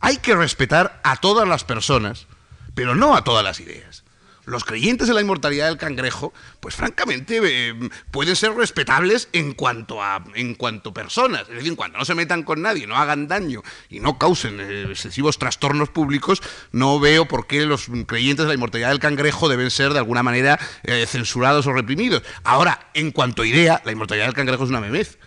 Hay 0.00 0.18
que 0.18 0.34
respetar 0.36 1.00
a 1.02 1.16
todas 1.16 1.48
las 1.48 1.64
personas, 1.64 2.26
pero 2.74 2.94
no 2.94 3.16
a 3.16 3.24
todas 3.24 3.42
las 3.42 3.58
ideas. 3.58 4.03
Los 4.46 4.64
creyentes 4.64 5.08
en 5.08 5.14
la 5.14 5.20
inmortalidad 5.20 5.68
del 5.68 5.78
cangrejo, 5.78 6.32
pues 6.60 6.74
francamente 6.74 7.40
eh, 7.42 7.74
pueden 8.10 8.36
ser 8.36 8.54
respetables 8.54 9.28
en 9.32 9.52
cuanto 9.52 10.02
a 10.02 10.22
en 10.34 10.54
cuanto 10.54 10.92
personas, 10.92 11.42
es 11.42 11.56
decir, 11.56 11.74
cuando 11.76 11.98
no 11.98 12.04
se 12.04 12.14
metan 12.14 12.42
con 12.42 12.60
nadie, 12.60 12.86
no 12.86 12.96
hagan 12.96 13.26
daño 13.26 13.62
y 13.88 14.00
no 14.00 14.18
causen 14.18 14.60
eh, 14.60 14.86
excesivos 14.90 15.38
trastornos 15.38 15.88
públicos, 15.88 16.42
no 16.72 17.00
veo 17.00 17.26
por 17.26 17.46
qué 17.46 17.64
los 17.64 17.86
creyentes 18.06 18.44
de 18.44 18.48
la 18.48 18.54
inmortalidad 18.54 18.90
del 18.90 18.98
cangrejo 18.98 19.48
deben 19.48 19.70
ser 19.70 19.92
de 19.92 19.98
alguna 19.98 20.22
manera 20.22 20.58
eh, 20.82 21.06
censurados 21.06 21.66
o 21.66 21.72
reprimidos. 21.72 22.22
Ahora, 22.42 22.90
en 22.94 23.12
cuanto 23.12 23.42
a 23.42 23.46
idea, 23.46 23.82
la 23.84 23.92
inmortalidad 23.92 24.26
del 24.26 24.34
cangrejo 24.34 24.64
es 24.64 24.70
una 24.70 24.80
memez. 24.80 25.18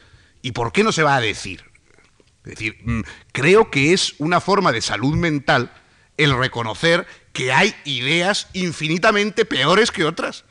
¿Y 0.42 0.52
por 0.52 0.72
qué 0.72 0.84
no 0.84 0.92
se 0.92 1.04
va 1.04 1.16
a 1.16 1.22
decir? 1.22 1.64
Es 2.46 2.52
decir, 2.52 2.78
mm, 2.84 3.02
creo 3.32 3.72
que 3.72 3.94
es 3.94 4.16
una 4.20 4.40
forma 4.40 4.72
de 4.72 4.82
salud 4.82 5.16
mental 5.16 5.72
el 6.18 6.38
reconocer 6.38 7.06
que 7.38 7.54
hay 7.54 7.76
ideas 7.86 8.48
infinitamente 8.54 9.46
peores 9.46 9.92
que 9.92 10.06
otras. 10.06 10.44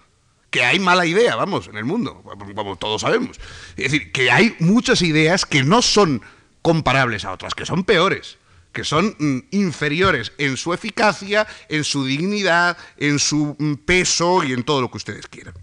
Que 0.50 0.64
hay 0.64 0.78
mala 0.78 1.04
idea, 1.04 1.34
vamos, 1.34 1.66
en 1.66 1.76
el 1.76 1.84
mundo, 1.84 2.22
como 2.54 2.76
todos 2.76 3.00
sabemos. 3.00 3.38
Es 3.76 3.90
decir, 3.90 4.12
que 4.12 4.30
hay 4.30 4.54
muchas 4.60 5.02
ideas 5.02 5.44
que 5.44 5.64
no 5.64 5.82
son 5.82 6.22
comparables 6.62 7.24
a 7.24 7.32
otras, 7.32 7.56
que 7.56 7.66
son 7.66 7.82
peores, 7.82 8.38
que 8.70 8.84
son 8.84 9.16
mm, 9.18 9.38
inferiores 9.50 10.30
en 10.38 10.56
su 10.56 10.72
eficacia, 10.72 11.48
en 11.68 11.82
su 11.82 12.04
dignidad, 12.04 12.78
en 12.98 13.18
su 13.18 13.56
mm, 13.58 13.84
peso 13.84 14.44
y 14.44 14.52
en 14.52 14.62
todo 14.62 14.80
lo 14.80 14.88
que 14.88 14.98
ustedes 14.98 15.26
quieran. 15.26 15.54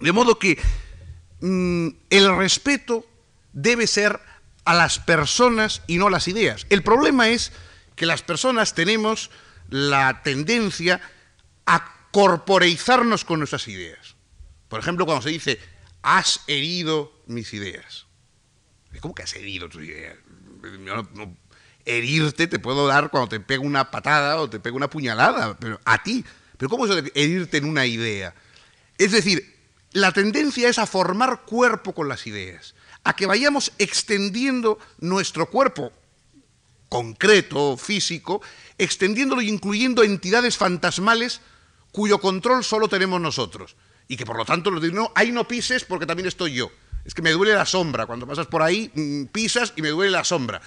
De 0.00 0.12
modo 0.12 0.38
que 0.38 0.58
mm, 1.42 1.88
el 2.08 2.36
respeto 2.38 3.04
debe 3.52 3.86
ser 3.86 4.18
a 4.64 4.72
las 4.72 4.98
personas 4.98 5.82
y 5.86 5.98
no 5.98 6.06
a 6.06 6.10
las 6.10 6.26
ideas. 6.26 6.66
El 6.70 6.82
problema 6.82 7.28
es 7.28 7.52
que 7.96 8.06
las 8.06 8.22
personas 8.22 8.72
tenemos 8.72 9.30
la 9.68 10.22
tendencia 10.22 11.00
a 11.66 12.08
corporeizarnos 12.10 13.24
con 13.24 13.38
nuestras 13.38 13.68
ideas. 13.68 14.16
Por 14.68 14.80
ejemplo, 14.80 15.06
cuando 15.06 15.22
se 15.22 15.30
dice, 15.30 15.58
has 16.02 16.40
herido 16.46 17.12
mis 17.26 17.52
ideas. 17.54 18.06
¿Cómo 19.00 19.14
que 19.14 19.22
has 19.22 19.34
herido 19.34 19.68
tus 19.68 19.84
ideas? 19.84 20.16
herirte 21.84 22.46
te 22.46 22.58
puedo 22.58 22.86
dar 22.86 23.10
cuando 23.10 23.28
te 23.28 23.40
pego 23.40 23.64
una 23.64 23.90
patada 23.90 24.36
o 24.36 24.50
te 24.50 24.60
pego 24.60 24.76
una 24.76 24.90
puñalada, 24.90 25.56
pero 25.58 25.80
a 25.84 26.02
ti. 26.02 26.24
Pero 26.56 26.68
¿cómo 26.68 26.86
es 26.86 27.04
herirte 27.14 27.56
en 27.56 27.64
una 27.64 27.86
idea? 27.86 28.34
Es 28.98 29.12
decir, 29.12 29.56
la 29.92 30.12
tendencia 30.12 30.68
es 30.68 30.78
a 30.78 30.86
formar 30.86 31.42
cuerpo 31.46 31.94
con 31.94 32.08
las 32.08 32.26
ideas, 32.26 32.74
a 33.04 33.16
que 33.16 33.26
vayamos 33.26 33.72
extendiendo 33.78 34.78
nuestro 34.98 35.46
cuerpo 35.46 35.92
concreto, 36.88 37.76
físico, 37.76 38.40
extendiéndolo 38.78 39.40
e 39.40 39.46
incluyendo 39.46 40.02
entidades 40.02 40.56
fantasmales 40.56 41.40
cuyo 41.92 42.18
control 42.20 42.64
solo 42.64 42.88
tenemos 42.88 43.20
nosotros. 43.20 43.76
Y 44.08 44.16
que 44.16 44.24
por 44.24 44.36
lo 44.36 44.44
tanto 44.44 44.70
nos 44.70 44.82
no, 44.92 45.12
ahí 45.14 45.32
no 45.32 45.46
pises 45.46 45.84
porque 45.84 46.06
también 46.06 46.28
estoy 46.28 46.54
yo. 46.54 46.70
Es 47.04 47.14
que 47.14 47.22
me 47.22 47.32
duele 47.32 47.54
la 47.54 47.66
sombra. 47.66 48.06
Cuando 48.06 48.26
pasas 48.26 48.46
por 48.46 48.62
ahí, 48.62 48.90
mm, 48.94 49.24
pisas 49.26 49.72
y 49.76 49.82
me 49.82 49.88
duele 49.88 50.10
la 50.10 50.24
sombra. 50.24 50.60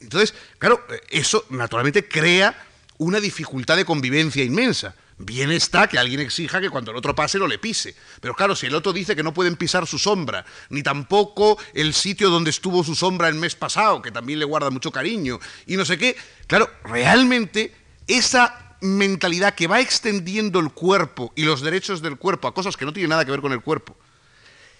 Entonces, 0.00 0.34
claro, 0.58 0.84
eso 1.10 1.44
naturalmente 1.50 2.08
crea 2.08 2.66
una 2.98 3.20
dificultad 3.20 3.76
de 3.76 3.84
convivencia 3.84 4.44
inmensa. 4.44 4.94
Bien 5.22 5.52
está 5.52 5.86
que 5.86 5.98
alguien 5.98 6.20
exija 6.20 6.62
que 6.62 6.70
cuando 6.70 6.92
el 6.92 6.96
otro 6.96 7.14
pase 7.14 7.38
no 7.38 7.46
le 7.46 7.58
pise. 7.58 7.94
Pero 8.22 8.34
claro, 8.34 8.56
si 8.56 8.64
el 8.64 8.74
otro 8.74 8.90
dice 8.90 9.14
que 9.14 9.22
no 9.22 9.34
pueden 9.34 9.54
pisar 9.54 9.86
su 9.86 9.98
sombra, 9.98 10.46
ni 10.70 10.82
tampoco 10.82 11.58
el 11.74 11.92
sitio 11.92 12.30
donde 12.30 12.48
estuvo 12.48 12.82
su 12.82 12.94
sombra 12.94 13.28
el 13.28 13.34
mes 13.34 13.54
pasado, 13.54 14.00
que 14.00 14.10
también 14.10 14.38
le 14.38 14.46
guarda 14.46 14.70
mucho 14.70 14.90
cariño, 14.90 15.38
y 15.66 15.76
no 15.76 15.84
sé 15.84 15.98
qué, 15.98 16.16
claro, 16.46 16.70
realmente 16.84 17.76
esa 18.06 18.76
mentalidad 18.80 19.54
que 19.54 19.66
va 19.66 19.80
extendiendo 19.80 20.58
el 20.58 20.70
cuerpo 20.70 21.34
y 21.36 21.42
los 21.42 21.60
derechos 21.60 22.00
del 22.00 22.16
cuerpo 22.16 22.48
a 22.48 22.54
cosas 22.54 22.78
que 22.78 22.86
no 22.86 22.94
tienen 22.94 23.10
nada 23.10 23.26
que 23.26 23.30
ver 23.30 23.42
con 23.42 23.52
el 23.52 23.60
cuerpo, 23.60 23.98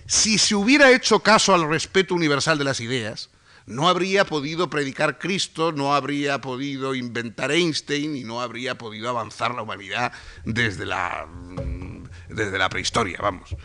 si 0.06 0.38
se 0.38 0.54
hubiera 0.54 0.90
hecho 0.90 1.20
caso 1.20 1.54
al 1.54 1.68
respeto 1.68 2.14
universal 2.14 2.56
de 2.56 2.64
las 2.64 2.80
ideas, 2.80 3.28
no 3.70 3.88
habría 3.88 4.24
podido 4.24 4.68
predicar 4.68 5.18
Cristo, 5.18 5.72
no 5.72 5.94
habría 5.94 6.40
podido 6.40 6.94
inventar 6.94 7.52
Einstein 7.52 8.16
y 8.16 8.24
no 8.24 8.42
habría 8.42 8.76
podido 8.76 9.08
avanzar 9.08 9.54
la 9.54 9.62
humanidad 9.62 10.12
desde 10.44 10.84
la, 10.84 11.26
mm, 11.26 12.04
desde 12.28 12.58
la 12.58 12.68
prehistoria, 12.68 13.18
vamos. 13.22 13.56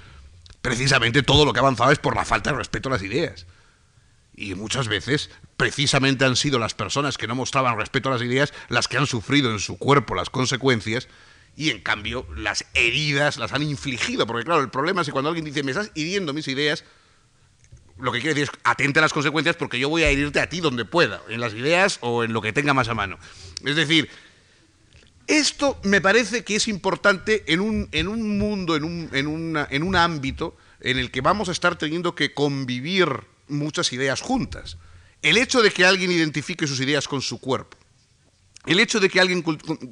Precisamente 0.61 1.23
todo 1.23 1.43
lo 1.43 1.53
que 1.53 1.59
ha 1.59 1.61
avanzado 1.61 1.91
es 1.91 1.99
por 1.99 2.15
la 2.15 2.23
falta 2.23 2.51
de 2.51 2.57
respeto 2.57 2.89
a 2.89 2.93
las 2.93 3.03
ideas. 3.03 3.47
Y 4.35 4.53
muchas 4.53 4.87
veces, 4.87 5.29
precisamente 5.57 6.25
han 6.25 6.35
sido 6.35 6.59
las 6.59 6.73
personas 6.73 7.17
que 7.17 7.27
no 7.27 7.35
mostraban 7.35 7.77
respeto 7.77 8.09
a 8.09 8.13
las 8.13 8.21
ideas 8.21 8.53
las 8.69 8.87
que 8.87 8.97
han 8.97 9.07
sufrido 9.07 9.51
en 9.51 9.59
su 9.59 9.77
cuerpo 9.77 10.13
las 10.13 10.29
consecuencias 10.29 11.07
y 11.55 11.69
en 11.69 11.81
cambio 11.81 12.27
las 12.35 12.65
heridas 12.73 13.37
las 13.37 13.53
han 13.53 13.63
infligido. 13.63 14.27
Porque 14.27 14.45
claro, 14.45 14.61
el 14.61 14.69
problema 14.69 15.01
es 15.01 15.07
que 15.07 15.13
cuando 15.13 15.29
alguien 15.29 15.45
dice, 15.45 15.63
me 15.63 15.71
estás 15.71 15.91
hiriendo 15.95 16.33
mis 16.33 16.47
ideas, 16.47 16.83
lo 17.97 18.11
que 18.11 18.19
quiere 18.19 18.35
decir 18.35 18.49
es 18.51 18.59
atente 18.63 18.99
a 18.99 19.01
las 19.01 19.13
consecuencias 19.13 19.55
porque 19.55 19.79
yo 19.79 19.89
voy 19.89 20.03
a 20.03 20.09
herirte 20.09 20.39
a 20.39 20.49
ti 20.49 20.59
donde 20.59 20.85
pueda, 20.85 21.21
en 21.29 21.39
las 21.39 21.53
ideas 21.53 21.97
o 22.01 22.23
en 22.23 22.33
lo 22.33 22.41
que 22.41 22.53
tenga 22.53 22.73
más 22.73 22.89
a 22.89 22.93
mano. 22.93 23.17
Es 23.63 23.75
decir, 23.75 24.09
esto 25.27 25.79
me 25.83 26.01
parece 26.01 26.43
que 26.43 26.55
es 26.55 26.67
importante 26.67 27.43
en 27.47 27.59
un, 27.59 27.89
en 27.91 28.07
un 28.07 28.37
mundo, 28.37 28.75
en 28.75 28.83
un, 28.83 29.09
en, 29.13 29.57
en 29.69 29.83
un 29.83 29.95
ámbito 29.95 30.57
en 30.81 30.99
el 30.99 31.09
que 31.09 31.21
vamos 31.21 31.49
a 31.49 31.51
estar 31.51 31.77
teniendo 31.77 32.13
que 32.13 32.33
convivir 32.33 33.07
muchas 33.47 33.91
ideas 33.93 34.21
juntas. 34.21 34.77
El 35.21 35.37
hecho 35.37 35.61
de 35.61 35.71
que 35.71 35.85
alguien 35.85 36.11
identifique 36.11 36.67
sus 36.67 36.79
ideas 36.79 37.07
con 37.07 37.21
su 37.21 37.39
cuerpo, 37.39 37.77
el 38.65 38.79
hecho 38.79 38.99
de 38.99 39.09
que 39.09 39.19
alguien 39.19 39.43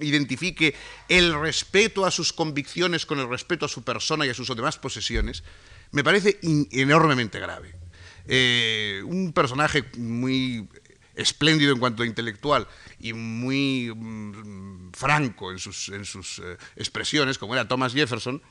identifique 0.01 0.75
el 1.07 1.39
respeto 1.39 2.05
a 2.05 2.11
sus 2.11 2.33
convicciones 2.33 3.05
con 3.05 3.19
el 3.19 3.29
respeto 3.29 3.65
a 3.65 3.69
su 3.69 3.83
persona 3.83 4.25
y 4.25 4.29
a 4.29 4.33
sus 4.33 4.47
demás 4.55 4.77
posesiones, 4.77 5.43
me 5.91 6.03
parece 6.03 6.39
enormemente 6.71 7.39
grave. 7.39 7.82
Eh, 8.27 9.01
un 9.05 9.33
personaje 9.33 9.83
muy 9.97 10.67
espléndido 11.15 11.73
en 11.73 11.79
cuanto 11.79 12.03
a 12.03 12.05
intelectual 12.05 12.67
y 12.99 13.13
muy 13.13 13.93
mm, 13.93 14.91
franco 14.93 15.51
en 15.51 15.59
sus, 15.59 15.89
eh, 15.89 16.57
expresiones, 16.75 17.37
como 17.37 17.53
era 17.53 17.67
Thomas 17.67 17.93
Jefferson, 17.93 18.41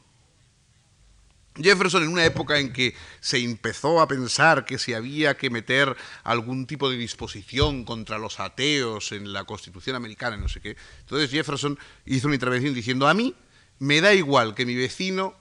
Jefferson 1.56 2.02
en 2.02 2.08
una 2.08 2.24
época 2.24 2.58
en 2.58 2.72
que 2.72 2.94
se 3.20 3.38
empezó 3.38 4.00
a 4.00 4.08
pensar 4.08 4.64
que 4.64 4.78
se 4.78 4.94
había 4.94 5.36
que 5.36 5.50
meter 5.50 5.94
algún 6.24 6.66
tipo 6.66 6.88
de 6.88 6.96
disposición 6.96 7.84
contra 7.84 8.18
los 8.18 8.40
ateos 8.40 9.12
en 9.12 9.32
la 9.34 9.44
Constitución 9.44 9.96
americana, 9.96 10.38
no 10.38 10.48
sé 10.48 10.60
qué. 10.60 10.76
Entonces 11.00 11.30
Jefferson 11.30 11.78
hizo 12.06 12.28
una 12.28 12.36
intervención 12.36 12.72
diciendo, 12.72 13.06
a 13.06 13.12
mí 13.12 13.34
me 13.78 14.00
da 14.00 14.14
igual 14.14 14.54
que 14.54 14.64
mi 14.64 14.74
vecino 14.74 15.34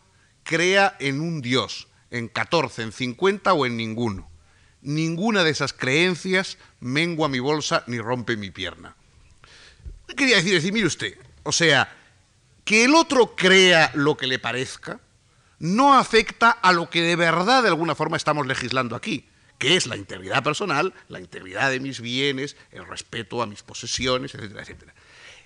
crea 0.43 0.97
en 0.99 1.21
un 1.21 1.41
Dios, 1.41 1.87
en 2.11 2.27
14, 2.27 2.83
en 2.83 2.91
50 2.91 3.53
o 3.53 3.65
en 3.65 3.77
ninguno. 3.77 4.29
Ninguna 4.81 5.43
de 5.43 5.51
esas 5.51 5.73
creencias 5.73 6.57
mengua 6.79 7.29
mi 7.29 7.39
bolsa 7.39 7.83
ni 7.87 7.99
rompe 7.99 8.37
mi 8.37 8.51
pierna. 8.51 8.95
¿Qué 10.07 10.15
quería 10.15 10.35
decir? 10.37 10.53
Decir, 10.53 10.73
mire 10.73 10.87
usted, 10.87 11.17
o 11.43 11.51
sea, 11.51 11.95
que 12.65 12.83
el 12.83 12.95
otro 12.95 13.35
crea 13.35 13.91
lo 13.93 14.17
que 14.17 14.27
le 14.27 14.39
parezca, 14.39 14.99
no 15.59 15.93
afecta 15.93 16.51
a 16.51 16.73
lo 16.73 16.89
que 16.89 17.01
de 17.01 17.15
verdad 17.15 17.61
de 17.61 17.69
alguna 17.69 17.95
forma 17.95 18.17
estamos 18.17 18.47
legislando 18.47 18.95
aquí, 18.95 19.27
que 19.57 19.75
es 19.75 19.85
la 19.85 19.95
integridad 19.95 20.43
personal, 20.43 20.93
la 21.07 21.19
integridad 21.19 21.69
de 21.69 21.79
mis 21.79 22.01
bienes, 22.01 22.57
el 22.71 22.85
respeto 22.85 23.41
a 23.41 23.45
mis 23.45 23.61
posesiones, 23.61 24.33
etcétera, 24.33 24.63
etcétera. 24.63 24.93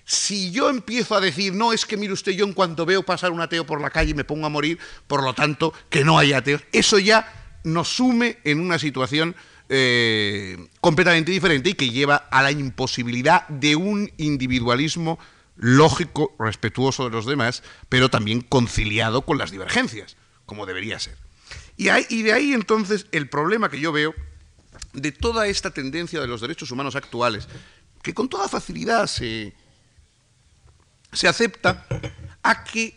Si 0.08 0.52
yo 0.52 0.70
empiezo 0.70 1.16
a 1.16 1.20
decir, 1.20 1.52
no, 1.52 1.72
es 1.72 1.84
que 1.84 1.96
mire 1.96 2.12
usted, 2.12 2.30
yo 2.30 2.46
en 2.46 2.52
cuanto 2.52 2.86
veo 2.86 3.02
pasar 3.02 3.32
un 3.32 3.40
ateo 3.40 3.66
por 3.66 3.80
la 3.80 3.90
calle 3.90 4.14
me 4.14 4.22
pongo 4.22 4.46
a 4.46 4.48
morir, 4.48 4.78
por 5.08 5.24
lo 5.24 5.34
tanto, 5.34 5.74
que 5.90 6.04
no 6.04 6.16
hay 6.16 6.32
ateos, 6.32 6.62
eso 6.70 7.00
ya 7.00 7.58
nos 7.64 7.88
sume 7.88 8.38
en 8.44 8.60
una 8.60 8.78
situación 8.78 9.34
eh, 9.68 10.68
completamente 10.80 11.32
diferente 11.32 11.70
y 11.70 11.74
que 11.74 11.90
lleva 11.90 12.28
a 12.30 12.40
la 12.40 12.52
imposibilidad 12.52 13.48
de 13.48 13.74
un 13.74 14.12
individualismo 14.16 15.18
lógico, 15.56 16.36
respetuoso 16.38 17.06
de 17.06 17.10
los 17.10 17.26
demás, 17.26 17.64
pero 17.88 18.08
también 18.08 18.42
conciliado 18.42 19.22
con 19.22 19.38
las 19.38 19.50
divergencias, 19.50 20.16
como 20.44 20.66
debería 20.66 21.00
ser. 21.00 21.16
Y, 21.76 21.88
y 22.14 22.22
de 22.22 22.32
ahí 22.32 22.52
entonces 22.52 23.06
el 23.10 23.28
problema 23.28 23.70
que 23.70 23.80
yo 23.80 23.90
veo 23.90 24.14
de 24.92 25.10
toda 25.10 25.48
esta 25.48 25.72
tendencia 25.72 26.20
de 26.20 26.28
los 26.28 26.40
derechos 26.40 26.70
humanos 26.70 26.94
actuales, 26.94 27.48
que 28.02 28.14
con 28.14 28.28
toda 28.28 28.48
facilidad 28.48 29.08
se, 29.08 29.52
se 31.16 31.28
acepta 31.28 31.86
a 32.42 32.62
que 32.62 32.94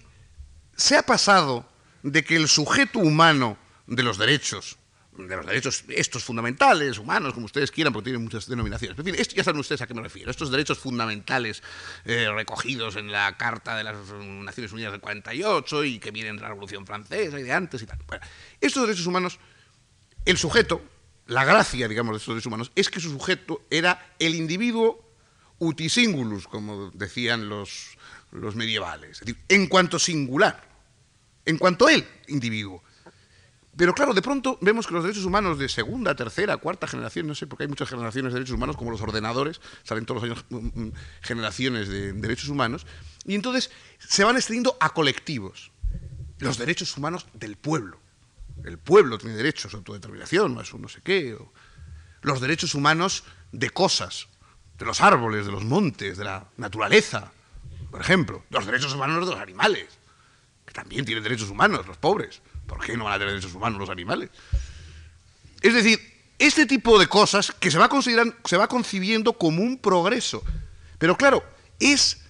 se 0.75 0.97
ha 0.97 1.03
pasado 1.03 1.65
de 2.03 2.23
que 2.23 2.35
el 2.35 2.49
sujeto 2.49 2.99
humano 2.99 3.57
de 3.87 4.03
los 4.03 4.17
derechos, 4.17 4.77
de 5.17 5.35
los 5.37 5.45
derechos 5.45 5.85
estos 5.87 6.25
fundamentales, 6.25 6.97
humanos, 6.97 7.33
como 7.33 7.45
ustedes 7.45 7.71
quieran, 7.71 7.93
porque 7.93 8.05
tienen 8.05 8.23
muchas 8.23 8.45
denominaciones. 8.47 8.99
En 8.99 9.05
fin, 9.05 9.15
esto, 9.17 9.35
ya 9.35 9.43
saben 9.45 9.61
ustedes 9.61 9.81
a 9.81 9.87
qué 9.87 9.93
me 9.93 10.01
refiero. 10.01 10.29
Estos 10.29 10.51
derechos 10.51 10.79
fundamentales 10.79 11.63
eh, 12.03 12.29
recogidos 12.33 12.97
en 12.97 13.09
la 13.09 13.37
Carta 13.37 13.77
de 13.77 13.85
las 13.85 13.95
Naciones 14.11 14.73
Unidas 14.73 14.91
del 14.91 15.01
48 15.01 15.85
y 15.85 15.99
que 15.99 16.11
vienen 16.11 16.35
de 16.35 16.41
la 16.41 16.49
Revolución 16.49 16.85
Francesa 16.85 17.39
y 17.39 17.43
de 17.43 17.53
antes 17.53 17.81
y 17.81 17.85
tal. 17.85 17.99
Bueno, 18.05 18.25
estos 18.59 18.83
derechos 18.83 19.07
humanos, 19.07 19.39
el 20.25 20.37
sujeto, 20.37 20.81
la 21.27 21.45
gracia, 21.45 21.87
digamos, 21.87 22.13
de 22.13 22.17
estos 22.17 22.33
derechos 22.33 22.47
humanos, 22.47 22.71
es 22.75 22.89
que 22.89 22.99
su 22.99 23.11
sujeto 23.11 23.61
era 23.69 24.13
el 24.19 24.35
individuo 24.35 25.09
utisingulus, 25.59 26.47
como 26.47 26.89
decían 26.91 27.49
los, 27.49 27.97
los 28.31 28.55
medievales. 28.55 29.21
En 29.47 29.67
cuanto 29.67 29.99
singular, 29.99 30.63
en 31.45 31.57
cuanto 31.57 31.89
él, 31.89 32.05
individuo. 32.27 32.83
Pero 33.75 33.93
claro, 33.93 34.13
de 34.13 34.21
pronto 34.21 34.57
vemos 34.61 34.87
que 34.87 34.93
los 34.93 35.03
derechos 35.03 35.23
humanos 35.23 35.57
de 35.57 35.69
segunda, 35.69 36.13
tercera, 36.13 36.57
cuarta 36.57 36.85
generación, 36.85 37.27
no 37.27 37.33
sé, 37.33 37.47
porque 37.47 37.63
hay 37.63 37.69
muchas 37.69 37.89
generaciones 37.89 38.33
de 38.33 38.39
derechos 38.39 38.55
humanos, 38.55 38.75
como 38.75 38.91
los 38.91 38.99
ordenadores, 38.99 39.61
salen 39.83 40.05
todos 40.05 40.21
los 40.21 40.31
años 40.31 40.45
mm, 40.49 40.81
mm, 40.81 40.93
generaciones 41.21 41.87
de 41.87 42.11
derechos 42.11 42.49
humanos, 42.49 42.85
y 43.25 43.35
entonces 43.35 43.71
se 43.97 44.25
van 44.25 44.35
extendiendo 44.35 44.75
a 44.81 44.89
colectivos. 44.89 45.71
Los 46.39 46.57
derechos 46.57 46.97
humanos 46.97 47.27
del 47.33 47.55
pueblo. 47.55 47.99
El 48.65 48.77
pueblo 48.77 49.17
tiene 49.17 49.35
derechos 49.35 49.73
a 49.73 49.77
autodeterminación, 49.77 50.55
más 50.55 50.73
un 50.73 50.81
no 50.81 50.89
sé 50.89 50.99
qué. 51.01 51.37
los 52.21 52.41
derechos 52.41 52.75
humanos 52.75 53.23
de 53.53 53.69
cosas, 53.69 54.27
de 54.77 54.85
los 54.85 54.99
árboles, 54.99 55.45
de 55.45 55.53
los 55.53 55.63
montes, 55.63 56.17
de 56.17 56.25
la 56.25 56.49
naturaleza, 56.57 57.31
por 57.91 58.01
ejemplo. 58.01 58.43
Los 58.49 58.65
derechos 58.65 58.93
humanos 58.93 59.25
de 59.25 59.33
los 59.33 59.41
animales, 59.41 59.87
que 60.65 60.73
también 60.73 61.05
tienen 61.05 61.23
derechos 61.23 61.49
humanos, 61.49 61.85
los 61.87 61.97
pobres. 61.97 62.41
¿Por 62.67 62.79
qué 62.79 62.95
no 62.95 63.05
van 63.05 63.13
a 63.13 63.17
tener 63.17 63.33
derechos 63.33 63.55
humanos 63.55 63.79
los 63.79 63.89
animales? 63.89 64.29
Es 65.61 65.73
decir, 65.73 65.99
este 66.37 66.65
tipo 66.65 66.99
de 66.99 67.07
cosas 67.07 67.51
que 67.51 67.71
se 67.71 67.77
va, 67.77 67.89
se 68.45 68.57
va 68.57 68.67
concibiendo 68.67 69.33
como 69.33 69.61
un 69.61 69.77
progreso. 69.77 70.43
Pero 70.97 71.17
claro, 71.17 71.43
es 71.79 72.21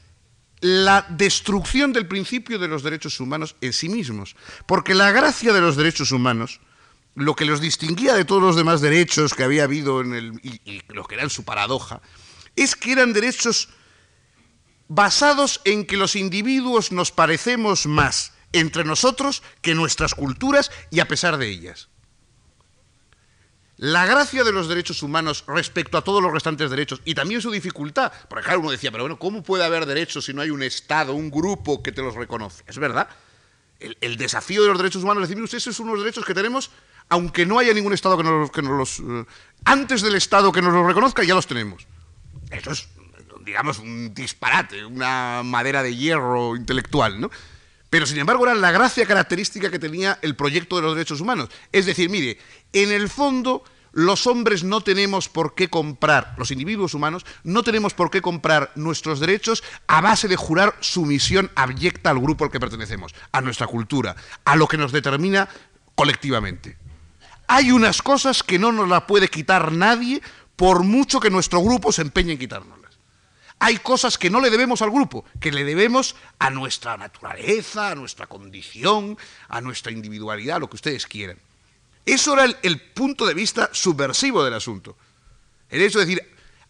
la 0.61 1.05
destrucción 1.09 1.93
del 1.93 2.07
principio 2.07 2.59
de 2.59 2.67
los 2.67 2.83
derechos 2.83 3.19
humanos 3.19 3.55
en 3.61 3.73
sí 3.73 3.89
mismos. 3.89 4.35
Porque 4.65 4.95
la 4.95 5.11
gracia 5.11 5.53
de 5.53 5.61
los 5.61 5.75
derechos 5.75 6.11
humanos, 6.11 6.59
lo 7.15 7.35
que 7.35 7.45
los 7.45 7.61
distinguía 7.61 8.13
de 8.13 8.25
todos 8.25 8.41
los 8.41 8.55
demás 8.55 8.81
derechos 8.81 9.33
que 9.33 9.43
había 9.43 9.65
habido 9.65 10.01
en 10.01 10.13
el, 10.13 10.39
y, 10.43 10.61
y 10.65 10.81
lo 10.89 11.05
que 11.05 11.15
eran 11.15 11.29
su 11.29 11.43
paradoja, 11.43 12.01
es 12.55 12.75
que 12.75 12.91
eran 12.91 13.13
derechos 13.13 13.69
basados 14.89 15.61
en 15.63 15.85
que 15.85 15.95
los 15.95 16.17
individuos 16.17 16.91
nos 16.91 17.11
parecemos 17.11 17.85
más 17.85 18.33
entre 18.51 18.83
nosotros 18.83 19.43
que 19.61 19.75
nuestras 19.75 20.15
culturas 20.15 20.71
y 20.89 20.99
a 20.99 21.07
pesar 21.07 21.37
de 21.37 21.47
ellas. 21.47 21.87
La 23.77 24.05
gracia 24.05 24.43
de 24.43 24.51
los 24.51 24.67
derechos 24.67 25.03
humanos 25.03 25.45
respecto 25.47 25.97
a 25.97 26.03
todos 26.03 26.21
los 26.21 26.33
restantes 26.33 26.69
derechos 26.69 27.01
y 27.05 27.15
también 27.15 27.41
su 27.41 27.49
dificultad, 27.49 28.11
porque 28.27 28.43
claro, 28.43 28.59
uno 28.59 28.71
decía, 28.71 28.91
pero 28.91 29.03
bueno, 29.03 29.17
¿cómo 29.17 29.41
puede 29.41 29.63
haber 29.63 29.85
derechos 29.85 30.25
si 30.25 30.33
no 30.33 30.41
hay 30.41 30.49
un 30.49 30.63
Estado, 30.63 31.13
un 31.13 31.31
grupo 31.31 31.81
que 31.81 31.93
te 31.93 32.01
los 32.01 32.15
reconoce? 32.15 32.63
Es 32.67 32.77
verdad. 32.77 33.07
El, 33.79 34.17
desafío 34.17 34.63
de 34.63 34.67
los 34.67 34.77
derechos 34.77 35.03
humanos 35.03 35.23
es 35.23 35.29
decir, 35.29 35.41
ustedes 35.41 35.63
son 35.63 35.87
unos 35.87 35.99
derechos 35.99 36.25
que 36.25 36.33
tenemos, 36.33 36.71
aunque 37.07 37.45
no 37.45 37.59
haya 37.59 37.73
ningún 37.73 37.93
Estado 37.93 38.17
que 38.17 38.23
nos, 38.23 38.51
que 38.51 38.61
nos 38.61 38.77
los... 38.77 38.99
Eh, 38.99 39.25
antes 39.63 40.01
del 40.01 40.15
Estado 40.15 40.51
que 40.51 40.61
nos 40.61 40.73
los 40.73 40.85
reconozca, 40.85 41.23
ya 41.23 41.35
los 41.35 41.47
tenemos. 41.47 41.87
Eso 42.51 42.71
es, 42.71 42.89
digamos, 43.49 43.79
un 43.79 44.13
disparate, 44.13 44.85
una 44.85 45.41
madera 45.43 45.81
de 45.83 45.95
hierro 45.95 46.55
intelectual, 46.55 47.19
¿no? 47.19 47.31
Pero 47.89 48.05
sin 48.05 48.19
embargo 48.19 48.45
era 48.45 48.53
la 48.53 48.71
gracia 48.71 49.05
característica 49.07 49.71
que 49.71 49.79
tenía 49.79 50.19
el 50.21 50.35
proyecto 50.35 50.75
de 50.75 50.83
los 50.83 50.95
derechos 50.95 51.19
humanos. 51.19 51.49
Es 51.71 51.87
decir, 51.87 52.09
mire, 52.09 52.37
en 52.73 52.91
el 52.91 53.09
fondo 53.09 53.63
los 53.91 54.27
hombres 54.27 54.63
no 54.63 54.81
tenemos 54.81 55.29
por 55.29 55.55
qué 55.55 55.67
comprar, 55.67 56.35
los 56.37 56.51
individuos 56.51 56.93
humanos, 56.93 57.25
no 57.43 57.63
tenemos 57.63 57.95
por 57.95 58.11
qué 58.11 58.21
comprar 58.21 58.71
nuestros 58.75 59.19
derechos 59.19 59.63
a 59.87 59.99
base 59.99 60.27
de 60.27 60.35
jurar 60.35 60.75
sumisión 60.79 61.49
abyecta 61.55 62.11
al 62.11 62.19
grupo 62.19 62.45
al 62.45 62.51
que 62.51 62.59
pertenecemos, 62.59 63.15
a 63.31 63.41
nuestra 63.41 63.65
cultura, 63.65 64.15
a 64.45 64.55
lo 64.55 64.67
que 64.67 64.77
nos 64.77 64.91
determina 64.91 65.49
colectivamente. 65.95 66.77
Hay 67.47 67.71
unas 67.71 68.03
cosas 68.03 68.43
que 68.43 68.59
no 68.59 68.71
nos 68.71 68.87
las 68.87 69.05
puede 69.05 69.27
quitar 69.27 69.71
nadie 69.71 70.21
por 70.55 70.83
mucho 70.83 71.19
que 71.19 71.31
nuestro 71.31 71.63
grupo 71.63 71.91
se 71.91 72.03
empeñe 72.03 72.33
en 72.33 72.37
quitarnos. 72.37 72.78
Hay 73.59 73.77
cosas 73.77 74.17
que 74.17 74.29
no 74.29 74.39
le 74.39 74.49
debemos 74.49 74.81
al 74.81 74.89
grupo, 74.89 75.25
que 75.39 75.51
le 75.51 75.65
debemos 75.65 76.15
a 76.39 76.49
nuestra 76.49 76.95
naturaleza, 76.95 77.91
a 77.91 77.95
nuestra 77.95 78.25
condición, 78.27 79.17
a 79.49 79.59
nuestra 79.59 79.91
individualidad, 79.91 80.61
lo 80.61 80.69
que 80.69 80.77
ustedes 80.77 81.05
quieran. 81.05 81.37
Eso 82.05 82.33
era 82.33 82.45
el, 82.61 82.79
punto 82.79 83.25
de 83.25 83.33
vista 83.33 83.69
subversivo 83.73 84.43
del 84.45 84.53
asunto. 84.53 84.95
El 85.69 85.81
hecho 85.81 85.99
de 85.99 86.05
decir, 86.05 86.23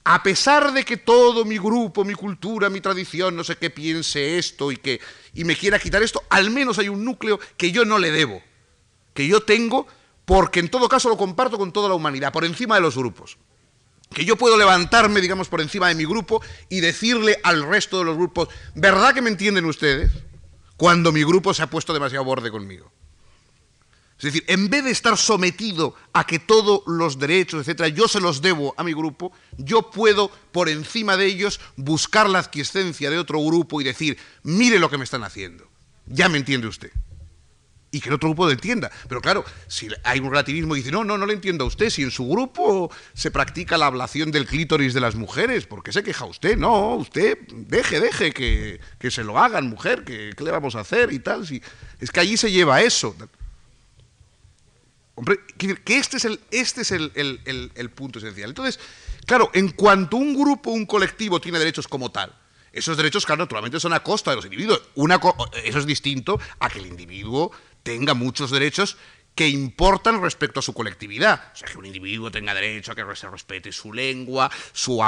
a 0.04 0.24
pesar 0.24 0.74
de 0.74 0.84
que 0.84 0.98
todo 0.98 1.46
mi 1.46 1.60
grupo, 1.60 2.04
mi 2.04 2.16
cultura, 2.16 2.72
mi 2.72 2.82
tradición, 2.82 3.36
no 3.36 3.44
sé 3.44 3.58
qué 3.58 3.70
piense 3.70 4.40
esto 4.40 4.72
y 4.72 4.78
que 4.78 5.00
y 5.36 5.44
me 5.44 5.56
quiera 5.56 5.78
quitar 5.78 6.02
esto, 6.02 6.24
al 6.30 6.50
menos 6.50 6.80
hay 6.80 6.90
un 6.90 7.06
núcleo 7.06 7.40
que 7.56 7.72
yo 7.72 7.86
no 7.86 8.00
le 8.00 8.10
debo, 8.10 8.42
que 9.14 9.28
yo 9.28 9.42
tengo 9.42 9.86
porque 10.26 10.60
en 10.60 10.70
todo 10.70 10.90
caso 10.90 11.08
lo 11.08 11.18
comparto 11.18 11.58
con 11.60 11.72
toda 11.72 11.88
la 11.88 11.96
humanidad, 11.96 12.34
por 12.34 12.46
encima 12.46 12.76
de 12.76 12.82
los 12.82 12.98
grupos 12.98 13.38
que 14.14 14.26
yo 14.26 14.36
puedo 14.36 14.58
levantarme, 14.58 15.22
digamos, 15.22 15.50
por 15.50 15.62
encima 15.62 15.88
de 15.88 15.96
mi 15.96 16.06
grupo 16.06 16.42
y 16.68 16.80
decirle 16.80 17.40
al 17.44 17.64
resto 17.64 18.00
de 18.00 18.06
los 18.06 18.18
grupos, 18.18 18.50
¿verdad 18.76 19.14
que 19.14 19.22
me 19.22 19.30
entienden 19.30 19.66
ustedes? 19.66 20.12
Cuando 20.78 21.12
mi 21.12 21.24
grupo 21.24 21.54
se 21.54 21.62
ha 21.62 21.70
puesto 21.70 21.94
demasiado 21.94 22.26
borde 22.26 22.50
conmigo. 22.50 22.92
Es 24.18 24.24
decir, 24.24 24.44
en 24.48 24.70
vez 24.70 24.84
de 24.84 24.92
estar 24.92 25.18
sometido 25.18 25.96
a 26.12 26.26
que 26.26 26.40
todos 26.40 26.82
los 26.88 27.20
derechos, 27.20 27.62
etcétera, 27.62 27.88
yo 27.88 28.08
se 28.08 28.20
los 28.20 28.42
debo 28.42 28.74
a 28.78 28.84
mi 28.84 28.94
grupo, 28.94 29.32
yo 29.58 29.92
puedo, 29.92 30.30
por 30.52 30.68
encima 30.68 31.16
de 31.16 31.26
ellos, 31.26 31.62
buscar 31.78 32.30
la 32.30 32.40
adquiscencia 32.40 33.10
de 33.10 33.18
otro 33.18 33.42
grupo 33.42 33.80
y 33.80 33.86
decir, 33.86 34.18
mire 34.44 34.80
lo 34.80 34.90
que 34.90 34.98
me 34.98 35.06
están 35.06 35.24
haciendo. 35.24 35.70
Ya 36.06 36.28
me 36.28 36.38
entiende 36.38 36.68
usted 36.68 36.92
y 37.92 38.02
que 38.02 38.10
el 38.10 38.16
otro 38.16 38.30
grupo 38.30 38.46
lo 38.46 38.52
entienda. 38.52 38.92
Pero 39.08 39.22
claro, 39.22 39.44
si 39.68 39.88
hay 40.04 40.20
un 40.20 40.30
relativismo 40.30 40.76
y 40.76 40.80
dice, 40.80 40.92
no, 40.92 41.04
no, 41.04 41.18
no 41.18 41.26
le 41.26 41.34
entiendo 41.34 41.64
a 41.64 41.68
usted, 41.68 41.90
si 41.90 42.04
en 42.04 42.12
su 42.12 42.28
grupo 42.28 42.92
se 43.14 43.32
practica 43.32 43.78
la 43.78 43.88
ablación 43.88 44.32
del 44.32 44.46
clítoris 44.46 44.94
de 44.94 45.00
las 45.00 45.16
mujeres, 45.16 45.66
¿por 45.66 45.84
qué 45.84 45.92
se 45.92 46.04
queja 46.04 46.26
usted? 46.26 46.58
No, 46.58 46.96
usted 46.96 47.38
deje, 47.50 48.00
deje 48.00 48.32
que, 48.32 49.12
se 49.12 49.24
lo 49.24 49.40
hagan, 49.40 49.68
mujer, 49.68 50.04
que 50.04 50.34
¿qué 50.36 50.44
le 50.44 50.52
vamos 50.52 50.76
a 50.76 50.82
hacer 50.82 51.12
y 51.12 51.20
tal? 51.20 51.48
Si, 51.48 51.62
es 52.00 52.12
que 52.12 52.20
allí 52.20 52.38
se 52.38 52.52
lleva 52.52 52.82
eso. 52.82 53.16
Hombre, 55.16 55.40
que 55.58 55.98
este 55.98 56.18
es, 56.18 56.26
el, 56.26 56.40
este 56.52 56.82
es 56.82 56.92
el, 56.92 57.12
el 57.76 57.90
punto 57.90 58.20
esencial. 58.20 58.52
Entonces, 58.52 58.80
claro, 59.26 59.50
en 59.54 59.70
cuanto 59.70 60.16
un 60.16 60.34
grupo, 60.34 60.72
un 60.72 60.86
colectivo 60.86 61.42
tiene 61.42 61.60
derechos 61.60 61.88
como 61.88 62.12
tal, 62.12 62.34
esos 62.74 62.98
derechos, 62.98 63.26
claro, 63.26 63.44
naturalmente 63.44 63.80
son 63.80 63.94
a 63.94 64.02
costa 64.02 64.32
de 64.32 64.38
los 64.38 64.46
individuos. 64.46 64.82
Una 64.96 65.20
eso 65.64 65.80
es 65.80 65.86
distinto 65.86 66.40
a 66.60 66.70
que 66.70 66.80
el 66.80 66.88
individuo 66.88 67.52
tenga 67.84 68.14
muchos 68.14 68.52
derechos 68.52 68.98
que 69.40 69.48
importan 69.48 70.22
respecto 70.22 70.60
a 70.60 70.64
su 70.64 70.74
colectividad. 70.74 71.52
O 71.54 71.56
sea, 71.56 71.70
que 71.70 71.78
un 71.78 71.86
individuo 71.86 72.30
tenga 72.30 72.54
derecho 72.54 72.92
a 72.92 72.96
que 72.96 73.04
se 73.16 73.30
respete 73.30 73.72
su 73.72 73.94
lengua, 73.94 74.52
su, 74.74 75.02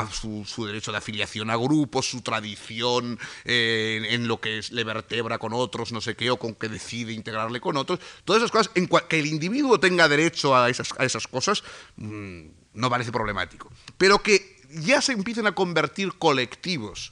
su, 0.46 0.66
derecho 0.66 0.94
de 0.94 1.00
afiliación 1.00 1.50
a 1.50 1.58
grupos, 1.58 2.10
su 2.10 2.22
tradición 2.22 3.20
eh, 3.44 4.08
en, 4.12 4.30
lo 4.30 4.40
que 4.40 4.62
le 4.72 4.84
vertebra 4.86 5.38
con 5.38 5.52
otros, 5.52 5.92
no 5.92 6.00
sé 6.00 6.16
qué, 6.16 6.32
o 6.32 6.38
con 6.38 6.56
que 6.56 6.70
decide 6.70 7.12
integrarle 7.12 7.60
con 7.60 7.76
otros. 7.76 8.00
Todas 8.24 8.42
esas 8.42 8.52
cosas, 8.52 8.72
en 8.76 8.88
que 8.88 9.20
el 9.20 9.26
individuo 9.26 9.82
tenga 9.82 10.08
derecho 10.08 10.56
a 10.56 10.70
esas, 10.70 10.94
a 10.98 11.04
esas 11.04 11.28
cosas, 11.28 11.62
mm, 11.98 12.44
no 12.76 12.90
parece 12.90 13.12
problemático. 13.12 13.70
Pero 13.98 14.24
que 14.24 14.62
ya 14.70 15.02
se 15.02 15.12
empiecen 15.12 15.46
a 15.46 15.56
convertir 15.56 16.14
colectivos 16.14 17.12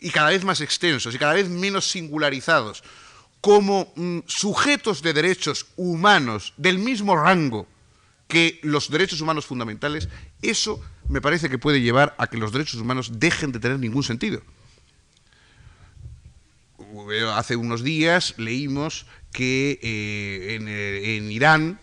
y 0.00 0.10
cada 0.10 0.30
vez 0.30 0.44
más 0.44 0.60
extensos 0.60 1.14
y 1.14 1.18
cada 1.18 1.34
vez 1.34 1.48
menos 1.48 1.90
singularizados 1.90 2.82
como 3.40 3.92
mm, 3.96 4.20
sujetos 4.26 5.02
de 5.02 5.12
derechos 5.12 5.66
humanos 5.76 6.52
del 6.56 6.78
mismo 6.78 7.16
rango 7.16 7.66
que 8.28 8.58
los 8.62 8.90
derechos 8.90 9.20
humanos 9.20 9.46
fundamentales, 9.46 10.08
eso 10.42 10.80
me 11.08 11.20
parece 11.20 11.48
que 11.48 11.58
puede 11.58 11.80
llevar 11.80 12.14
a 12.18 12.26
que 12.26 12.38
los 12.38 12.52
derechos 12.52 12.80
humanos 12.80 13.20
dejen 13.20 13.52
de 13.52 13.60
tener 13.60 13.78
ningún 13.78 14.02
sentido. 14.02 14.42
Hace 17.34 17.56
unos 17.56 17.84
días 17.84 18.34
leímos 18.36 19.06
que 19.32 19.78
eh, 19.82 20.58
eh, 20.60 21.16
en, 21.16 21.30
Irán 21.30 21.78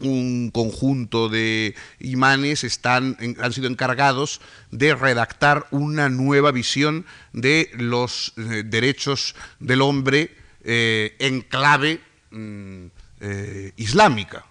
un 0.00 0.50
conjunto 0.52 1.28
de 1.28 1.74
imanes 1.98 2.64
están, 2.64 3.16
han 3.40 3.52
sido 3.52 3.68
encargados 3.68 4.40
de 4.70 4.94
redactar 4.94 5.66
una 5.70 6.08
nueva 6.08 6.52
visión 6.52 7.06
de 7.32 7.70
los 7.74 8.32
eh, 8.36 8.62
derechos 8.64 9.34
del 9.58 9.82
hombre 9.82 10.36
en 10.62 11.40
clave 11.40 12.00
mm, 12.30 12.86
islámica. 13.76 14.44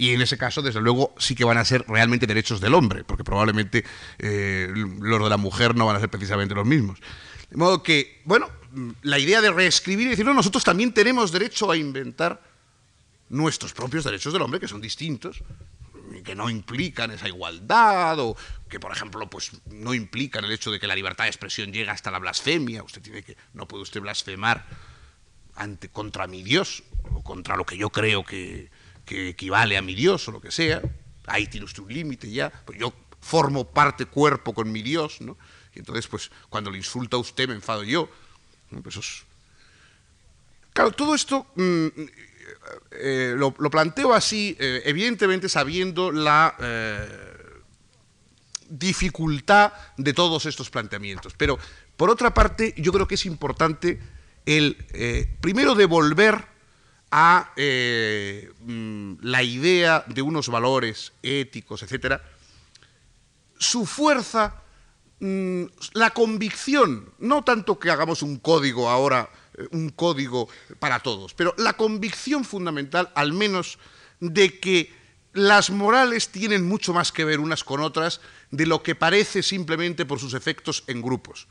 Y 0.00 0.14
en 0.14 0.22
ese 0.22 0.38
caso, 0.38 0.62
desde 0.62 0.80
luego, 0.80 1.14
sí 1.18 1.34
que 1.34 1.44
van 1.44 1.58
a 1.58 1.64
ser 1.66 1.84
realmente 1.86 2.26
derechos 2.26 2.58
del 2.58 2.72
hombre, 2.72 3.04
porque 3.04 3.22
probablemente 3.22 3.84
eh, 4.18 4.72
los 4.74 5.22
de 5.22 5.28
la 5.28 5.36
mujer 5.36 5.76
no 5.76 5.84
van 5.84 5.96
a 5.96 6.00
ser 6.00 6.08
precisamente 6.08 6.54
los 6.54 6.64
mismos. 6.64 6.98
De 7.50 7.58
modo 7.58 7.82
que, 7.82 8.22
bueno, 8.24 8.48
la 9.02 9.18
idea 9.18 9.42
de 9.42 9.50
reescribir 9.50 10.06
y 10.06 10.10
decir, 10.10 10.24
no, 10.24 10.32
nosotros 10.32 10.64
también 10.64 10.94
tenemos 10.94 11.32
derecho 11.32 11.70
a 11.70 11.76
inventar 11.76 12.40
nuestros 13.30 13.72
propios 13.72 14.04
derechos 14.04 14.32
del 14.32 14.42
hombre, 14.42 14.60
que 14.60 14.68
son 14.68 14.80
distintos, 14.80 15.42
que 16.24 16.34
no 16.34 16.50
implican 16.50 17.10
esa 17.12 17.28
igualdad 17.28 18.18
o 18.18 18.36
que, 18.68 18.78
por 18.78 18.92
ejemplo, 18.92 19.30
pues 19.30 19.52
no 19.66 19.94
implican 19.94 20.44
el 20.44 20.52
hecho 20.52 20.70
de 20.70 20.78
que 20.78 20.86
la 20.86 20.94
libertad 20.94 21.24
de 21.24 21.30
expresión 21.30 21.72
llega 21.72 21.92
hasta 21.92 22.10
la 22.10 22.18
blasfemia. 22.18 22.82
Usted 22.82 23.00
tiene 23.00 23.22
que, 23.22 23.36
no 23.54 23.66
puede 23.66 23.82
usted 23.82 24.00
blasfemar 24.00 24.66
ante, 25.54 25.88
contra 25.88 26.26
mi 26.26 26.42
Dios 26.42 26.82
o 27.12 27.22
contra 27.22 27.56
lo 27.56 27.64
que 27.64 27.76
yo 27.76 27.90
creo 27.90 28.24
que, 28.24 28.70
que 29.06 29.30
equivale 29.30 29.76
a 29.76 29.82
mi 29.82 29.94
Dios 29.94 30.28
o 30.28 30.32
lo 30.32 30.40
que 30.40 30.50
sea, 30.50 30.82
ahí 31.26 31.46
tiene 31.46 31.64
usted 31.64 31.82
un 31.82 31.92
límite 31.92 32.30
ya, 32.30 32.50
pues 32.64 32.78
yo 32.78 32.92
formo 33.20 33.70
parte 33.70 34.06
cuerpo 34.06 34.52
con 34.52 34.70
mi 34.72 34.82
Dios, 34.82 35.20
¿no? 35.20 35.36
Y 35.74 35.78
entonces, 35.78 36.08
pues, 36.08 36.30
cuando 36.48 36.70
le 36.70 36.78
insulta 36.78 37.16
a 37.16 37.20
usted 37.20 37.48
me 37.48 37.54
enfado 37.54 37.84
yo. 37.84 38.10
Pues 38.82 39.24
claro, 40.72 40.92
todo 40.92 41.14
esto 41.14 41.46
mm, 41.54 41.88
eh, 42.90 43.34
lo, 43.36 43.52
planteo 43.52 44.12
así, 44.12 44.56
eh, 44.58 44.82
evidentemente 44.84 45.48
sabiendo 45.48 46.12
la 46.12 46.56
eh, 46.58 47.08
dificultad 48.68 49.72
de 49.96 50.12
todos 50.12 50.46
estos 50.46 50.70
planteamientos. 50.70 51.34
Pero, 51.36 51.58
por 51.96 52.10
otra 52.10 52.34
parte, 52.34 52.74
yo 52.76 52.92
creo 52.92 53.06
que 53.06 53.14
es 53.14 53.26
importante 53.26 54.00
el, 54.46 54.76
primero, 55.40 55.74
devolver 55.74 56.44
a 57.10 57.52
mm, 57.56 59.14
la 59.22 59.42
idea 59.42 60.04
de 60.06 60.22
unos 60.22 60.48
valores 60.48 61.12
éticos, 61.22 61.82
etcétera, 61.82 62.22
su 63.58 63.84
fuerza, 63.86 64.62
mm, 65.20 65.64
la 65.92 66.10
convicción, 66.10 67.12
no 67.18 67.44
tanto 67.44 67.78
que 67.78 67.90
hagamos 67.90 68.22
un 68.22 68.38
código 68.38 68.88
ahora, 68.88 69.28
un 69.72 69.90
código 69.90 70.48
para 70.78 71.00
todos, 71.00 71.34
pero 71.34 71.54
la 71.58 71.74
convicción 71.74 72.44
fundamental, 72.44 73.10
al 73.14 73.32
menos, 73.32 73.78
de 74.20 74.58
que 74.60 74.92
las 75.32 75.70
morales 75.70 76.30
tienen 76.30 76.66
mucho 76.66 76.92
más 76.92 77.12
que 77.12 77.24
ver 77.24 77.40
unas 77.40 77.64
con 77.64 77.80
otras 77.80 78.20
de 78.50 78.66
lo 78.66 78.82
que 78.82 78.94
parece 78.94 79.42
simplemente 79.42 80.04
por 80.04 80.18
sus 80.18 80.34
efectos 80.34 80.84
en 80.86 81.02
grupos. 81.02 81.46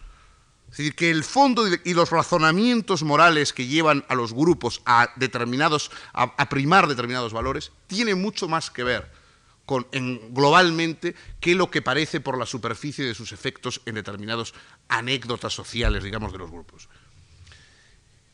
Es 0.71 0.77
decir, 0.77 0.95
que 0.95 1.09
el 1.09 1.23
fondo 1.23 1.65
y 1.67 1.93
los 1.93 2.11
razonamientos 2.11 3.01
morales 3.01 3.53
que 3.53 3.65
llevan 3.65 4.05
a 4.07 4.15
los 4.15 4.33
grupos 4.33 4.81
a, 4.85 5.09
determinados, 5.15 5.89
a, 6.13 6.49
primar 6.49 6.87
determinados 6.87 7.33
valores 7.33 7.71
tienen 7.87 8.21
mucho 8.21 8.47
más 8.47 8.69
que 8.69 8.83
ver 8.83 9.11
globalmente 10.29 11.15
que 11.39 11.53
lo 11.53 11.69
que 11.69 11.81
parece 11.81 12.21
por 12.21 12.37
la 12.37 12.47
superficie 12.47 13.05
de 13.05 13.13
sus 13.13 13.31
efectos 13.31 13.81
en 13.85 13.95
determinadas 13.95 14.53
anécdotas 14.87 15.53
sociales, 15.53 16.03
digamos, 16.03 16.31
de 16.31 16.39
los 16.39 16.49
grupos. 16.49 16.89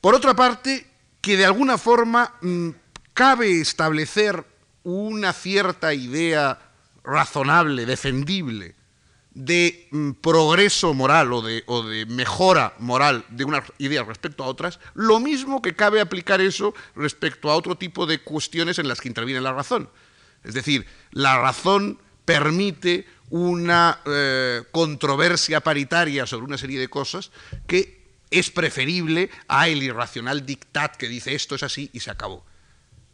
Por 0.05 0.13
otra 0.13 0.35
parte, 0.35 0.85
que 1.19 1.35
de 1.35 1.45
alguna 1.45 1.79
forma 1.79 2.35
mm, 2.39 2.69
cabe 3.15 3.59
establecer 3.59 4.45
una 4.83 5.33
cierta 5.33 5.95
idea 5.95 6.59
razonable, 7.03 7.87
defendible, 7.87 8.75
de 9.33 9.87
mm, 9.89 10.11
progreso 10.21 10.93
moral 10.93 11.33
o 11.33 11.41
de, 11.41 12.05
mejora 12.07 12.75
moral 12.77 13.25
de 13.29 13.45
unas 13.45 13.63
ideas 13.79 14.05
respecto 14.05 14.43
a 14.43 14.47
otras, 14.47 14.79
lo 14.93 15.19
mismo 15.19 15.63
que 15.63 15.75
cabe 15.75 15.99
aplicar 15.99 16.39
eso 16.39 16.75
respecto 16.95 17.49
a 17.49 17.55
otro 17.55 17.75
tipo 17.75 18.05
de 18.05 18.21
cuestiones 18.21 18.77
en 18.77 18.87
las 18.87 19.01
que 19.01 19.07
interviene 19.07 19.41
la 19.41 19.53
razón. 19.53 19.89
Es 20.43 20.53
decir, 20.53 20.85
la 21.13 21.41
razón 21.41 21.99
permite 22.25 23.07
una 23.31 24.01
eh, 24.05 24.61
controversia 24.71 25.61
paritaria 25.61 26.27
sobre 26.27 26.45
una 26.45 26.59
serie 26.59 26.79
de 26.79 26.89
cosas 26.89 27.31
que 27.65 27.94
es 28.31 28.51
preferible 28.51 29.29
a 29.47 29.67
el 29.67 29.83
irracional 29.83 30.45
dictat 30.45 30.95
que 30.95 31.07
dice 31.07 31.35
esto 31.35 31.55
es 31.55 31.63
así 31.63 31.89
y 31.93 31.99
se 31.99 32.11
acabó. 32.11 32.45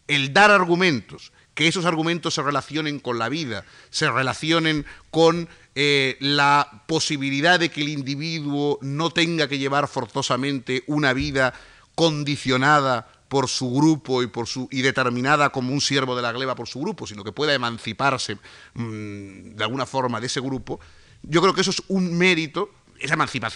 El 0.08 0.34
dar 0.34 0.52
argumentos, 0.52 1.32
que 1.54 1.68
esos 1.68 1.86
argumentos 1.86 2.34
se 2.34 2.42
relacionen 2.42 3.00
con 3.00 3.20
la 3.20 3.30
vida, 3.30 3.66
se 3.90 4.10
relacionen 4.10 4.86
con 5.10 5.48
eh, 5.76 6.18
la 6.20 6.84
posibilidad 6.88 7.60
de 7.60 7.70
que 7.70 7.82
el 7.82 7.90
individuo 7.90 8.80
no 8.82 9.12
tenga 9.12 9.48
que 9.48 9.58
llevar 9.58 9.88
forzosamente 9.88 10.84
una 10.88 11.14
vida 11.14 11.54
condicionada 11.96 13.08
por 13.32 13.48
su 13.48 13.72
grupo 13.72 14.24
y, 14.24 14.28
por 14.28 14.48
su, 14.48 14.68
y 14.72 14.82
determinada 14.82 15.52
como 15.52 15.72
un 15.72 15.80
siervo 15.80 16.18
de 16.18 16.22
la 16.22 16.34
gleba 16.34 16.56
por 16.56 16.68
su 16.68 16.82
grupo, 16.82 17.08
sino 17.08 17.24
que 17.24 17.32
pueda 17.32 17.54
emanciparse 17.54 18.36
mm, 18.74 19.56
de 19.56 19.64
alguna 19.64 19.86
forma 19.86 20.20
de 20.20 20.28
ese 20.28 20.42
grupo, 20.42 20.82
yo 21.24 21.42
creo 21.42 21.54
que 21.54 21.62
eso 21.62 21.72
es 21.72 21.82
un 21.88 22.18
mérito 22.18 22.72
esa 23.02 23.16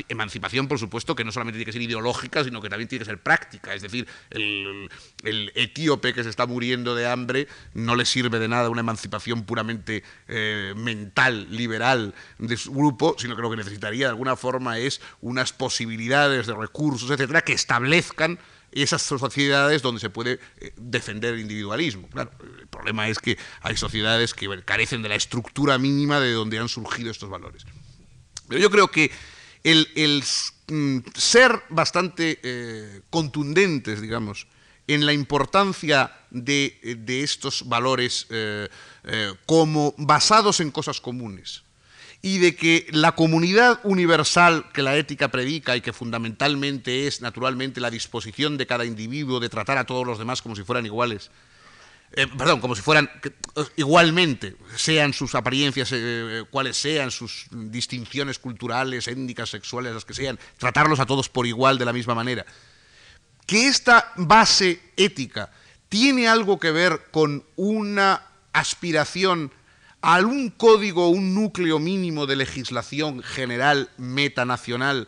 emancipación, 0.10 0.68
por 0.68 0.80
supuesto, 0.80 1.16
que 1.16 1.24
no 1.24 1.32
solamente 1.32 1.58
tiene 1.58 1.66
que 1.66 1.74
ser 1.74 1.82
ideológica, 1.82 2.44
sino 2.44 2.62
que 2.62 2.70
también 2.70 2.88
tiene 2.88 3.04
que 3.04 3.10
ser 3.10 3.22
práctica. 3.22 3.74
Es 3.74 3.82
decir, 3.82 4.08
el, 4.32 4.90
etíope 5.56 6.14
que 6.14 6.24
se 6.24 6.30
está 6.30 6.46
muriendo 6.46 6.96
de 6.96 7.08
hambre 7.08 7.48
no 7.74 7.96
le 7.96 8.06
sirve 8.06 8.40
de 8.40 8.48
nada 8.48 8.70
una 8.70 8.82
emancipación 8.82 9.44
puramente 9.44 10.04
eh, 10.28 10.74
mental, 10.76 11.48
liberal 11.50 12.14
de 12.40 12.58
su 12.58 12.74
grupo, 12.74 13.16
sino 13.18 13.36
que 13.36 13.42
lo 13.42 13.50
que 13.50 13.58
necesitaría 13.58 14.08
de 14.08 14.12
alguna 14.12 14.36
forma 14.36 14.80
es 14.80 15.02
unas 15.22 15.54
posibilidades 15.54 16.48
de 16.48 16.54
recursos, 16.54 17.10
etcétera, 17.10 17.42
que 17.42 17.54
establezcan 17.54 18.40
esas 18.72 19.02
sociedades 19.02 19.82
donde 19.82 20.02
se 20.02 20.10
puede 20.10 20.40
eh, 20.60 20.74
defender 20.76 21.34
el 21.34 21.40
individualismo. 21.40 22.10
Claro, 22.10 22.32
el 22.60 22.68
problema 22.68 23.08
es 23.08 23.20
que 23.20 23.38
hay 23.62 23.78
sociedades 23.78 24.34
que 24.34 24.50
carecen 24.64 25.02
de 25.02 25.10
la 25.10 25.16
estructura 25.16 25.78
mínima 25.78 26.20
de 26.20 26.34
donde 26.34 26.60
han 26.60 26.68
surgido 26.68 27.10
estos 27.10 27.30
valores. 27.30 27.66
Pero 28.48 28.62
yo 28.62 28.70
creo 28.70 28.90
que 28.90 29.12
el, 29.66 30.24
mm, 30.68 31.00
ser 31.16 31.64
bastante 31.70 32.40
eh, 32.44 33.02
contundentes, 33.10 34.00
digamos, 34.00 34.48
en 34.88 35.06
la 35.06 35.14
importancia 35.14 36.12
de, 36.30 36.78
estos 37.08 37.68
valores 37.68 38.28
eh, 38.30 38.70
eh, 39.06 39.34
como 39.48 39.96
basados 39.98 40.60
en 40.60 40.70
cosas 40.72 41.02
comunes. 41.02 41.64
Y 42.22 42.38
de 42.38 42.56
que 42.56 42.88
la 42.92 43.14
comunidad 43.14 43.80
universal 43.84 44.66
que 44.74 44.82
la 44.82 44.98
ética 44.98 45.30
predica 45.30 45.76
y 45.76 45.82
que 45.82 45.94
fundamentalmente 45.94 47.08
es 47.08 47.22
naturalmente 47.22 47.82
la 47.82 47.92
disposición 47.92 48.58
de 48.58 48.68
cada 48.68 48.86
individuo 48.86 49.40
de 49.40 49.50
tratar 49.50 49.78
a 49.78 49.86
todos 49.86 50.08
los 50.08 50.18
demás 50.18 50.42
como 50.42 50.56
si 50.56 50.64
fueran 50.64 50.86
iguales, 50.86 51.30
eh, 52.12 52.28
perdón, 52.28 52.62
como 52.62 52.76
si 52.76 52.82
fueran 52.82 53.10
igualmente, 53.76 54.56
sean 54.76 55.14
sus 55.14 55.36
apariencias, 55.36 55.90
eh, 55.92 56.44
cuales 56.50 56.78
sean 56.78 57.12
sus 57.12 57.48
distinciones 57.52 58.40
culturales, 58.40 59.08
étnicas, 59.08 59.50
sexuales, 59.50 59.94
las 59.94 60.06
que 60.06 60.14
sean, 60.14 60.40
tratarlos 60.58 61.00
a 61.00 61.06
todos 61.06 61.30
por 61.30 61.46
igual 61.46 61.78
de 61.78 61.86
la 61.86 61.94
misma 61.94 62.16
manera. 62.16 62.46
Que 63.46 63.68
esta 63.68 64.14
base 64.16 64.82
ética 64.96 65.52
tiene 65.90 66.28
algo 66.28 66.60
que 66.60 66.72
ver 66.72 67.08
con 67.12 67.44
una 67.56 68.22
aspiración 68.54 69.52
a 70.02 70.16
algún 70.16 70.50
código, 70.50 71.10
un 71.10 71.34
núcleo 71.34 71.80
mínimo 71.80 72.26
de 72.26 72.36
legislación 72.36 73.24
general 73.24 73.90
metanacional 73.98 75.08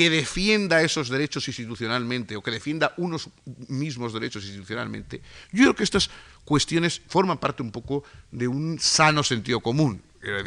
que 0.00 0.08
defienda 0.08 0.80
esos 0.80 1.10
derechos 1.12 1.46
institucionalmente 1.46 2.32
o 2.32 2.40
que 2.40 2.56
defienda 2.56 2.96
unos 2.96 3.28
mismos 3.68 4.16
derechos 4.16 4.48
institucionalmente, 4.48 5.20
yo 5.52 5.68
creo 5.68 5.76
que 5.76 5.84
estas 5.84 6.08
cuestiones 6.48 7.04
forman 7.04 7.36
parte 7.36 7.60
un 7.60 7.68
poco 7.68 8.02
de 8.32 8.48
un 8.48 8.80
sano 8.80 9.20
sentido 9.20 9.60
común. 9.60 10.00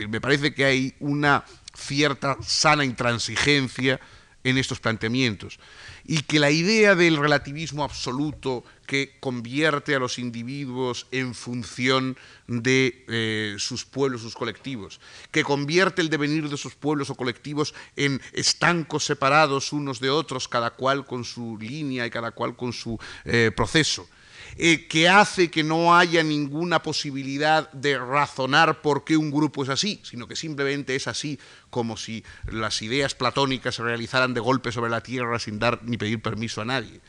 me 0.10 0.20
parece 0.20 0.56
que 0.56 0.66
hay 0.66 0.96
una 1.00 1.46
cierta 1.78 2.36
sana 2.42 2.84
intransigencia 2.84 4.02
en 4.44 4.58
estos 4.58 4.80
planteamientos 4.80 5.60
y 6.06 6.22
que 6.22 6.40
la 6.40 6.52
idea 6.52 6.96
del 6.96 7.18
relativismo 7.18 7.84
absoluto 7.84 8.64
que 8.86 9.16
convierte 9.20 9.96
a 9.96 10.00
los 10.00 10.20
individuos 10.20 11.08
en 11.12 11.34
función 11.34 12.18
de 12.48 13.06
eh, 13.08 13.56
sus 13.58 13.86
pueblos, 13.86 14.22
sus 14.22 14.36
colectivos, 14.36 15.00
que 15.32 15.44
convierte 15.44 16.02
el 16.02 16.10
devenir 16.10 16.50
de 16.50 16.58
sus 16.58 16.76
pueblos 16.76 17.10
o 17.10 17.16
colectivos 17.16 17.74
en 17.96 18.22
estancos 18.34 19.06
separados 19.06 19.72
unos 19.72 20.00
de 20.00 20.10
otros, 20.10 20.48
cada 20.48 20.72
cual 20.72 21.06
con 21.06 21.24
su 21.24 21.58
línea 21.58 22.06
y 22.06 22.12
cada 22.12 22.32
cual 22.32 22.56
con 22.56 22.74
su 22.74 23.00
eh, 23.24 23.52
proceso. 23.56 24.08
Eh, 24.56 24.88
que 24.88 25.10
hace 25.10 25.50
que 25.50 25.64
no 25.64 25.98
haya 25.98 26.22
ninguna 26.22 26.84
posibilidad 26.84 27.72
de 27.72 27.98
razonar 27.98 28.82
por 28.82 29.04
qué 29.04 29.18
un 29.18 29.32
grupo 29.32 29.64
es 29.64 29.70
así, 29.70 30.00
sino 30.04 30.28
que 30.28 30.36
simplemente 30.36 30.96
es 30.96 31.08
así 31.08 31.40
como 31.72 31.98
si 31.98 32.24
las 32.46 32.82
ideas 32.84 33.16
platónicas 33.16 33.76
se 33.76 33.84
realizaran 33.84 34.34
de 34.36 34.42
golpe 34.42 34.72
sobre 34.72 34.92
la 34.92 35.02
tierra 35.02 35.40
sin 35.40 35.58
dar 35.58 35.80
ni 35.84 35.98
pedir 35.98 36.22
permiso 36.22 36.62
a 36.62 36.66
nadie. 36.66 37.02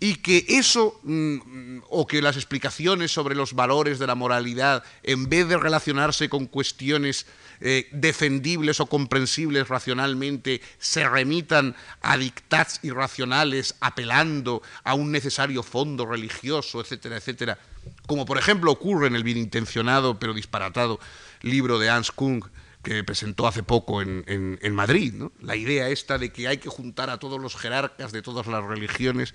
Y 0.00 0.16
que 0.16 0.44
eso 0.48 1.00
mm, 1.02 1.78
o 1.88 2.06
que 2.06 2.22
las 2.22 2.36
explicaciones 2.36 3.10
sobre 3.10 3.34
los 3.34 3.54
valores 3.54 3.98
de 3.98 4.06
la 4.06 4.14
moralidad, 4.14 4.84
en 5.02 5.28
vez 5.28 5.48
de 5.48 5.56
relacionarse 5.56 6.28
con 6.28 6.46
cuestiones 6.46 7.26
eh, 7.60 7.88
defendibles 7.92 8.80
o 8.80 8.86
comprensibles 8.86 9.68
racionalmente, 9.68 10.60
se 10.78 11.08
remitan 11.08 11.74
a 12.00 12.16
dictats 12.16 12.80
irracionales 12.82 13.74
apelando 13.80 14.62
a 14.84 14.94
un 14.94 15.10
necesario 15.10 15.62
fondo 15.62 16.06
religioso, 16.06 16.80
etcétera, 16.80 17.16
etcétera, 17.16 17.58
como 18.06 18.26
por 18.26 18.38
ejemplo 18.38 18.70
ocurre 18.70 19.06
en 19.08 19.16
el 19.16 19.24
bien 19.24 19.38
intencionado 19.38 20.18
pero 20.18 20.34
disparatado 20.34 21.00
libro 21.42 21.78
de 21.78 21.90
Hans 21.90 22.12
Kung, 22.12 22.44
que 22.82 23.02
presentó 23.02 23.46
hace 23.46 23.62
poco 23.62 24.02
en, 24.02 24.24
en 24.26 24.74
Madrid, 24.74 25.12
¿no? 25.14 25.32
la 25.40 25.56
idea 25.56 25.88
esta 25.88 26.16
de 26.16 26.30
que 26.30 26.48
hay 26.48 26.58
que 26.58 26.68
juntar 26.68 27.10
a 27.10 27.18
todos 27.18 27.40
los 27.40 27.56
jerarcas 27.56 28.12
de 28.12 28.22
todas 28.22 28.46
las 28.46 28.64
religiones 28.64 29.34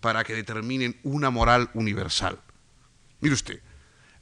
para 0.00 0.24
que 0.24 0.34
determinen 0.34 0.98
una 1.02 1.30
moral 1.30 1.70
universal. 1.74 2.38
Mire 3.20 3.34
usted, 3.34 3.60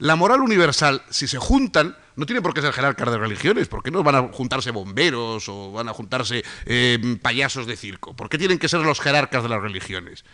la 0.01 0.17
moral 0.17 0.41
universal, 0.41 1.03
si 1.11 1.29
se 1.29 1.39
juntan, 1.39 1.97
no 2.17 2.27
tiene 2.27 2.43
por 2.43 2.55
qué 2.55 2.63
ser 2.63 2.73
jerarcas 2.73 3.11
de 3.11 3.19
religiones. 3.19 3.69
¿Por 3.69 3.83
qué 3.83 3.91
no 3.91 4.03
van 4.03 4.15
a 4.15 4.29
juntarse 4.33 4.71
bomberos 4.71 5.49
o 5.49 5.73
van 5.73 5.89
a 5.89 5.93
juntarse 5.93 6.43
eh, 6.65 7.19
payasos 7.23 7.67
de 7.67 7.77
circo? 7.77 8.17
¿Por 8.17 8.29
qué 8.29 8.39
tienen 8.39 8.59
que 8.59 8.69
ser 8.69 8.81
los 8.81 9.01
jerarcas 9.01 9.43
de 9.43 9.51
las 9.51 9.61
religiones? 9.61 10.25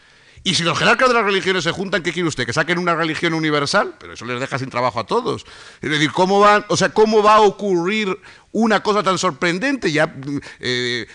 Y 0.44 0.54
si 0.54 0.62
los 0.62 0.78
jerarcas 0.78 1.08
de 1.08 1.14
las 1.14 1.24
religiones 1.24 1.64
se 1.64 1.72
juntan, 1.72 2.04
¿qué 2.04 2.12
quiere 2.12 2.28
usted? 2.28 2.46
¿Que 2.46 2.52
saquen 2.52 2.78
una 2.78 2.94
religión 2.94 3.34
universal? 3.34 3.96
Pero 3.98 4.12
eso 4.12 4.24
les 4.24 4.38
deja 4.38 4.56
sin 4.58 4.70
trabajo 4.70 5.00
a 5.00 5.06
todos. 5.06 5.44
Es 5.80 5.90
decir, 5.90 6.12
¿cómo, 6.12 6.46
o 6.68 6.76
sea, 6.76 6.90
¿cómo 6.90 7.20
va 7.20 7.36
a 7.36 7.40
ocurrir 7.40 8.16
una 8.52 8.84
cosa 8.84 9.02
tan 9.02 9.18
sorprendente? 9.18 9.90
Ya 9.90 10.14
eh, 10.60 11.08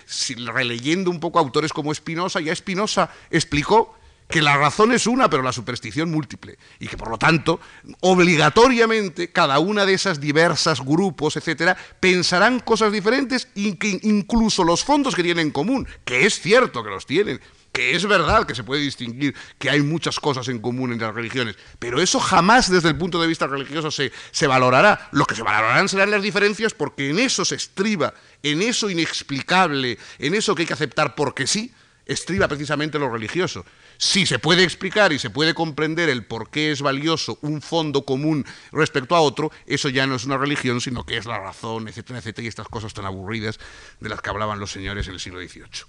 releyendo 0.54 1.10
un 1.10 1.22
poco 1.22 1.40
autores 1.40 1.72
como 1.72 1.94
Spinoza, 1.94 2.42
ya 2.42 2.54
Spinoza 2.54 3.10
explicó 3.30 3.96
que 4.32 4.42
la 4.42 4.58
razón 4.58 4.92
es 4.94 5.06
una, 5.06 5.30
pero 5.30 5.44
la 5.44 5.52
superstición 5.52 6.10
múltiple, 6.10 6.58
y 6.80 6.88
que 6.88 6.98
por 6.98 7.10
lo 7.10 7.18
tanto, 7.18 7.60
obligatoriamente, 8.00 9.32
cada 9.32 9.60
una 9.60 9.86
de 9.86 9.94
esas 9.94 10.20
diversas 10.20 10.80
grupos, 10.84 11.38
etcétera, 11.38 11.78
pensarán 12.00 12.60
cosas 12.62 12.92
diferentes 12.92 13.50
y 13.54 13.76
que 13.76 14.00
incluso 14.04 14.64
los 14.64 14.84
fondos 14.84 15.14
que 15.14 15.24
tienen 15.24 15.48
en 15.48 15.52
común, 15.52 15.88
que 16.06 16.26
es 16.26 16.40
cierto 16.40 16.84
que 16.84 16.90
los 16.90 17.06
tienen, 17.06 17.42
que 17.72 17.96
es 17.96 18.06
verdad 18.06 18.46
que 18.46 18.56
se 18.56 18.64
puede 18.64 18.82
distinguir 18.82 19.36
que 19.58 19.70
hay 19.70 19.82
muchas 19.82 20.20
cosas 20.20 20.48
en 20.48 20.60
común 20.60 20.92
entre 20.92 21.08
las 21.08 21.16
religiones, 21.16 21.58
pero 21.80 22.02
eso 22.02 22.20
jamás 22.20 22.70
desde 22.70 22.90
el 22.90 22.98
punto 22.98 23.22
de 23.22 23.28
vista 23.28 23.48
religioso 23.48 23.92
se, 23.92 24.12
se 24.32 24.48
valorará. 24.48 25.10
Lo 25.12 25.26
que 25.26 25.36
se 25.36 25.44
valorarán 25.44 25.90
serán 25.90 26.12
las 26.12 26.22
diferencias 26.22 26.74
porque 26.74 27.10
en 27.10 27.20
eso 27.20 27.46
se 27.46 27.56
estriba, 27.56 28.14
en 28.44 28.62
eso 28.62 28.90
inexplicable, 28.90 29.98
en 30.20 30.36
eso 30.36 30.56
que 30.56 30.64
hay 30.64 30.68
que 30.68 30.74
aceptar 30.74 31.16
porque 31.16 31.48
sí, 31.48 31.74
estriba 32.06 32.48
precisamente 32.48 33.00
lo 33.00 33.10
religioso. 33.10 33.66
Si 34.02 34.26
se 34.26 34.40
puede 34.40 34.64
explicar 34.64 35.14
y 35.14 35.20
se 35.20 35.30
puede 35.30 35.54
comprender 35.54 36.10
el 36.10 36.26
por 36.26 36.50
qué 36.50 36.72
es 36.72 36.82
valioso 36.82 37.38
un 37.44 37.62
fondo 37.62 38.04
común 38.04 38.48
respecto 38.72 39.16
a 39.16 39.22
otro, 39.22 39.52
eso 39.68 39.90
ya 39.90 40.08
no 40.08 40.16
es 40.16 40.26
una 40.26 40.40
religión, 40.40 40.82
sino 40.82 41.06
que 41.06 41.18
es 41.18 41.28
la 41.28 41.38
razón, 41.38 41.88
etcétera, 41.88 42.18
etcétera, 42.18 42.46
y 42.46 42.48
estas 42.48 42.68
cosas 42.68 42.96
tan 42.96 43.06
aburridas 43.06 43.60
de 44.00 44.10
las 44.10 44.20
que 44.20 44.32
hablaban 44.32 44.60
los 44.60 44.72
señores 44.72 45.08
en 45.08 45.14
el 45.14 45.20
siglo 45.20 45.40
XVIII. 45.40 45.86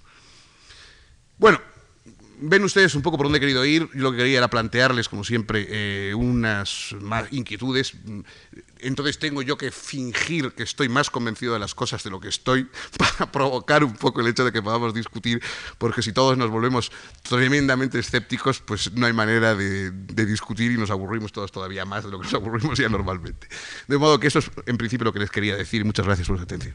Bueno, 1.38 1.58
ven 2.42 2.64
ustedes 2.64 2.94
un 2.94 3.02
poco 3.02 3.16
por 3.16 3.26
dónde 3.26 3.38
he 3.38 3.40
querido 3.40 3.64
ir. 3.64 3.88
Yo 3.94 4.02
lo 4.02 4.10
que 4.10 4.18
quería 4.18 4.38
era 4.38 4.48
plantearles, 4.48 5.08
como 5.08 5.24
siempre, 5.24 5.66
eh, 5.68 6.14
unas 6.14 6.94
más 7.00 7.32
inquietudes. 7.32 7.94
Entonces 8.80 9.18
tengo 9.18 9.42
yo 9.42 9.56
que 9.56 9.70
fingir 9.70 10.52
que 10.52 10.64
estoy 10.64 10.88
más 10.88 11.08
convencido 11.08 11.54
de 11.54 11.60
las 11.60 11.74
cosas 11.74 12.02
de 12.02 12.10
lo 12.10 12.20
que 12.20 12.28
estoy 12.28 12.68
para 12.98 13.30
provocar 13.30 13.84
un 13.84 13.94
poco 13.94 14.20
el 14.20 14.26
hecho 14.26 14.44
de 14.44 14.52
que 14.52 14.60
podamos 14.60 14.92
discutir, 14.92 15.40
porque 15.78 16.02
si 16.02 16.12
todos 16.12 16.36
nos 16.36 16.50
volvemos 16.50 16.90
tremendamente 17.22 17.98
escépticos, 17.98 18.60
pues 18.60 18.92
no 18.92 19.06
hay 19.06 19.12
manera 19.12 19.54
de, 19.54 19.92
de 19.92 20.26
discutir 20.26 20.72
y 20.72 20.76
nos 20.76 20.90
aburrimos 20.90 21.32
todos 21.32 21.52
todavía 21.52 21.84
más 21.84 22.04
de 22.04 22.10
lo 22.10 22.18
que 22.18 22.24
nos 22.24 22.34
aburrimos 22.34 22.78
ya 22.78 22.88
normalmente. 22.88 23.48
De 23.86 23.98
modo 23.98 24.18
que 24.18 24.26
eso 24.26 24.40
es 24.40 24.50
en 24.66 24.76
principio 24.76 25.04
lo 25.04 25.12
que 25.12 25.20
les 25.20 25.30
quería 25.30 25.56
decir. 25.56 25.84
Muchas 25.84 26.04
gracias 26.04 26.26
por 26.26 26.36
su 26.38 26.42
atención. 26.42 26.74